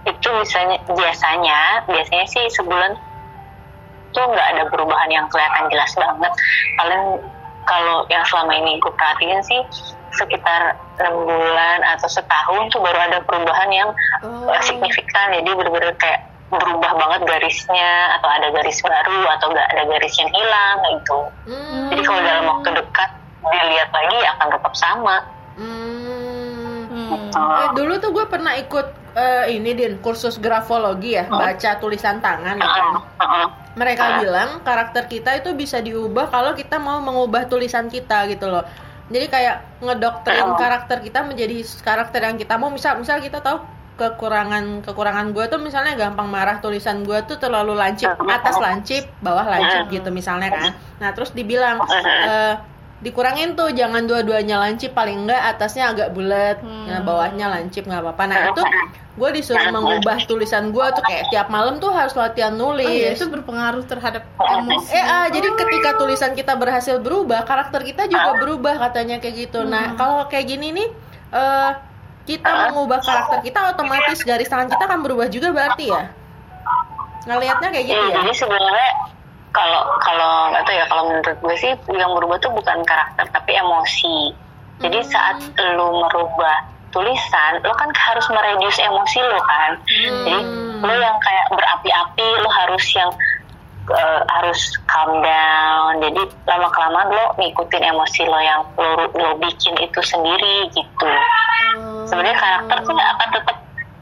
itu 0.00 0.28
misalnya 0.32 0.80
biasanya 0.88 1.84
biasanya 1.84 2.24
sih 2.24 2.44
sebulan 2.56 2.96
tuh 4.10 4.24
nggak 4.26 4.48
ada 4.56 4.64
perubahan 4.72 5.10
yang 5.12 5.28
kelihatan 5.28 5.68
jelas 5.68 5.92
banget. 5.92 6.32
Paling 6.74 7.04
kalau 7.64 8.04
yang 8.06 8.24
selama 8.24 8.52
ini 8.52 8.76
gue 8.76 8.92
perhatiin 8.92 9.40
sih 9.42 9.60
sekitar 10.10 10.74
enam 10.98 11.22
bulan 11.22 11.78
atau 11.86 12.06
setahun 12.06 12.66
tuh 12.68 12.80
baru 12.80 12.98
ada 12.98 13.18
perubahan 13.22 13.70
yang 13.70 13.88
Oh. 14.20 14.48
uh, 14.48 14.60
signifikan 14.60 15.30
jadi 15.30 15.46
bener-bener 15.48 15.94
kayak 15.96 16.20
berubah 16.50 16.92
banget 16.92 17.30
garisnya 17.30 17.90
atau 18.18 18.26
ada 18.26 18.50
garis 18.50 18.82
baru 18.82 19.22
atau 19.30 19.46
nggak 19.48 19.68
ada 19.70 19.82
garis 19.86 20.14
yang 20.18 20.26
hilang 20.28 20.76
gitu 20.90 21.18
Hmm. 21.46 21.88
jadi 21.88 22.02
kalau 22.02 22.20
dalam 22.20 22.44
waktu 22.48 22.68
dekat 22.74 23.10
dilihat 23.40 23.90
lagi 23.90 24.18
akan 24.28 24.46
tetap 24.50 24.72
sama 24.74 25.16
Hmm. 25.54 26.90
Hmm. 26.90 27.30
Eh, 27.30 27.68
dulu 27.72 27.92
tuh 27.96 28.10
gue 28.10 28.26
pernah 28.26 28.54
ikut 28.56 28.86
eh, 29.12 29.44
ini 29.52 29.70
din 29.72 29.98
kursus 29.98 30.38
grafologi 30.38 31.14
ya, 31.14 31.26
baca 31.26 31.70
tulisan 31.76 32.18
tangan 32.18 32.54
ya 32.54 32.62
kan. 32.62 32.84
Heeh, 32.86 33.02
heeh. 33.20 33.46
Mereka 33.80 34.02
Ah. 34.02 34.18
bilang 34.20 34.50
karakter 34.60 35.08
kita 35.08 35.30
itu 35.34 35.56
bisa 35.56 35.80
diubah 35.80 36.28
kalau 36.28 36.52
kita 36.52 36.76
mau 36.76 37.00
mengubah 37.00 37.48
tulisan 37.48 37.88
kita 37.88 38.28
gitu 38.28 38.46
loh. 38.46 38.62
Jadi 39.08 39.26
kayak 39.26 39.80
ngedoktrin 39.80 40.44
Ah. 40.44 40.54
karakter 40.54 41.00
kita 41.00 41.24
menjadi 41.24 41.56
karakter 41.80 42.20
yang 42.22 42.36
kita 42.36 42.54
mau. 42.54 42.68
Misal 42.68 43.00
misal 43.00 43.18
kita 43.18 43.40
tahu 43.40 43.58
kekurangan 43.96 44.80
kekurangan 44.80 45.28
gue 45.30 45.44
tuh 45.46 45.60
misalnya 45.60 45.92
gampang 45.92 46.24
marah 46.24 46.56
tulisan 46.58 47.04
gue 47.04 47.20
tuh 47.22 47.36
terlalu 47.36 47.76
lancip 47.76 48.08
Ah. 48.10 48.36
atas 48.36 48.56
lancip 48.56 49.04
bawah 49.20 49.44
lancip 49.44 49.92
gitu 49.92 50.08
misalnya 50.08 50.48
kan 50.48 50.72
nah 50.96 51.12
terus 51.12 51.32
dibilang 51.32 51.84
eh, 51.84 52.54
dikurangin 53.00 53.56
tuh 53.56 53.72
jangan 53.72 54.04
dua-duanya 54.04 54.60
lancip 54.60 54.92
paling 54.92 55.24
enggak 55.24 55.40
atasnya 55.56 55.88
agak 55.88 56.12
bulat 56.12 56.60
Hmm. 56.60 56.84
nah 56.84 57.00
bawahnya 57.00 57.48
lancip 57.48 57.88
nggak 57.88 58.04
apa-apa 58.04 58.22
nah 58.28 58.38
itu 58.52 58.62
gue 59.10 59.30
disuruh 59.36 59.68
mengubah 59.68 60.20
tulisan 60.24 60.68
gue 60.68 60.86
tuh 60.92 61.02
kayak 61.04 61.32
tiap 61.32 61.48
malam 61.48 61.80
tuh 61.80 61.88
harus 61.92 62.12
latihan 62.12 62.52
Oh 62.56 62.76
iya, 62.76 63.12
nulis 63.12 63.20
itu 63.20 63.26
berpengaruh 63.28 63.84
terhadap 63.84 64.24
emosi. 64.38 64.92
Eh, 64.92 65.00
ah, 65.02 65.26
jadi 65.28 65.48
ketika 65.56 65.96
tulisan 65.96 66.32
kita 66.32 66.56
berhasil 66.56 66.96
berubah, 66.96 67.44
karakter 67.44 67.84
kita 67.84 68.08
juga 68.08 68.36
berubah 68.38 68.80
katanya 68.80 69.20
kayak 69.20 69.48
gitu. 69.48 69.60
Nah, 69.66 69.92
kalau 69.98 70.24
kayak 70.30 70.46
gini 70.48 70.72
nih, 70.72 70.88
eh 71.36 71.70
kita 72.24 72.70
mengubah 72.72 73.02
karakter 73.02 73.44
kita, 73.44 73.58
otomatis 73.74 74.24
garis 74.24 74.48
tangan 74.48 74.72
kita 74.72 74.84
akan 74.88 75.00
berubah 75.04 75.26
juga 75.28 75.52
berarti 75.52 75.90
ya? 75.90 76.04
Ngelihatnya 77.28 77.68
kayak 77.74 77.86
gitu 77.90 78.00
Iya, 78.00 78.08
ya? 78.08 78.16
jadi 78.24 78.32
sebenarnya 78.32 78.90
kalau 79.50 79.82
kalau 79.98 80.54
nggak 80.54 80.62
tahu 80.62 80.76
ya 80.78 80.86
kalau 80.86 81.02
menurut 81.10 81.38
gue 81.42 81.56
sih 81.58 81.72
yang 81.90 82.12
berubah 82.14 82.38
tuh 82.38 82.52
bukan 82.54 82.78
karakter 82.86 83.26
tapi 83.34 83.54
emosi. 83.58 84.34
Jadi 84.80 84.98
Hmm. 85.04 85.10
saat 85.12 85.36
lu 85.76 85.86
merubah 86.00 86.64
tulisan, 86.90 87.62
lo 87.62 87.74
kan 87.76 87.90
harus 87.94 88.26
mereduce 88.32 88.80
emosi 88.80 89.18
lo 89.20 89.38
kan. 89.44 89.70
Jadi 90.24 90.40
Hmm. 90.40 90.80
lo 90.82 90.94
yang 90.94 91.16
kayak 91.20 91.46
berapi-api, 91.54 92.26
lo 92.42 92.48
harus 92.48 92.84
yang 92.94 93.10
eh, 93.90 94.22
harus 94.38 94.78
calm 94.86 95.18
down. 95.18 95.98
Jadi 95.98 96.22
lama 96.46 96.68
kelamaan 96.70 97.10
lo 97.10 97.34
ngikutin 97.42 97.82
emosi 97.90 98.22
lo 98.22 98.38
yang 98.38 98.62
lo, 98.78 99.10
lo 99.18 99.28
bikin 99.42 99.74
itu 99.82 99.98
sendiri 99.98 100.70
gitu. 100.70 101.10
Hmm. 101.10 102.06
Sebenarnya 102.06 102.38
karakter 102.38 102.76
tuh 102.86 102.94
akan 102.94 103.28
tetap 103.34 103.56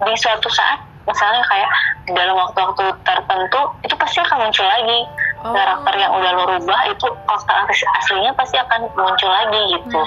di 0.04 0.14
suatu 0.20 0.48
saat 0.52 0.78
misalnya 1.08 1.42
kayak 1.44 1.70
dalam 2.08 2.36
waktu-waktu 2.36 2.84
tertentu 3.02 3.60
itu 3.82 3.94
pasti 3.96 4.18
akan 4.20 4.38
muncul 4.44 4.64
lagi 4.64 5.00
Oh. 5.38 5.54
karakter 5.54 5.94
yang 5.94 6.10
udah 6.10 6.34
lo 6.34 6.50
rubah 6.50 6.80
itu 6.90 7.06
karakter 7.22 7.54
as- 7.62 7.90
aslinya 8.02 8.34
pasti 8.34 8.58
akan 8.58 8.90
muncul 8.90 9.30
lagi 9.30 9.70
gitu 9.70 10.00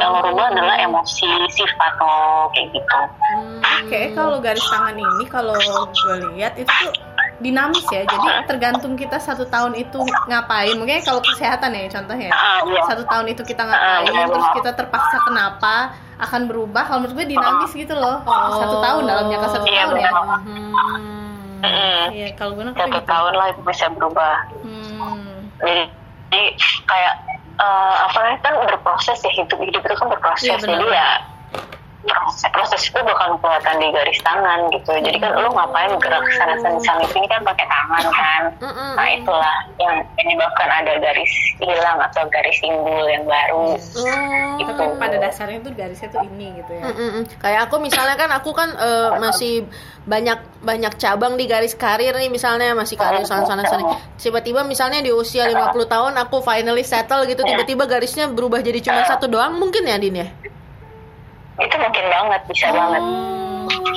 yang 0.00 0.16
lo 0.16 0.24
rubah 0.24 0.48
adalah 0.48 0.80
emosi 0.80 1.28
sifat 1.52 1.92
lo 2.00 2.48
kayak 2.50 2.72
gitu 2.72 3.00
Hmm. 3.28 3.60
Kayak 3.92 4.16
kalau 4.16 4.40
garis 4.40 4.64
tangan 4.64 4.96
ini 4.96 5.24
kalau 5.28 5.52
gue 5.52 6.14
lihat 6.32 6.56
itu 6.56 6.64
tuh 6.64 6.92
dinamis 7.38 7.86
ya. 7.88 8.02
Jadi 8.02 8.26
tergantung 8.46 8.94
kita 8.94 9.16
satu 9.16 9.46
tahun 9.46 9.74
itu 9.74 9.98
ngapain. 10.26 10.74
Mungkin 10.74 11.02
kalau 11.02 11.22
kesehatan 11.22 11.70
ya 11.70 11.86
contohnya. 11.88 12.30
Ah, 12.30 12.60
iya. 12.62 12.80
Satu 12.86 13.02
tahun 13.04 13.30
itu 13.30 13.42
kita 13.42 13.62
Ah, 13.62 13.70
ngapain, 14.02 14.10
iya, 14.10 14.24
terus 14.26 14.48
kita 14.54 14.70
terpaksa 14.74 15.16
kenapa 15.22 15.74
akan 16.18 16.40
berubah. 16.46 16.82
Kalau 16.84 16.98
menurut 17.00 17.14
gue 17.16 17.26
dinamis 17.30 17.70
gitu 17.72 17.94
loh. 17.94 18.22
Satu 18.54 18.76
tahun 18.78 19.02
dalam 19.04 19.24
jangka 19.28 19.48
satu 19.54 19.66
Iya, 19.66 19.82
tahun 19.84 19.96
ya. 19.96 20.10
Hmm. 21.58 22.06
Iya, 22.10 22.28
kalau 22.34 22.54
gue 22.54 22.64
satu 22.70 22.86
gitu. 22.94 23.02
tahun 23.04 23.32
lah 23.34 23.46
itu 23.50 23.60
bisa 23.62 23.86
berubah 23.90 24.46
Hmm. 24.62 25.50
jadi, 25.58 25.90
jadi 26.30 26.46
kayak 26.86 27.14
eh, 27.58 27.94
apa 28.06 28.18
kan 28.38 28.54
berproses 28.62 29.18
ya 29.18 29.32
hidup 29.34 29.58
hidup 29.58 29.82
itu 29.82 29.94
kan 29.96 30.06
berproses 30.06 30.54
benar. 30.54 30.78
jadi 30.78 30.86
ya 30.86 31.08
proses, 32.08 32.48
proses 32.50 32.80
itu 32.84 32.98
bakal 32.98 33.36
kelihatan 33.38 33.76
di 33.78 33.88
garis 33.92 34.18
tangan 34.20 34.60
gitu 34.72 34.92
jadi 34.98 35.16
kan 35.16 35.30
lo 35.36 35.48
ngapain 35.50 35.92
gerak 35.96 36.24
sana 36.34 36.54
sana 36.58 36.78
sana 36.80 37.02
ini 37.06 37.26
kan 37.26 37.40
pakai 37.42 37.66
tangan 37.66 38.04
kan 38.10 38.42
nah 38.96 39.08
itulah 39.08 39.56
yang 39.78 39.94
menyebabkan 40.16 40.68
ada 40.68 40.92
garis 40.98 41.32
hilang 41.56 41.98
atau 42.00 42.24
garis 42.28 42.56
simbol 42.58 43.04
yang 43.06 43.24
baru 43.24 43.76
Hmm. 43.78 44.58
gitu 44.58 44.72
Tapi 44.74 44.94
pada 44.96 45.16
dasarnya 45.18 45.58
tuh 45.60 45.72
garisnya 45.72 46.08
tuh 46.08 46.22
ini 46.24 46.54
gitu 46.56 46.72
ya. 46.72 46.82
Mm-mm. 46.86 47.22
Kayak 47.38 47.60
aku 47.66 47.78
misalnya 47.78 48.14
kan 48.14 48.30
aku 48.30 48.50
kan 48.50 48.70
eh, 48.70 49.10
masih 49.18 49.66
banyak 50.02 50.38
banyak 50.60 50.92
cabang 50.96 51.34
di 51.34 51.44
garis 51.44 51.74
karir 51.74 52.14
nih 52.14 52.26
misalnya 52.28 52.74
masih 52.74 52.94
karir 52.94 53.22
sana 53.22 53.44
sana 53.44 53.62
sana. 53.64 53.98
Tiba-tiba 54.16 54.62
misalnya 54.62 54.98
di 54.98 55.10
usia 55.10 55.46
50 55.46 55.74
tahun 55.84 56.12
aku 56.18 56.40
finally 56.40 56.82
settle 56.82 57.22
gitu 57.24 57.42
tiba-tiba 57.42 57.84
garisnya 57.84 58.26
berubah 58.26 58.58
jadi 58.58 58.78
cuma 58.80 59.02
satu 59.04 59.26
doang 59.26 59.56
mungkin 59.56 59.82
ya 59.82 59.96
Din 59.98 60.16
ya? 60.16 60.28
Itu 61.58 61.74
mungkin 61.76 62.04
banget 62.06 62.40
bisa 62.46 62.66
banget. 62.70 63.02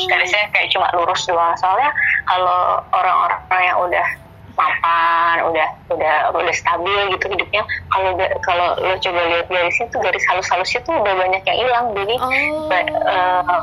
Garisnya 0.07 0.43
kayak 0.51 0.69
cuma 0.73 0.87
lurus 0.91 1.23
doang. 1.25 1.55
Soalnya 1.55 1.89
kalau 2.25 2.81
orang-orang 2.91 3.61
yang 3.61 3.77
udah 3.79 4.07
mapan 4.51 5.47
udah 5.47 5.67
udah 5.89 6.15
udah 6.35 6.53
stabil 6.53 7.15
gitu 7.15 7.25
hidupnya 7.31 7.63
kalau 7.87 8.11
kalau 8.43 8.75
lo 8.77 8.93
coba 8.99 9.21
lihat 9.31 9.47
garisnya 9.47 9.87
tuh 9.89 9.99
garis 10.03 10.21
halus-halusnya 10.27 10.83
tuh 10.83 10.93
udah 10.99 11.13
banyak 11.15 11.41
yang 11.45 11.57
hilang. 11.57 11.85
Jadi 11.95 12.15
Oh. 12.19 12.67
ba- 12.67 12.89
eh, 12.91 13.61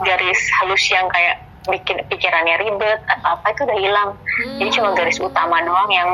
garis 0.00 0.40
halus 0.62 0.84
yang 0.86 1.10
kayak 1.10 1.42
bikin 1.68 2.00
pikirannya 2.08 2.56
ribet 2.56 3.00
atau 3.04 3.36
apa 3.36 3.46
itu 3.52 3.60
udah 3.66 3.78
hilang. 3.78 4.10
Jadi 4.56 4.70
cuma 4.72 4.94
garis 4.94 5.18
utama 5.18 5.60
doang 5.60 5.90
yang 5.90 6.08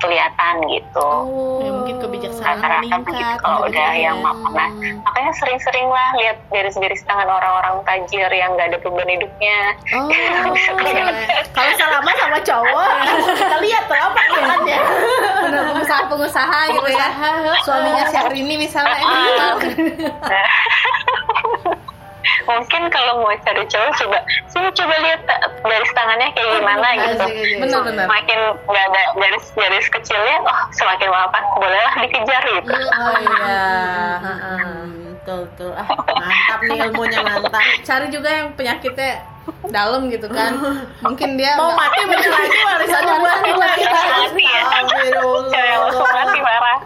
kelihatan 0.00 0.54
gitu 0.66 1.08
Oh. 1.10 1.60
Ya, 1.60 1.70
mungkin 1.72 1.96
kebijaksanaan 2.00 2.56
rata-rata 2.58 2.80
meningkat. 2.80 3.00
begitu 3.06 3.34
kalau 3.40 3.58
udah 3.68 3.90
yang 3.94 4.16
ya. 4.18 4.24
mapan 4.24 4.52
nah 4.56 4.70
makanya 5.04 5.32
sering-sering 5.36 5.86
lah 5.86 6.08
lihat 6.16 6.36
garis-garis 6.48 7.02
tangan 7.04 7.28
orang-orang 7.28 7.76
tajir 7.84 8.30
yang 8.32 8.56
nggak 8.56 8.72
ada 8.72 8.78
beban 8.80 9.08
hidupnya 9.08 9.58
Oh. 9.92 10.08
Kelihatan. 10.80 11.14
Kalau 11.52 11.72
selama 11.76 12.10
sama 12.16 12.38
cowok 12.40 12.88
kita 13.36 13.56
lihat 13.60 13.82
tuh 13.84 13.98
apa. 13.98 14.20
Bener, 15.40 15.62
pengusaha-pengusaha 15.74 16.58
gitu 16.72 16.90
ya. 16.90 17.08
Suaminya 17.62 18.04
Syahrini 18.08 18.54
misalnya 18.56 18.96
emang. 18.96 19.58
Mungkin 22.42 22.82
kalau 22.88 23.12
mau 23.18 23.32
cari 23.36 23.64
cowok 23.64 23.90
coba 23.96 24.18
sini 24.46 24.68
coba 24.70 24.94
lihat 24.98 25.20
ta- 25.24 25.40
garis 25.60 25.92
tangannya 25.92 26.28
kayak 26.30 26.50
gimana 26.54 26.88
gitu 26.94 27.14
Asik, 27.16 27.30
asik. 27.30 27.58
Bener-bener. 27.58 28.04
semakin 28.04 28.38
nggak 28.62 28.84
ada 28.86 29.02
garis-garis 29.14 29.86
kecilnya 29.90 30.36
oh 30.42 30.58
semakin 30.70 31.08
mapan 31.08 31.42
bolehlah 31.54 31.94
dikejar 31.98 32.42
gitu 32.44 32.72
Oh 32.72 33.14
iya. 33.16 33.64
Hmm, 34.18 34.88
Betul 35.12 35.38
betul. 35.46 35.70
Ah, 35.72 35.84
mantap 35.84 36.60
nih 36.62 36.76
ilmunya 36.82 37.20
mantap. 37.20 37.60
Cari 37.82 38.06
juga 38.08 38.28
yang 38.32 38.48
penyakitnya 38.54 39.20
dalam 39.66 40.08
gitu 40.08 40.26
kan. 40.26 40.56
Mungkin 41.00 41.36
dia 41.36 41.54
Mau 41.54 41.72
mati 41.72 42.00
benci 42.02 42.24
lagi 42.26 42.58
warisannya 42.58 43.14
buat 43.18 43.38
buat 43.46 43.72
kita. 43.74 43.98
Mati 44.00 44.44
ya. 44.44 44.62
langsung 45.76 46.08
mati 46.08 46.38
marah 46.40 46.78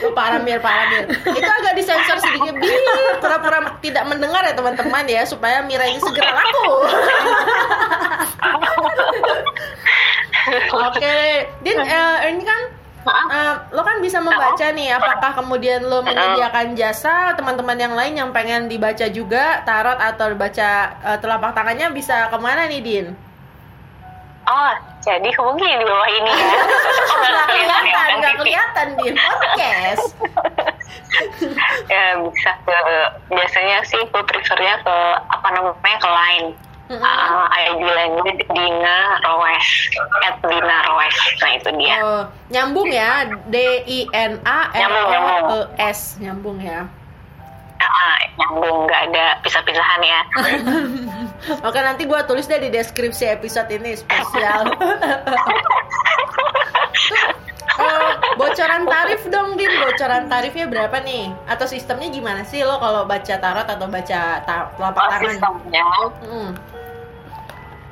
Lu 0.00 0.10
parah 0.16 0.40
mir, 0.40 0.58
parah 0.60 0.88
mir. 0.88 1.04
Itu 1.12 1.50
agak 1.50 1.76
disensor 1.76 2.16
sedikit 2.18 2.56
bir, 2.56 2.72
pura-pura 3.20 3.76
tidak 3.84 4.04
mendengar 4.08 4.42
ya 4.44 4.56
teman-teman 4.56 5.04
ya 5.04 5.22
supaya 5.28 5.60
Mira 5.64 5.84
ini 5.84 6.00
segera 6.00 6.32
laku. 6.32 6.72
Oke, 10.88 11.46
Din, 11.60 11.78
eh, 11.84 12.16
ini 12.32 12.42
kan 12.42 12.60
eh, 13.04 13.54
lo 13.76 13.82
kan 13.84 14.00
bisa 14.00 14.18
membaca 14.24 14.66
nih. 14.72 14.96
Apakah 14.96 15.36
kemudian 15.36 15.84
lo 15.84 16.00
menyediakan 16.00 16.72
jasa 16.74 17.36
teman-teman 17.36 17.76
yang 17.76 17.92
lain 17.92 18.14
yang 18.16 18.30
pengen 18.32 18.66
dibaca 18.72 19.06
juga 19.12 19.60
tarot 19.68 20.00
atau 20.00 20.32
baca 20.32 20.70
eh, 21.04 21.18
telapak 21.20 21.52
tangannya 21.52 21.92
bisa 21.92 22.32
ke 22.32 22.38
mana 22.40 22.64
nih, 22.66 22.80
Din? 22.80 23.06
Oh 24.50 24.74
jadi 25.00 25.28
mungkin 25.38 25.80
di 25.80 25.86
bawah 25.86 26.08
ini 26.10 26.32
ya 26.34 26.60
nggak 26.60 27.46
kelihatan 27.48 27.56
ya, 27.56 27.64
kelihatan, 27.70 27.94
kan 27.94 28.10
nggak 28.20 28.34
kelihatan 28.36 28.86
Din 29.00 29.14
podcast. 29.16 30.04
ya 31.92 32.04
bisa 32.22 32.50
ke 32.64 32.76
biasanya 33.32 33.78
sih 33.88 34.02
gue 34.04 34.22
prefernya 34.28 34.80
ke 34.84 34.96
apa 35.30 35.48
namanya 35.54 35.98
ke 36.00 36.08
line 36.10 36.48
Mm-mm. 36.90 37.06
uh, 37.06 37.46
ID 37.54 37.82
line 37.86 38.14
gue 38.18 38.32
Dina 38.50 38.98
Roes 39.22 39.68
at 40.26 40.36
Dina 40.42 40.78
Roes 40.90 41.16
nah 41.38 41.50
itu 41.54 41.70
dia 41.78 41.94
Oh, 42.02 42.22
nyambung 42.50 42.90
ya 42.90 43.30
D 43.46 43.56
I 43.86 44.00
N 44.10 44.42
A 44.42 44.68
R 44.74 44.90
O. 44.90 45.54
E 45.54 45.60
S 45.78 46.18
nyambung 46.18 46.58
ya. 46.58 46.90
Ah, 47.90 48.16
nyambung 48.36 48.86
nggak 48.86 49.02
ada 49.10 49.24
pisah-pisahan 49.40 50.00
ya 50.00 50.20
Oke 51.66 51.78
nanti 51.78 52.04
gue 52.04 52.20
tulis 52.22 52.44
deh 52.44 52.58
di 52.58 52.70
deskripsi 52.70 53.26
episode 53.28 53.66
ini 53.68 53.92
spesial. 53.94 54.70
Eh, 57.72 58.12
bocoran 58.36 58.84
tarif 58.84 59.24
dong 59.26 59.56
din 59.56 59.72
bocoran 59.80 60.28
tarifnya 60.28 60.68
berapa 60.68 61.00
nih 61.00 61.32
atau 61.48 61.64
sistemnya 61.64 62.12
gimana 62.12 62.44
sih 62.44 62.60
lo 62.60 62.76
kalau 62.76 63.08
baca 63.08 63.34
tarot 63.34 63.64
atau 63.64 63.88
baca 63.88 64.20
ta 64.38 64.68
telapak 64.68 65.00
Oh, 65.00 65.08
tangan 65.08 65.24
sistemnya. 65.32 65.84
Hmm. 66.20 66.50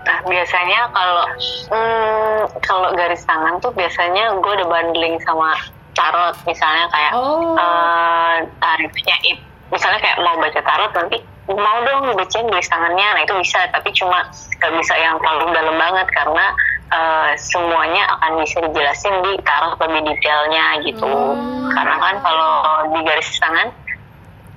Nah, 0.05 0.19
biasanya 0.27 0.81
kalau 0.93 1.25
hmm, 1.73 2.39
kalau 2.61 2.89
garis 2.93 3.25
tangan 3.25 3.57
tuh 3.59 3.73
biasanya 3.73 4.29
gue 4.35 4.53
udah 4.55 4.69
bundling 4.69 5.17
sama 5.25 5.57
tarot 5.95 6.37
misalnya 6.45 6.85
kayak 6.89 7.13
Oh. 7.17 7.57
eh, 7.57 8.37
tarifnya 8.61 9.17
it- 9.25 9.47
misalnya 9.69 9.99
kayak 9.99 10.19
mau 10.19 10.37
baca 10.37 10.61
tarot 10.61 10.93
nanti 10.95 11.19
mau 11.49 11.79
dong 11.81 12.13
bacain 12.13 12.45
garis 12.47 12.69
tangannya 12.69 13.09
nah 13.15 13.21
itu 13.21 13.35
bisa 13.37 13.59
tapi 13.69 13.89
cuma 13.93 14.21
gak 14.57 14.73
bisa 14.75 14.95
yang 14.95 15.17
terlalu 15.19 15.53
dalam 15.53 15.77
banget 15.77 16.09
karena 16.13 16.47
eh, 16.89 17.31
semuanya 17.37 18.05
akan 18.17 18.41
bisa 18.41 18.61
dijelasin 18.61 19.15
di 19.23 19.33
tarot 19.43 19.77
lebih 19.79 20.01
detailnya 20.07 20.65
gitu 20.83 21.09
Hmm. 21.09 21.69
karena 21.73 21.97
kan 21.97 22.15
kalau 22.21 22.53
di 22.91 23.01
garis 23.03 23.29
tangan 23.37 23.69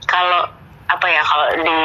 kalau 0.05 0.47
apa 0.87 1.07
ya 1.07 1.21
kalau 1.21 1.47
di 1.59 1.77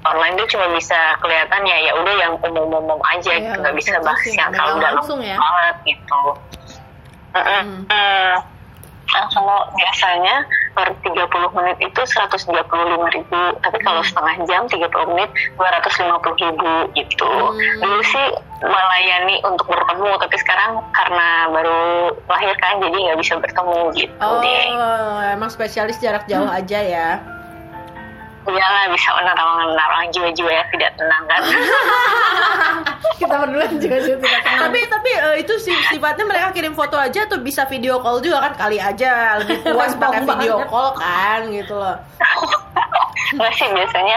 online 0.00 0.36
tuh 0.36 0.48
cuma 0.48 0.68
bisa 0.70 0.96
kelihatan 1.18 1.60
ya 1.64 1.76
ya 1.82 1.92
udah 1.92 2.14
yang 2.14 2.32
umum-umum 2.38 3.00
aja 3.04 3.34
Iya, 3.34 3.56
nggak 3.56 3.74
bisa 3.74 3.98
bahas 4.00 4.24
yang 4.26 4.48
terlalu 4.48 4.80
dalam 4.80 5.04
ya. 5.20 5.36
banget 5.36 5.76
gitu. 5.84 6.22
Hmm. 7.34 7.84
Hmm. 7.88 8.36
Nah, 9.08 9.24
kalau 9.28 9.58
biasanya 9.72 10.44
per 10.72 10.92
30 11.00 11.16
menit 11.50 11.76
itu 11.80 12.00
135 12.04 12.60
ribu 13.10 13.40
tapi 13.58 13.78
kalau 13.80 13.98
Hmm. 13.98 14.08
setengah 14.08 14.34
jam 14.44 14.62
30 14.64 15.08
menit 15.08 15.26
250 15.56 16.36
ribu 16.38 16.70
gitu 16.92 17.26
Hmm. 17.26 17.80
dulu 17.80 18.02
sih 18.04 18.26
melayani 18.60 19.40
untuk 19.42 19.66
bertemu 19.66 20.10
tapi 20.18 20.36
sekarang 20.36 20.70
karena 20.92 21.28
baru 21.48 21.80
lahir 22.26 22.52
kan 22.58 22.78
jadi 22.78 22.94
nggak 22.96 23.18
bisa 23.18 23.34
bertemu 23.36 23.80
gitu 23.96 24.12
Oh, 24.20 24.38
deh 24.38 24.62
emang 25.32 25.48
spesialis 25.48 25.98
jarak 25.98 26.26
jauh 26.26 26.46
aja 26.46 26.78
ya. 26.78 27.08
Iyalah 28.44 28.84
bisa 28.88 29.10
menerang-nerang 29.12 30.04
jiwa-jiwa 30.08 30.50
yang 30.52 30.68
tidak 30.70 30.90
tenang 30.94 31.24
kan 31.26 31.42
Kita 33.18 33.34
berdua 33.36 33.66
juga 33.68 33.96
juga 33.98 34.16
tidak 34.16 34.40
tenang. 34.40 34.60
tapi 34.62 34.78
tapi 34.86 35.10
eh, 35.12 35.36
itu 35.38 35.54
si- 35.58 35.84
sifatnya 35.86 36.24
mereka 36.24 36.46
kirim 36.50 36.72
foto 36.72 36.94
aja 36.94 37.24
atau 37.24 37.38
bisa 37.38 37.66
video 37.66 37.98
call 37.98 38.18
juga 38.18 38.38
kan 38.40 38.52
kali 38.56 38.78
aja 38.78 39.10
lebih 39.38 39.58
puas 39.68 39.92
pakai 39.92 40.22
video 40.22 40.54
banget. 40.56 40.68
call 40.68 40.88
kan 40.94 41.40
gitu 41.48 41.74
loh. 41.74 41.96
nggak 43.30 43.52
sih 43.52 43.68
biasanya 43.68 44.16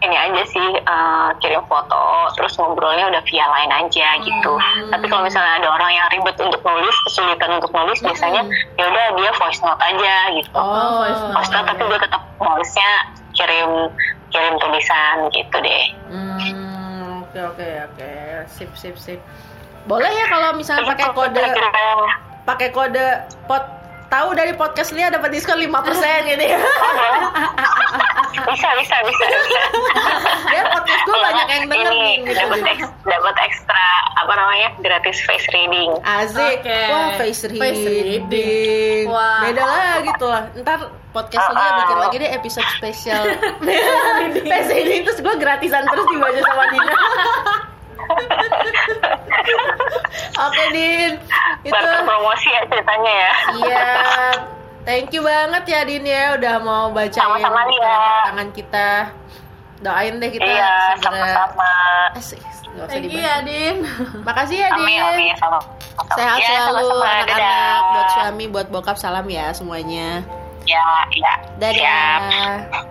ini 0.00 0.16
aja 0.18 0.42
sih 0.46 0.68
eh, 0.76 1.28
kirim 1.38 1.62
foto 1.64 2.02
terus 2.34 2.52
ngobrolnya 2.56 3.06
udah 3.06 3.22
via 3.22 3.46
lain 3.46 3.70
aja 3.70 4.08
gitu 4.18 4.52
Hmm. 4.60 4.90
tapi 4.90 5.06
kalau 5.06 5.22
misalnya 5.22 5.56
ada 5.56 5.68
orang 5.70 5.90
yang 5.90 6.06
ribet 6.10 6.36
untuk 6.36 6.60
nulis 6.60 6.96
kesulitan 7.04 7.50
untuk 7.54 7.70
nulis 7.70 7.98
biasanya 7.98 8.42
ya 8.74 8.84
udah 8.84 9.04
dia 9.14 9.30
voice 9.32 9.60
note 9.60 9.78
aja 9.78 10.14
gitu 10.34 10.50
Oh, 10.52 11.00
voice 11.00 11.16
note. 11.18 11.32
voice 11.32 11.50
note 11.50 11.66
tapi 11.66 11.82
dia 11.84 11.98
tetap 11.98 12.22
voice 12.36 12.72
nya 12.74 12.92
kirim 13.34 13.90
kirim 14.30 14.54
tulisan 14.62 15.16
gitu 15.34 15.56
deh. 15.58 15.84
Hmm, 16.10 17.24
oke 17.26 17.40
oke 17.54 17.68
oke, 17.90 18.10
sip 18.46 18.70
sip 18.78 18.96
sip. 19.00 19.20
Boleh 19.88 20.12
ya 20.12 20.26
kalau 20.28 20.54
misalnya 20.54 20.92
pakai 20.92 21.06
Itu 21.08 21.16
kode 21.16 21.44
pakai 22.44 22.68
kode 22.70 23.06
pot 23.48 23.64
tahu 24.10 24.34
dari 24.34 24.52
podcast 24.52 24.90
Lia 24.90 25.06
dapat 25.08 25.30
diskon 25.30 25.54
5% 25.56 25.70
gitu 26.26 26.44
ya. 26.44 26.58
Bisa 28.40 28.68
bisa 28.74 28.96
bisa 29.00 29.24
bisa 29.26 29.58
Biar 30.44 30.66
podcast 30.68 31.02
gue 31.02 31.16
banyak 31.16 31.46
yang 31.48 31.64
denger 31.66 31.92
nih 31.92 32.14
ini 32.16 32.24
gitu. 32.24 32.34
dapat 32.36 32.58
eks- 32.68 32.94
dapat 33.04 33.36
ekstra 33.40 33.86
apa 34.16 34.32
namanya 34.32 34.68
gratis 34.80 35.18
face 35.20 35.46
reading 35.50 35.90
Asik. 36.02 36.58
Oke. 36.60 36.80
Wah, 36.86 37.08
face 37.16 37.42
reading. 37.44 37.62
Face 37.62 37.84
reading. 37.86 39.04
Wah. 39.06 39.40
Beda 39.42 39.62
lagi 39.62 40.10
tuh 40.16 40.28
lah. 40.28 40.42
Ntar 40.56 40.78
podcast 41.10 41.46
Lia 41.48 41.60
Ah. 41.60 41.74
bikin 41.80 41.98
lagi 42.00 42.16
deh 42.18 42.30
episode 42.32 42.68
spesial. 42.72 43.22
face 44.50 44.70
reading 44.72 45.00
terus 45.04 45.18
gue 45.18 45.34
gratisan 45.36 45.82
terus 45.86 46.06
dibaca 46.08 46.40
sama 46.40 46.64
Dina. 46.68 46.94
Oke, 50.40 50.62
Din. 50.72 51.12
Itu 51.62 51.76
promosi 52.02 52.48
ya 52.48 52.62
ceritanya 52.66 53.12
ya 53.14 53.32
Iya. 53.54 53.84
Thank 54.80 55.12
you 55.12 55.20
banget 55.20 55.64
ya 55.66 55.80
Din 55.82 56.04
ya 56.04 56.34
udah 56.34 56.54
mau 56.58 56.88
bacain 56.88 57.12
Sama-sama, 57.12 57.60
telapak 57.62 58.20
tangan 58.26 58.48
kita. 58.50 58.90
Doain 59.80 60.14
deh 60.16 60.28
kita 60.28 60.44
iya 60.44 60.72
segera 60.94 61.08
sama-sama 61.40 61.72
Asik, 62.12 62.40
usah 62.40 62.84
Thank 62.86 63.08
you 63.08 63.18
ya, 63.18 63.40
Din. 63.40 63.76
Makasih 64.20 64.56
ya 64.58 64.68
Din. 64.70 64.84
amin 64.84 65.00
amin 65.02 65.34
sama 65.36 65.58
Sehat 66.10 66.38
Ya, 66.38 66.64
selalu 66.64 66.80
sama-sama. 66.90 67.12
anak-anak, 67.14 67.80
buat 67.86 68.08
suami, 68.10 68.44
buat 68.46 68.66
bokap 68.68 68.96
salam 68.96 69.26
ya 69.26 69.52
semuanya. 69.52 70.24
ya 70.62 70.84
ya 71.10 71.32
Dadah. 71.56 71.76
siap 71.76 72.22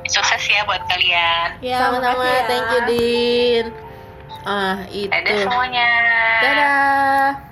sukses 0.06 0.42
ya 0.44 0.62
buat 0.64 0.82
kalian 0.86 1.48
Ya, 1.60 1.78
Sama-sama, 1.80 2.22
ya. 2.24 2.42
thank 2.46 2.68
you 2.68 2.82
Din. 2.86 3.66
Ah, 4.42 4.78
itu. 4.88 5.10
dadah 5.10 5.36
semuanya 5.42 5.90
Dadah. 6.40 7.49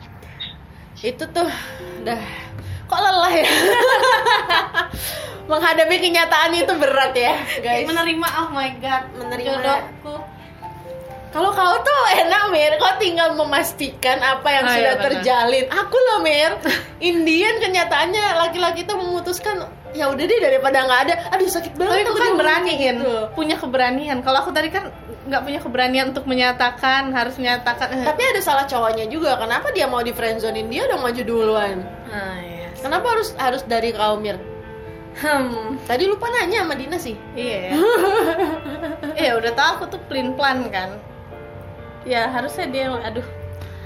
Itu 0.98 1.24
tuh 1.30 1.48
udah 2.02 2.22
kok 2.88 3.00
lelah 3.00 3.34
ya. 3.34 3.48
Menghadapi 5.48 5.96
kenyataan 6.02 6.52
itu 6.54 6.74
berat 6.76 7.16
ya, 7.16 7.34
guys. 7.64 7.88
Menerima, 7.88 8.28
oh 8.44 8.50
my 8.52 8.70
god, 8.78 9.04
Menerima. 9.16 9.48
jodohku. 9.48 10.16
Kalau 11.28 11.52
kau 11.52 11.76
tuh 11.80 12.02
enak 12.18 12.50
Mir, 12.50 12.76
kau 12.76 12.98
tinggal 12.98 13.32
memastikan 13.32 14.18
apa 14.20 14.48
yang 14.48 14.64
Oh, 14.66 14.74
sudah 14.74 14.96
iya, 14.96 15.04
terjalin. 15.04 15.66
Aku 15.70 15.96
loh 15.96 16.20
Mir, 16.20 16.52
Indian 17.00 17.62
kenyataannya 17.62 18.44
laki-laki 18.44 18.84
itu 18.84 18.92
memutuskan 18.92 19.70
ya 19.94 20.12
udah 20.12 20.24
deh 20.24 20.40
daripada 20.42 20.84
nggak 20.84 21.02
ada. 21.08 21.14
Aduh 21.32 21.48
sakit 21.48 21.76
Tapi 21.76 21.84
banget. 21.84 22.04
itu 22.04 22.12
aku 22.12 22.20
kan 22.20 22.34
beraniin, 22.36 22.96
gitu. 23.00 23.12
punya 23.32 23.56
keberanian. 23.56 24.18
Kalau 24.24 24.38
aku 24.42 24.52
tadi 24.52 24.68
kan 24.68 24.92
nggak 25.28 25.44
punya 25.44 25.60
keberanian 25.60 26.08
untuk 26.12 26.24
menyatakan, 26.24 27.12
harus 27.12 27.36
menyatakan. 27.36 27.88
eh. 27.92 28.06
Tapi 28.08 28.22
ada 28.24 28.42
salah 28.42 28.64
cowoknya 28.64 29.06
juga. 29.08 29.36
Kenapa 29.36 29.70
dia 29.70 29.86
mau 29.86 30.00
di 30.00 30.12
friendzonein 30.12 30.68
dia 30.68 30.88
udah 30.88 30.98
maju 30.98 31.22
duluan? 31.22 31.84
Nah, 32.08 32.40
iya. 32.40 32.72
Kenapa 32.80 33.06
harus 33.12 33.36
harus 33.36 33.62
dari 33.64 33.92
kau 33.92 34.16
Mir? 34.18 34.40
Hmm, 35.18 35.82
Tadi 35.84 36.06
lupa 36.06 36.30
nanya 36.30 36.62
sama 36.62 36.78
Dina 36.78 36.98
sih. 36.98 37.18
iya. 37.34 37.74
Iya, 39.18 39.34
udah 39.34 39.52
tahu 39.52 39.70
aku 39.82 39.86
tuh 39.98 40.02
plan 40.06 40.38
plan 40.38 40.62
kan. 40.70 40.94
Ya 42.06 42.30
harusnya 42.30 42.70
dia, 42.70 42.86
aduh. 42.94 43.26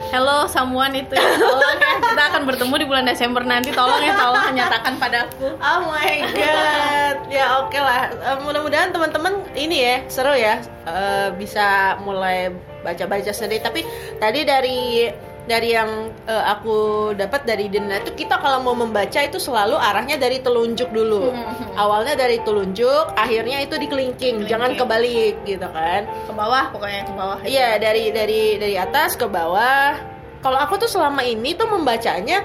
Hello, 0.09 0.49
someone 0.49 0.97
itu 0.97 1.13
ya. 1.13 1.29
Tolong 1.37 1.77
ya, 1.77 1.93
kita 2.01 2.23
akan 2.33 2.41
bertemu 2.49 2.73
di 2.81 2.85
bulan 2.89 3.05
Desember 3.05 3.45
nanti. 3.45 3.69
Tolong 3.69 4.01
ya, 4.01 4.17
tolong 4.17 4.49
nyatakan 4.57 4.97
padaku. 4.97 5.53
Oh 5.61 5.79
my 5.85 6.17
god. 6.33 7.15
ya 7.29 7.45
oke 7.61 7.77
lah. 7.77 8.09
Eh, 8.09 8.37
mudah-mudahan 8.41 8.89
teman-teman 8.89 9.45
ini 9.53 9.77
ya 9.85 9.95
seru 10.09 10.33
ya 10.33 10.57
Eh, 10.81 11.29
bisa 11.37 12.01
mulai 12.01 12.49
baca-baca 12.81 13.29
sendiri. 13.29 13.61
Tapi 13.61 13.85
tadi 14.17 14.41
dari 14.41 15.05
dari 15.49 15.73
yang 15.73 16.13
eh, 16.29 16.43
aku 16.45 17.11
dapat 17.17 17.45
dari 17.49 17.65
Dina 17.65 17.97
itu 17.97 18.13
kita 18.13 18.37
kalau 18.37 18.61
mau 18.61 18.75
membaca 18.77 19.19
itu 19.21 19.41
selalu 19.41 19.77
arahnya 19.77 20.17
dari 20.21 20.37
telunjuk 20.41 20.93
dulu. 20.93 21.33
Mhm. 21.33 21.77
Awalnya 21.77 22.13
dari 22.13 22.37
telunjuk, 22.45 23.13
akhirnya 23.17 23.65
itu 23.65 23.75
di 23.81 23.87
kelingking, 23.89 24.45
jangan 24.45 24.77
kebalik 24.77 25.41
gitu 25.45 25.65
kan. 25.71 26.05
Ke 26.05 26.33
bawah, 26.33 26.69
pokoknya 26.69 27.01
ke 27.07 27.13
bawah. 27.13 27.37
Iya 27.41 27.81
dari 27.81 28.13
dari 28.13 28.61
dari 28.61 28.75
atas 28.77 29.17
ke 29.17 29.25
bawah. 29.25 29.97
Kalau 30.41 30.57
aku 30.57 30.81
tuh 30.81 30.89
selama 30.89 31.21
ini 31.21 31.53
tuh 31.53 31.69
membacanya 31.69 32.41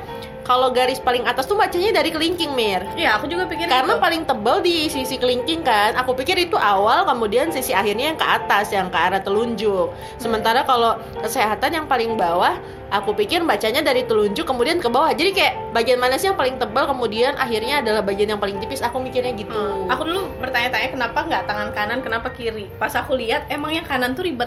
kalau 0.46 0.70
garis 0.70 1.02
paling 1.02 1.26
atas 1.26 1.50
tuh 1.50 1.58
bacanya 1.58 1.90
dari 1.90 2.14
kelingking 2.14 2.54
mir. 2.54 2.86
Iya, 2.94 3.18
aku 3.18 3.26
juga 3.26 3.50
pikir 3.50 3.66
Karena 3.66 3.98
itu. 3.98 4.00
paling 4.00 4.22
tebal 4.22 4.62
di 4.62 4.86
sisi 4.86 5.18
kelingking 5.18 5.66
kan. 5.66 5.98
Aku 5.98 6.14
pikir 6.14 6.38
itu 6.38 6.54
awal 6.54 7.02
kemudian 7.02 7.50
sisi 7.50 7.74
akhirnya 7.74 8.14
yang 8.14 8.18
ke 8.18 8.22
atas 8.22 8.70
yang 8.70 8.86
ke 8.86 8.94
arah 8.94 9.18
telunjuk. 9.18 9.90
Sementara 10.22 10.62
kalau 10.62 10.94
kesehatan 11.18 11.74
yang 11.74 11.86
paling 11.90 12.14
bawah 12.14 12.54
aku 12.94 13.10
pikir 13.18 13.42
bacanya 13.42 13.82
dari 13.82 14.06
telunjuk 14.06 14.46
kemudian 14.46 14.78
ke 14.78 14.86
bawah. 14.86 15.10
Jadi 15.10 15.34
kayak 15.34 15.74
bagian 15.74 15.98
mana 15.98 16.14
sih 16.14 16.30
yang 16.30 16.38
paling 16.38 16.62
tebal 16.62 16.86
kemudian 16.86 17.34
akhirnya 17.34 17.82
adalah 17.82 18.06
bagian 18.06 18.30
yang 18.30 18.40
paling 18.40 18.62
tipis. 18.62 18.78
Aku 18.86 19.02
mikirnya 19.02 19.34
gitu. 19.34 19.50
Hmm, 19.50 19.90
Aku 19.90 20.06
dulu 20.06 20.30
bertanya-tanya 20.38 20.94
kenapa 20.94 21.26
nggak 21.26 21.42
tangan 21.50 21.68
kanan, 21.74 21.98
kenapa 22.06 22.30
kiri. 22.30 22.70
Pas 22.78 22.94
aku 22.94 23.18
lihat, 23.18 23.50
emang 23.50 23.74
yang 23.74 23.82
kanan 23.82 24.14
tuh 24.14 24.22
ribet. 24.22 24.46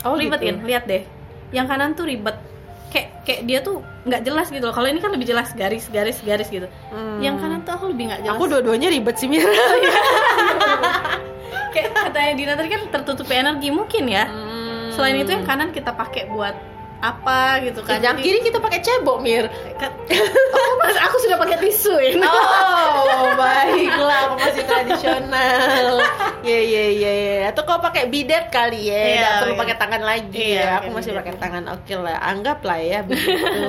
Oh, 0.00 0.16
ribet 0.16 0.40
gitu. 0.40 0.64
Lihat 0.64 0.88
deh. 0.88 1.04
Yang 1.52 1.66
kanan 1.68 1.92
tuh 1.92 2.08
ribet. 2.08 2.55
Kayak 2.92 3.08
kayak 3.26 3.40
dia 3.44 3.58
tuh 3.60 3.82
nggak 4.06 4.22
jelas 4.22 4.46
gitu 4.48 4.62
loh. 4.62 4.74
Kalau 4.74 4.88
ini 4.88 5.02
kan 5.02 5.10
lebih 5.10 5.26
jelas 5.26 5.50
garis, 5.52 5.90
garis, 5.90 6.22
garis 6.22 6.48
gitu. 6.48 6.70
Hmm. 6.94 7.18
Yang 7.18 7.42
kanan 7.42 7.60
tuh 7.66 7.72
aku 7.74 7.86
lebih 7.90 8.12
nggak 8.12 8.20
jelas. 8.22 8.38
Aku 8.38 8.44
dua-duanya 8.46 8.88
ribet 8.92 9.16
sih 9.18 9.26
Mir. 9.26 9.42
kayak 11.74 11.90
katanya 11.92 12.32
Dina 12.38 12.52
tadi 12.56 12.68
kan 12.72 12.82
tertutup 12.94 13.28
energi 13.32 13.68
mungkin 13.74 14.04
ya. 14.06 14.30
Hmm. 14.30 14.94
Selain 14.94 15.18
itu 15.18 15.34
yang 15.34 15.44
kanan 15.44 15.74
kita 15.74 15.92
pakai 15.92 16.30
buat 16.30 16.54
apa 17.12 17.62
gitu 17.62 17.80
kan 17.86 18.02
yang 18.02 18.18
kiri 18.18 18.42
kita 18.42 18.58
pakai 18.58 18.82
cebok 18.82 19.22
mir 19.22 19.46
oh, 20.56 20.72
mas 20.82 20.96
aku 20.98 21.16
sudah 21.22 21.36
pakai 21.38 21.56
tisu 21.62 21.94
ini 22.02 22.22
Oh, 22.26 23.32
baiklah, 23.40 24.18
aku 24.30 24.34
masih 24.40 24.64
tradisional. 24.64 25.94
Iya, 26.46 26.60
iya, 26.62 26.84
iya, 26.94 27.12
iya. 27.12 27.36
Atau 27.50 27.66
kau 27.66 27.82
pakai 27.82 28.06
bidet 28.06 28.54
kali 28.54 28.86
ya, 28.86 29.02
nggak 29.18 29.32
perlu 29.42 29.54
iya. 29.54 29.60
pakai 29.66 29.76
tangan 29.82 30.02
lagi 30.06 30.46
Iya, 30.54 30.62
ya. 30.62 30.70
Aku 30.78 30.88
masih 30.94 31.10
bidet. 31.10 31.18
pakai 31.18 31.34
tangan. 31.42 31.64
Oke 31.74 31.94
lah, 31.98 32.16
anggaplah 32.22 32.78
ya 32.78 33.02
begitu. 33.02 33.60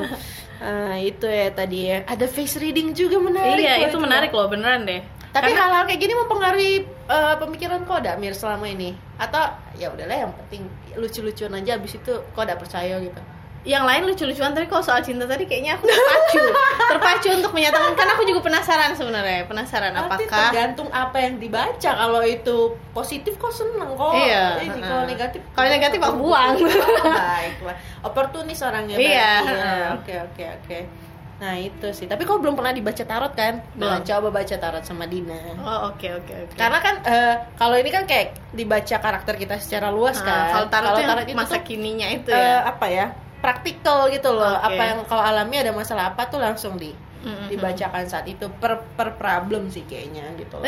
Ah, 0.61 0.97
itu 1.01 1.25
ya 1.25 1.49
tadi 1.49 1.89
ya. 1.89 1.97
Ada 2.05 2.29
face 2.29 2.61
reading 2.61 2.93
juga 2.93 3.17
menarik. 3.17 3.61
iya 3.61 3.81
loh 3.81 3.89
itu 3.89 3.97
menarik 3.97 4.29
loh 4.29 4.45
beneran 4.45 4.85
deh 4.85 5.01
Tapi 5.37 5.53
Karena- 5.53 5.61
hal-hal 5.63 5.83
kayak 5.85 6.01
gini 6.01 6.13
mempengaruhi 6.15 6.71
eh, 7.07 7.35
pemikiran 7.37 7.79
kau 7.83 7.97
enggak, 7.97 8.17
Mir, 8.17 8.33
selama 8.33 8.65
ini? 8.65 8.97
Atau 9.15 9.37
ya 9.73 9.87
udahlah 9.87 10.17
yang 10.17 10.33
penting 10.33 10.65
lucu-lucuan 10.93 11.53
aja 11.55 11.77
abis 11.77 11.95
itu 11.95 12.13
kau 12.33 12.41
udah 12.41 12.57
percaya 12.57 12.97
gitu. 12.97 13.21
yang 13.67 13.83
lain 13.83 14.07
lucu-lucuan 14.07 14.55
tadi 14.55 14.63
kalau 14.65 14.79
soal 14.79 15.03
cinta 15.03 15.27
tadi 15.27 15.43
kayaknya 15.43 15.75
aku 15.75 15.85
terpacu 15.85 16.39
terpacu 16.95 17.27
untuk 17.35 17.51
menyatakan 17.51 17.99
kan 17.99 18.07
aku 18.15 18.23
juga 18.23 18.39
penasaran 18.39 18.95
sebenarnya 18.95 19.43
penasaran 19.43 19.91
Tapi 19.91 20.23
apakah 20.23 20.55
tergantung 20.55 20.87
apa 20.87 21.17
yang 21.19 21.35
dibaca. 21.35 21.91
Kalau 21.91 22.23
itu 22.23 22.57
positif 22.95 23.35
kok 23.35 23.51
seneng 23.51 23.91
kok. 23.91 24.15
Iya, 24.15 24.63
Ini 24.63 24.71
heeh. 24.71 24.87
kalau 24.87 25.03
negatif. 25.03 25.41
Kalau 25.51 25.67
negatif 25.67 25.99
aku 25.99 26.17
buang. 26.17 26.55
Baiklah. 27.03 27.75
Oportunis 28.07 28.59
orangnya. 28.63 28.95
Iya, 28.95 29.31
ya. 29.43 29.75
Oke 29.99 30.15
oke 30.15 30.43
oke. 30.63 30.77
Nah 31.37 31.53
itu 31.53 31.87
sih. 31.93 32.09
Tapi 32.09 32.25
kau 32.25 32.41
belum 32.41 32.57
pernah 32.57 32.73
dibaca 32.73 33.03
tarot 33.05 33.33
kan? 33.33 33.61
Nah, 33.77 34.01
Belum. 34.01 34.07
coba 34.09 34.27
baca 34.41 34.55
tarot 34.57 34.81
sama 34.81 35.05
Dina. 35.05 35.37
oh 35.61 35.93
oke 35.93 36.07
oke 36.17 36.33
oke 36.49 36.53
Karena 36.57 36.79
kan 36.81 36.95
eh, 37.05 37.35
kalau 37.53 37.77
ini 37.77 37.89
kan 37.93 38.09
kayak 38.09 38.33
dibaca 38.51 38.95
karakter 38.97 39.37
kita 39.37 39.55
secara 39.61 39.93
luas 39.93 40.17
Ah, 40.21 40.25
kan. 40.25 40.45
kalau 40.49 40.67
tarot, 40.73 40.89
tuh 40.97 41.01
yang 41.05 41.19
itu 41.21 41.37
masa 41.37 41.55
tuh, 41.57 41.63
kininya 41.63 42.07
itu 42.09 42.29
eh, 42.33 42.41
ya 42.41 42.65
apa 42.65 42.85
ya? 42.89 43.05
Praktikal 43.37 44.09
gitu 44.09 44.33
loh. 44.33 44.49
Oke. 44.49 44.65
Apa 44.65 44.81
yang 44.83 44.99
kau 45.05 45.21
alami 45.21 45.55
ada 45.61 45.69
masalah 45.69 46.09
apa 46.09 46.25
tuh 46.25 46.41
langsung 46.41 46.73
di 46.73 46.89
Mm-mm. 47.21 47.53
dibacakan 47.53 48.09
saat 48.09 48.25
itu 48.25 48.49
per 48.57 48.81
per 48.97 49.13
problem 49.13 49.69
sih 49.69 49.85
kayaknya 49.85 50.25
gitu 50.41 50.57
loh. 50.57 50.65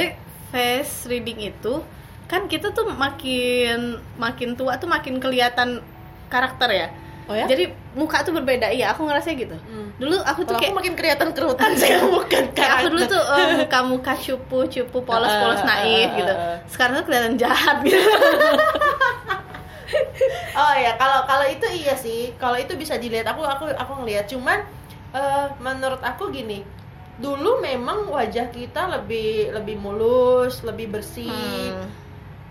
Face 0.54 1.10
reading 1.10 1.50
itu 1.50 1.82
kan 2.30 2.46
kita 2.46 2.70
tuh 2.70 2.86
makin 2.94 3.98
makin 4.22 4.54
tua 4.54 4.78
tuh 4.78 4.86
makin 4.86 5.18
kelihatan 5.18 5.82
karakter 6.30 6.70
ya. 6.70 6.88
Oh 7.30 7.38
ya? 7.38 7.46
Jadi 7.46 7.70
muka 7.94 8.26
tuh 8.26 8.34
berbeda. 8.34 8.74
Iya, 8.74 8.90
aku 8.90 9.06
ngerasa 9.06 9.38
gitu. 9.38 9.54
Hmm. 9.54 9.94
Dulu 10.02 10.18
aku 10.26 10.42
tuh 10.50 10.58
Kalau 10.58 10.62
kayak 10.66 10.72
aku 10.74 10.80
makin 10.82 10.94
kelihatan 10.98 11.30
kerutan 11.38 11.72
saya 11.78 12.02
bukan 12.18 12.44
kayak 12.58 12.72
aku 12.82 12.88
dulu 12.90 13.04
tuh 13.06 13.22
eh, 13.22 13.48
muka-muka 13.62 14.14
cupu, 14.18 14.58
cupu 14.66 14.98
polos-polos 15.06 15.62
Ah, 15.62 15.68
naif 15.70 16.10
gitu. 16.18 16.34
ah, 16.34 16.42
ah. 16.42 16.58
Sekarang 16.66 16.94
tuh 16.98 17.06
kelihatan 17.06 17.38
jahat 17.38 17.86
gitu. 17.86 18.02
Oh 20.54 20.74
ya, 20.78 20.94
kalau 21.02 21.26
kalau 21.26 21.46
itu 21.50 21.66
iya 21.72 21.98
sih. 21.98 22.36
Kalau 22.38 22.54
itu 22.60 22.76
bisa 22.78 23.00
dilihat. 23.00 23.26
Aku 23.32 23.42
aku 23.42 23.70
aku 23.74 24.04
ngelihat. 24.04 24.30
Cuman 24.30 24.62
eh, 25.14 25.48
menurut 25.58 26.02
aku 26.02 26.30
gini. 26.30 26.62
Dulu 27.20 27.60
memang 27.60 28.06
wajah 28.08 28.48
kita 28.50 28.88
lebih 29.00 29.50
lebih 29.52 29.76
mulus, 29.80 30.62
lebih 30.62 30.94
bersih. 30.94 31.30
Hmm. 31.30 31.90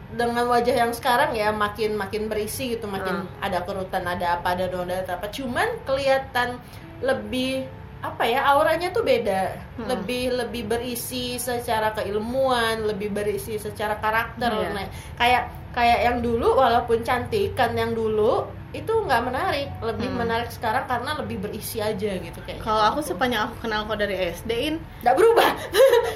Dengan 0.09 0.48
wajah 0.48 0.72
yang 0.72 0.92
sekarang 0.92 1.36
ya 1.36 1.52
makin 1.52 1.92
makin 1.92 2.26
berisi 2.26 2.72
gitu, 2.72 2.88
makin 2.88 3.28
Hmm. 3.28 3.44
ada 3.44 3.61
kerutan, 3.61 4.02
ada 4.02 4.40
apa, 4.40 4.56
ada 4.56 4.64
noda, 4.66 5.04
ada 5.04 5.14
apa. 5.14 5.28
Cuman 5.28 5.68
kelihatan 5.84 6.56
lebih 7.00 7.68
apa 7.98 8.22
ya 8.22 8.46
auranya 8.46 8.88
tuh 8.88 9.02
beda 9.02 9.59
Hmm. 9.74 9.90
lebih 9.90 10.30
lebih 10.30 10.70
berisi 10.70 11.34
secara 11.34 11.90
keilmuan 11.90 12.86
lebih 12.86 13.11
berisi 13.11 13.59
secara 13.59 13.98
karakter 13.98 14.54
Iya. 14.54 14.70
Nah, 14.70 14.86
kayak 15.18 15.42
kayak 15.74 15.98
yang 16.06 16.16
dulu 16.22 16.54
walaupun 16.54 17.02
cantik 17.02 17.59
kan 17.59 17.74
yang 17.74 17.92
dulu 17.92 18.46
itu 18.70 18.86
nggak 18.86 19.22
menarik 19.24 19.68
lebih 19.82 20.14
Hmm. 20.14 20.18
menarik 20.22 20.46
sekarang 20.48 20.86
karena 20.86 21.18
lebih 21.18 21.42
berisi 21.42 21.82
aja 21.82 22.11
gitu 22.14 22.38
kayak 22.46 22.62
Kalau 22.62 22.82
aku 22.86 23.02
sepanjang 23.02 23.50
aku 23.50 23.66
kenal 23.66 23.82
kau 23.82 23.98
dari 23.98 24.14
SD 24.30 24.50
in 24.54 24.74
nggak 25.02 25.14
berubah 25.18 25.50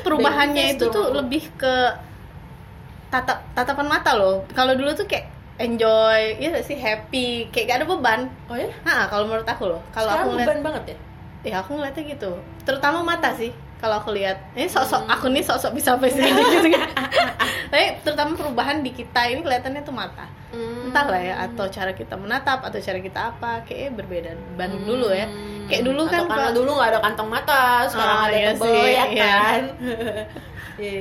perubahannya 0.01 0.65
itu 0.79 0.87
tuh 0.87 1.11
lebih 1.11 1.51
ke 1.57 1.75
tatap 3.13 3.45
tatapan 3.53 3.87
mata 3.87 4.17
loh. 4.17 4.43
Kalau 4.57 4.73
dulu 4.73 4.97
tuh 4.97 5.05
kayak 5.05 5.29
enjoy, 5.61 6.41
ya 6.41 6.57
sih 6.65 6.75
happy, 6.75 7.53
kayak 7.53 7.65
gak 7.69 7.79
ada 7.85 7.87
beban. 7.87 8.21
oh 8.49 8.57
ya 8.57 8.73
Nah, 8.83 9.07
kalau 9.07 9.29
menurut 9.29 9.45
aku 9.45 9.69
loh, 9.69 9.81
kalau 9.93 10.11
aku 10.11 10.33
ngeliat, 10.33 10.49
beban 10.49 10.61
banget 10.65 10.85
ya 10.97 10.99
ya 11.43 11.55
aku 11.59 11.75
ngeliatnya 11.75 12.17
gitu. 12.17 12.31
Terutama 12.63 13.03
mata 13.03 13.35
sih. 13.35 13.51
Kalau 13.83 13.99
aku 13.99 14.15
lihat, 14.15 14.39
ini 14.55 14.71
sok-sok 14.71 15.11
Hmm. 15.11 15.15
aku 15.19 15.27
nih 15.27 15.43
sok-sok 15.43 15.75
bisa 15.75 15.99
face 15.99 16.15
reading 16.15 16.49
gitu 16.55 16.69
kan. 16.71 16.87
Tapi 17.75 17.99
terutama 18.07 18.39
perubahan 18.39 18.79
di 18.79 18.95
kita 18.95 19.27
ini 19.27 19.43
kelihatannya 19.43 19.83
tuh 19.83 19.91
mata. 19.91 20.23
Hmm. 20.53 20.87
Entah 20.87 21.07
lah 21.07 21.19
ya, 21.19 21.35
atau 21.43 21.65
cara 21.67 21.91
kita 21.91 22.15
menatap 22.15 22.61
atau 22.61 22.77
cara 22.77 22.99
kita 22.99 23.21
apa, 23.31 23.65
kayaknya 23.65 23.91
berbeda 23.95 24.31
dibanding 24.33 24.85
dulu 24.85 25.09
ya. 25.11 25.25
Hmm. 25.25 25.65
Kayak 25.65 25.83
dulu 25.85 26.03
Atau 26.03 26.13
kan 26.13 26.23
karena 26.23 26.37
kalau- 26.45 26.55
dulu 26.55 26.71
nggak 26.75 26.91
ada 26.91 27.01
kantong 27.01 27.31
mata 27.31 27.63
sekarang 27.87 28.19
Ah, 28.19 28.27
ada 28.27 28.35
iya 28.35 28.49
tebel 28.51 28.67
sih, 28.69 28.91
ya 28.91 29.05
iya. 29.07 29.33
kan 29.41 29.63
Iya, 30.75 30.97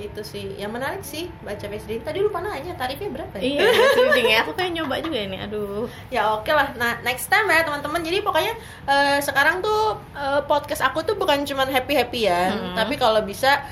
itu 0.00 0.20
sih 0.22 0.54
yang 0.54 0.70
menarik 0.70 1.02
sih 1.02 1.26
baca 1.40 1.66
reading. 1.66 1.98
Tadi 2.00 2.18
lupa 2.20 2.38
nanya 2.38 2.72
tarifnya 2.72 3.10
berapa 3.12 3.34
ya? 3.36 3.42
Iya, 3.42 3.60
reading 4.00 4.28
ya. 4.28 4.38
Aku 4.40 4.54
pengen 4.54 4.72
nyoba 4.80 5.02
juga 5.02 5.18
ini. 5.20 5.36
Aduh. 5.36 5.90
ya 6.08 6.30
oke 6.32 6.48
lah 6.48 6.72
nah 6.74 7.02
next 7.02 7.26
time 7.26 7.46
ya 7.46 7.60
teman-teman 7.60 8.00
jadi 8.00 8.18
pokoknya 8.20 8.54
eh, 8.84 9.18
sekarang 9.20 9.58
tuh 9.60 9.94
eh, 10.12 10.40
podcast 10.44 10.80
aku 10.80 11.02
tuh 11.02 11.14
bukan 11.14 11.42
cuman 11.42 11.66
happy 11.68 11.94
happy 11.94 12.20
ya 12.24 12.48
Hmm. 12.48 12.74
tapi 12.74 12.94
kalau 12.94 13.20
bisa 13.22 13.66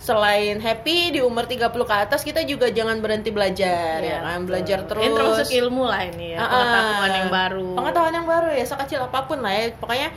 selain 0.00 0.56
happy 0.58 1.12
di 1.12 1.20
umur 1.20 1.44
30 1.44 1.60
ke 1.70 1.94
atas 1.94 2.24
kita 2.24 2.40
juga 2.42 2.72
jangan 2.72 2.98
berhenti 2.98 3.28
belajar 3.28 4.00
ya 4.00 4.24
kan? 4.24 4.48
belajar 4.48 4.88
terus 4.88 5.04
Ini 5.04 5.12
termasuk 5.12 5.48
ilmu 5.52 5.84
lah 5.84 6.00
ini 6.02 6.32
ya, 6.32 6.40
ah. 6.40 6.48
pengetahuan 6.48 7.12
yang 7.14 7.28
baru. 7.30 7.68
pengetahuan 7.76 8.14
yang 8.14 8.26
baru 8.26 8.48
ya 8.50 8.64
sekecil 8.64 9.00
apa 9.04 9.28
pun 9.28 9.38
lah 9.38 9.52
ya. 9.52 9.76
Pokoknya 9.76 10.08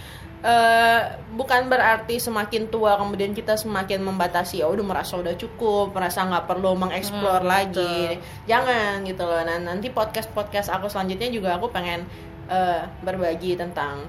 eh, 0.41 1.01
bukan 1.31 1.67
berarti 1.67 2.15
semakin 2.15 2.67
tua 2.67 2.95
kemudian 2.95 3.31
kita 3.31 3.55
semakin 3.55 3.99
membatasi 4.01 4.59
ya 4.59 4.67
udah 4.67 4.83
merasa 4.83 5.15
udah 5.15 5.35
cukup 5.35 5.91
merasa 5.91 6.23
nggak 6.23 6.45
perlu 6.45 6.75
mengeksplor 6.75 7.39
Hmm, 7.39 7.51
lagi. 7.51 8.19
jangan 8.43 9.03
gitu 9.03 9.19
loh. 9.21 9.43
Nah 9.43 9.59
nanti 9.61 9.87
podcast 9.89 10.31
podcast 10.31 10.67
aku 10.67 10.87
selanjutnya 10.87 11.27
juga 11.27 11.55
aku 11.55 11.67
pengen 11.67 12.07
eh, 12.47 12.81
berbagi 12.99 13.55
tentang 13.55 14.03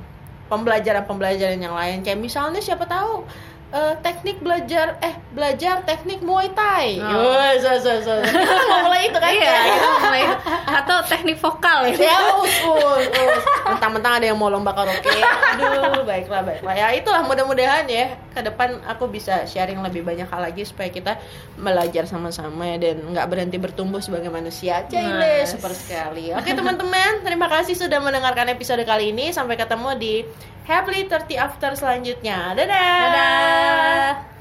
pembelajaran 0.44 1.02
pembelajaran 1.02 1.58
yang 1.58 1.74
lain. 1.74 2.02
Kayak 2.02 2.20
misalnya 2.20 2.58
siapa 2.58 2.84
tahu 2.84 3.26
eh, 3.74 3.94
teknik 4.00 4.38
belajar 4.38 4.94
eh 5.02 5.14
belajar 5.34 5.82
teknik 5.82 6.22
Muay 6.22 6.46
Thai. 6.54 7.02
Oh. 7.02 7.34
Wah, 7.34 7.58
so, 7.58 7.74
so, 7.82 7.92
so. 8.00 8.14
Kita 8.22 8.62
mau 8.70 8.86
mulai 8.86 9.10
itu 9.10 9.18
kan 9.18 9.30
Iya, 9.34 9.42
ya. 9.42 9.62
kita 9.66 9.88
mulai 9.98 10.22
atau 10.78 10.96
teknik 11.10 11.36
vokal 11.42 11.78
ya. 11.90 11.94
Ya, 11.98 12.16
us, 12.38 12.54
us, 12.62 13.06
us. 13.10 13.42
Mentang-mentang 13.74 14.22
ada 14.22 14.26
yang 14.30 14.38
mau 14.38 14.46
lomba 14.46 14.70
karaoke. 14.70 15.10
Aduh, 15.10 16.06
baiklah, 16.06 16.46
baiklah. 16.46 16.74
Ya, 16.74 16.94
itulah 16.94 17.26
mudah-mudahan 17.26 17.90
ya 17.90 18.14
ke 18.30 18.40
depan 18.42 18.78
aku 18.86 19.06
bisa 19.06 19.42
sharing 19.44 19.78
lebih 19.78 20.02
banyak 20.02 20.26
hal 20.26 20.42
lagi 20.42 20.62
supaya 20.62 20.90
kita 20.90 21.18
belajar 21.54 22.06
sama-sama 22.06 22.66
ya, 22.74 22.90
dan 22.90 23.02
nggak 23.10 23.26
berhenti 23.26 23.58
bertumbuh 23.58 23.98
sebagai 23.98 24.30
manusia. 24.30 24.86
Cile, 24.86 25.18
Nice. 25.18 25.54
super 25.54 25.74
sekali. 25.74 26.30
Oke, 26.30 26.54
teman-teman, 26.54 27.22
terima 27.22 27.50
kasih 27.50 27.74
sudah 27.74 27.98
mendengarkan 27.98 28.50
episode 28.50 28.82
kali 28.82 29.10
ini. 29.10 29.30
Sampai 29.30 29.58
ketemu 29.58 29.90
di 29.98 30.14
Happily 30.64 31.04
30 31.06 31.36
After 31.36 31.74
selanjutnya. 31.74 32.54
Dadah. 32.54 32.98
Dadah. 33.02 33.63
Bye. 33.64 34.33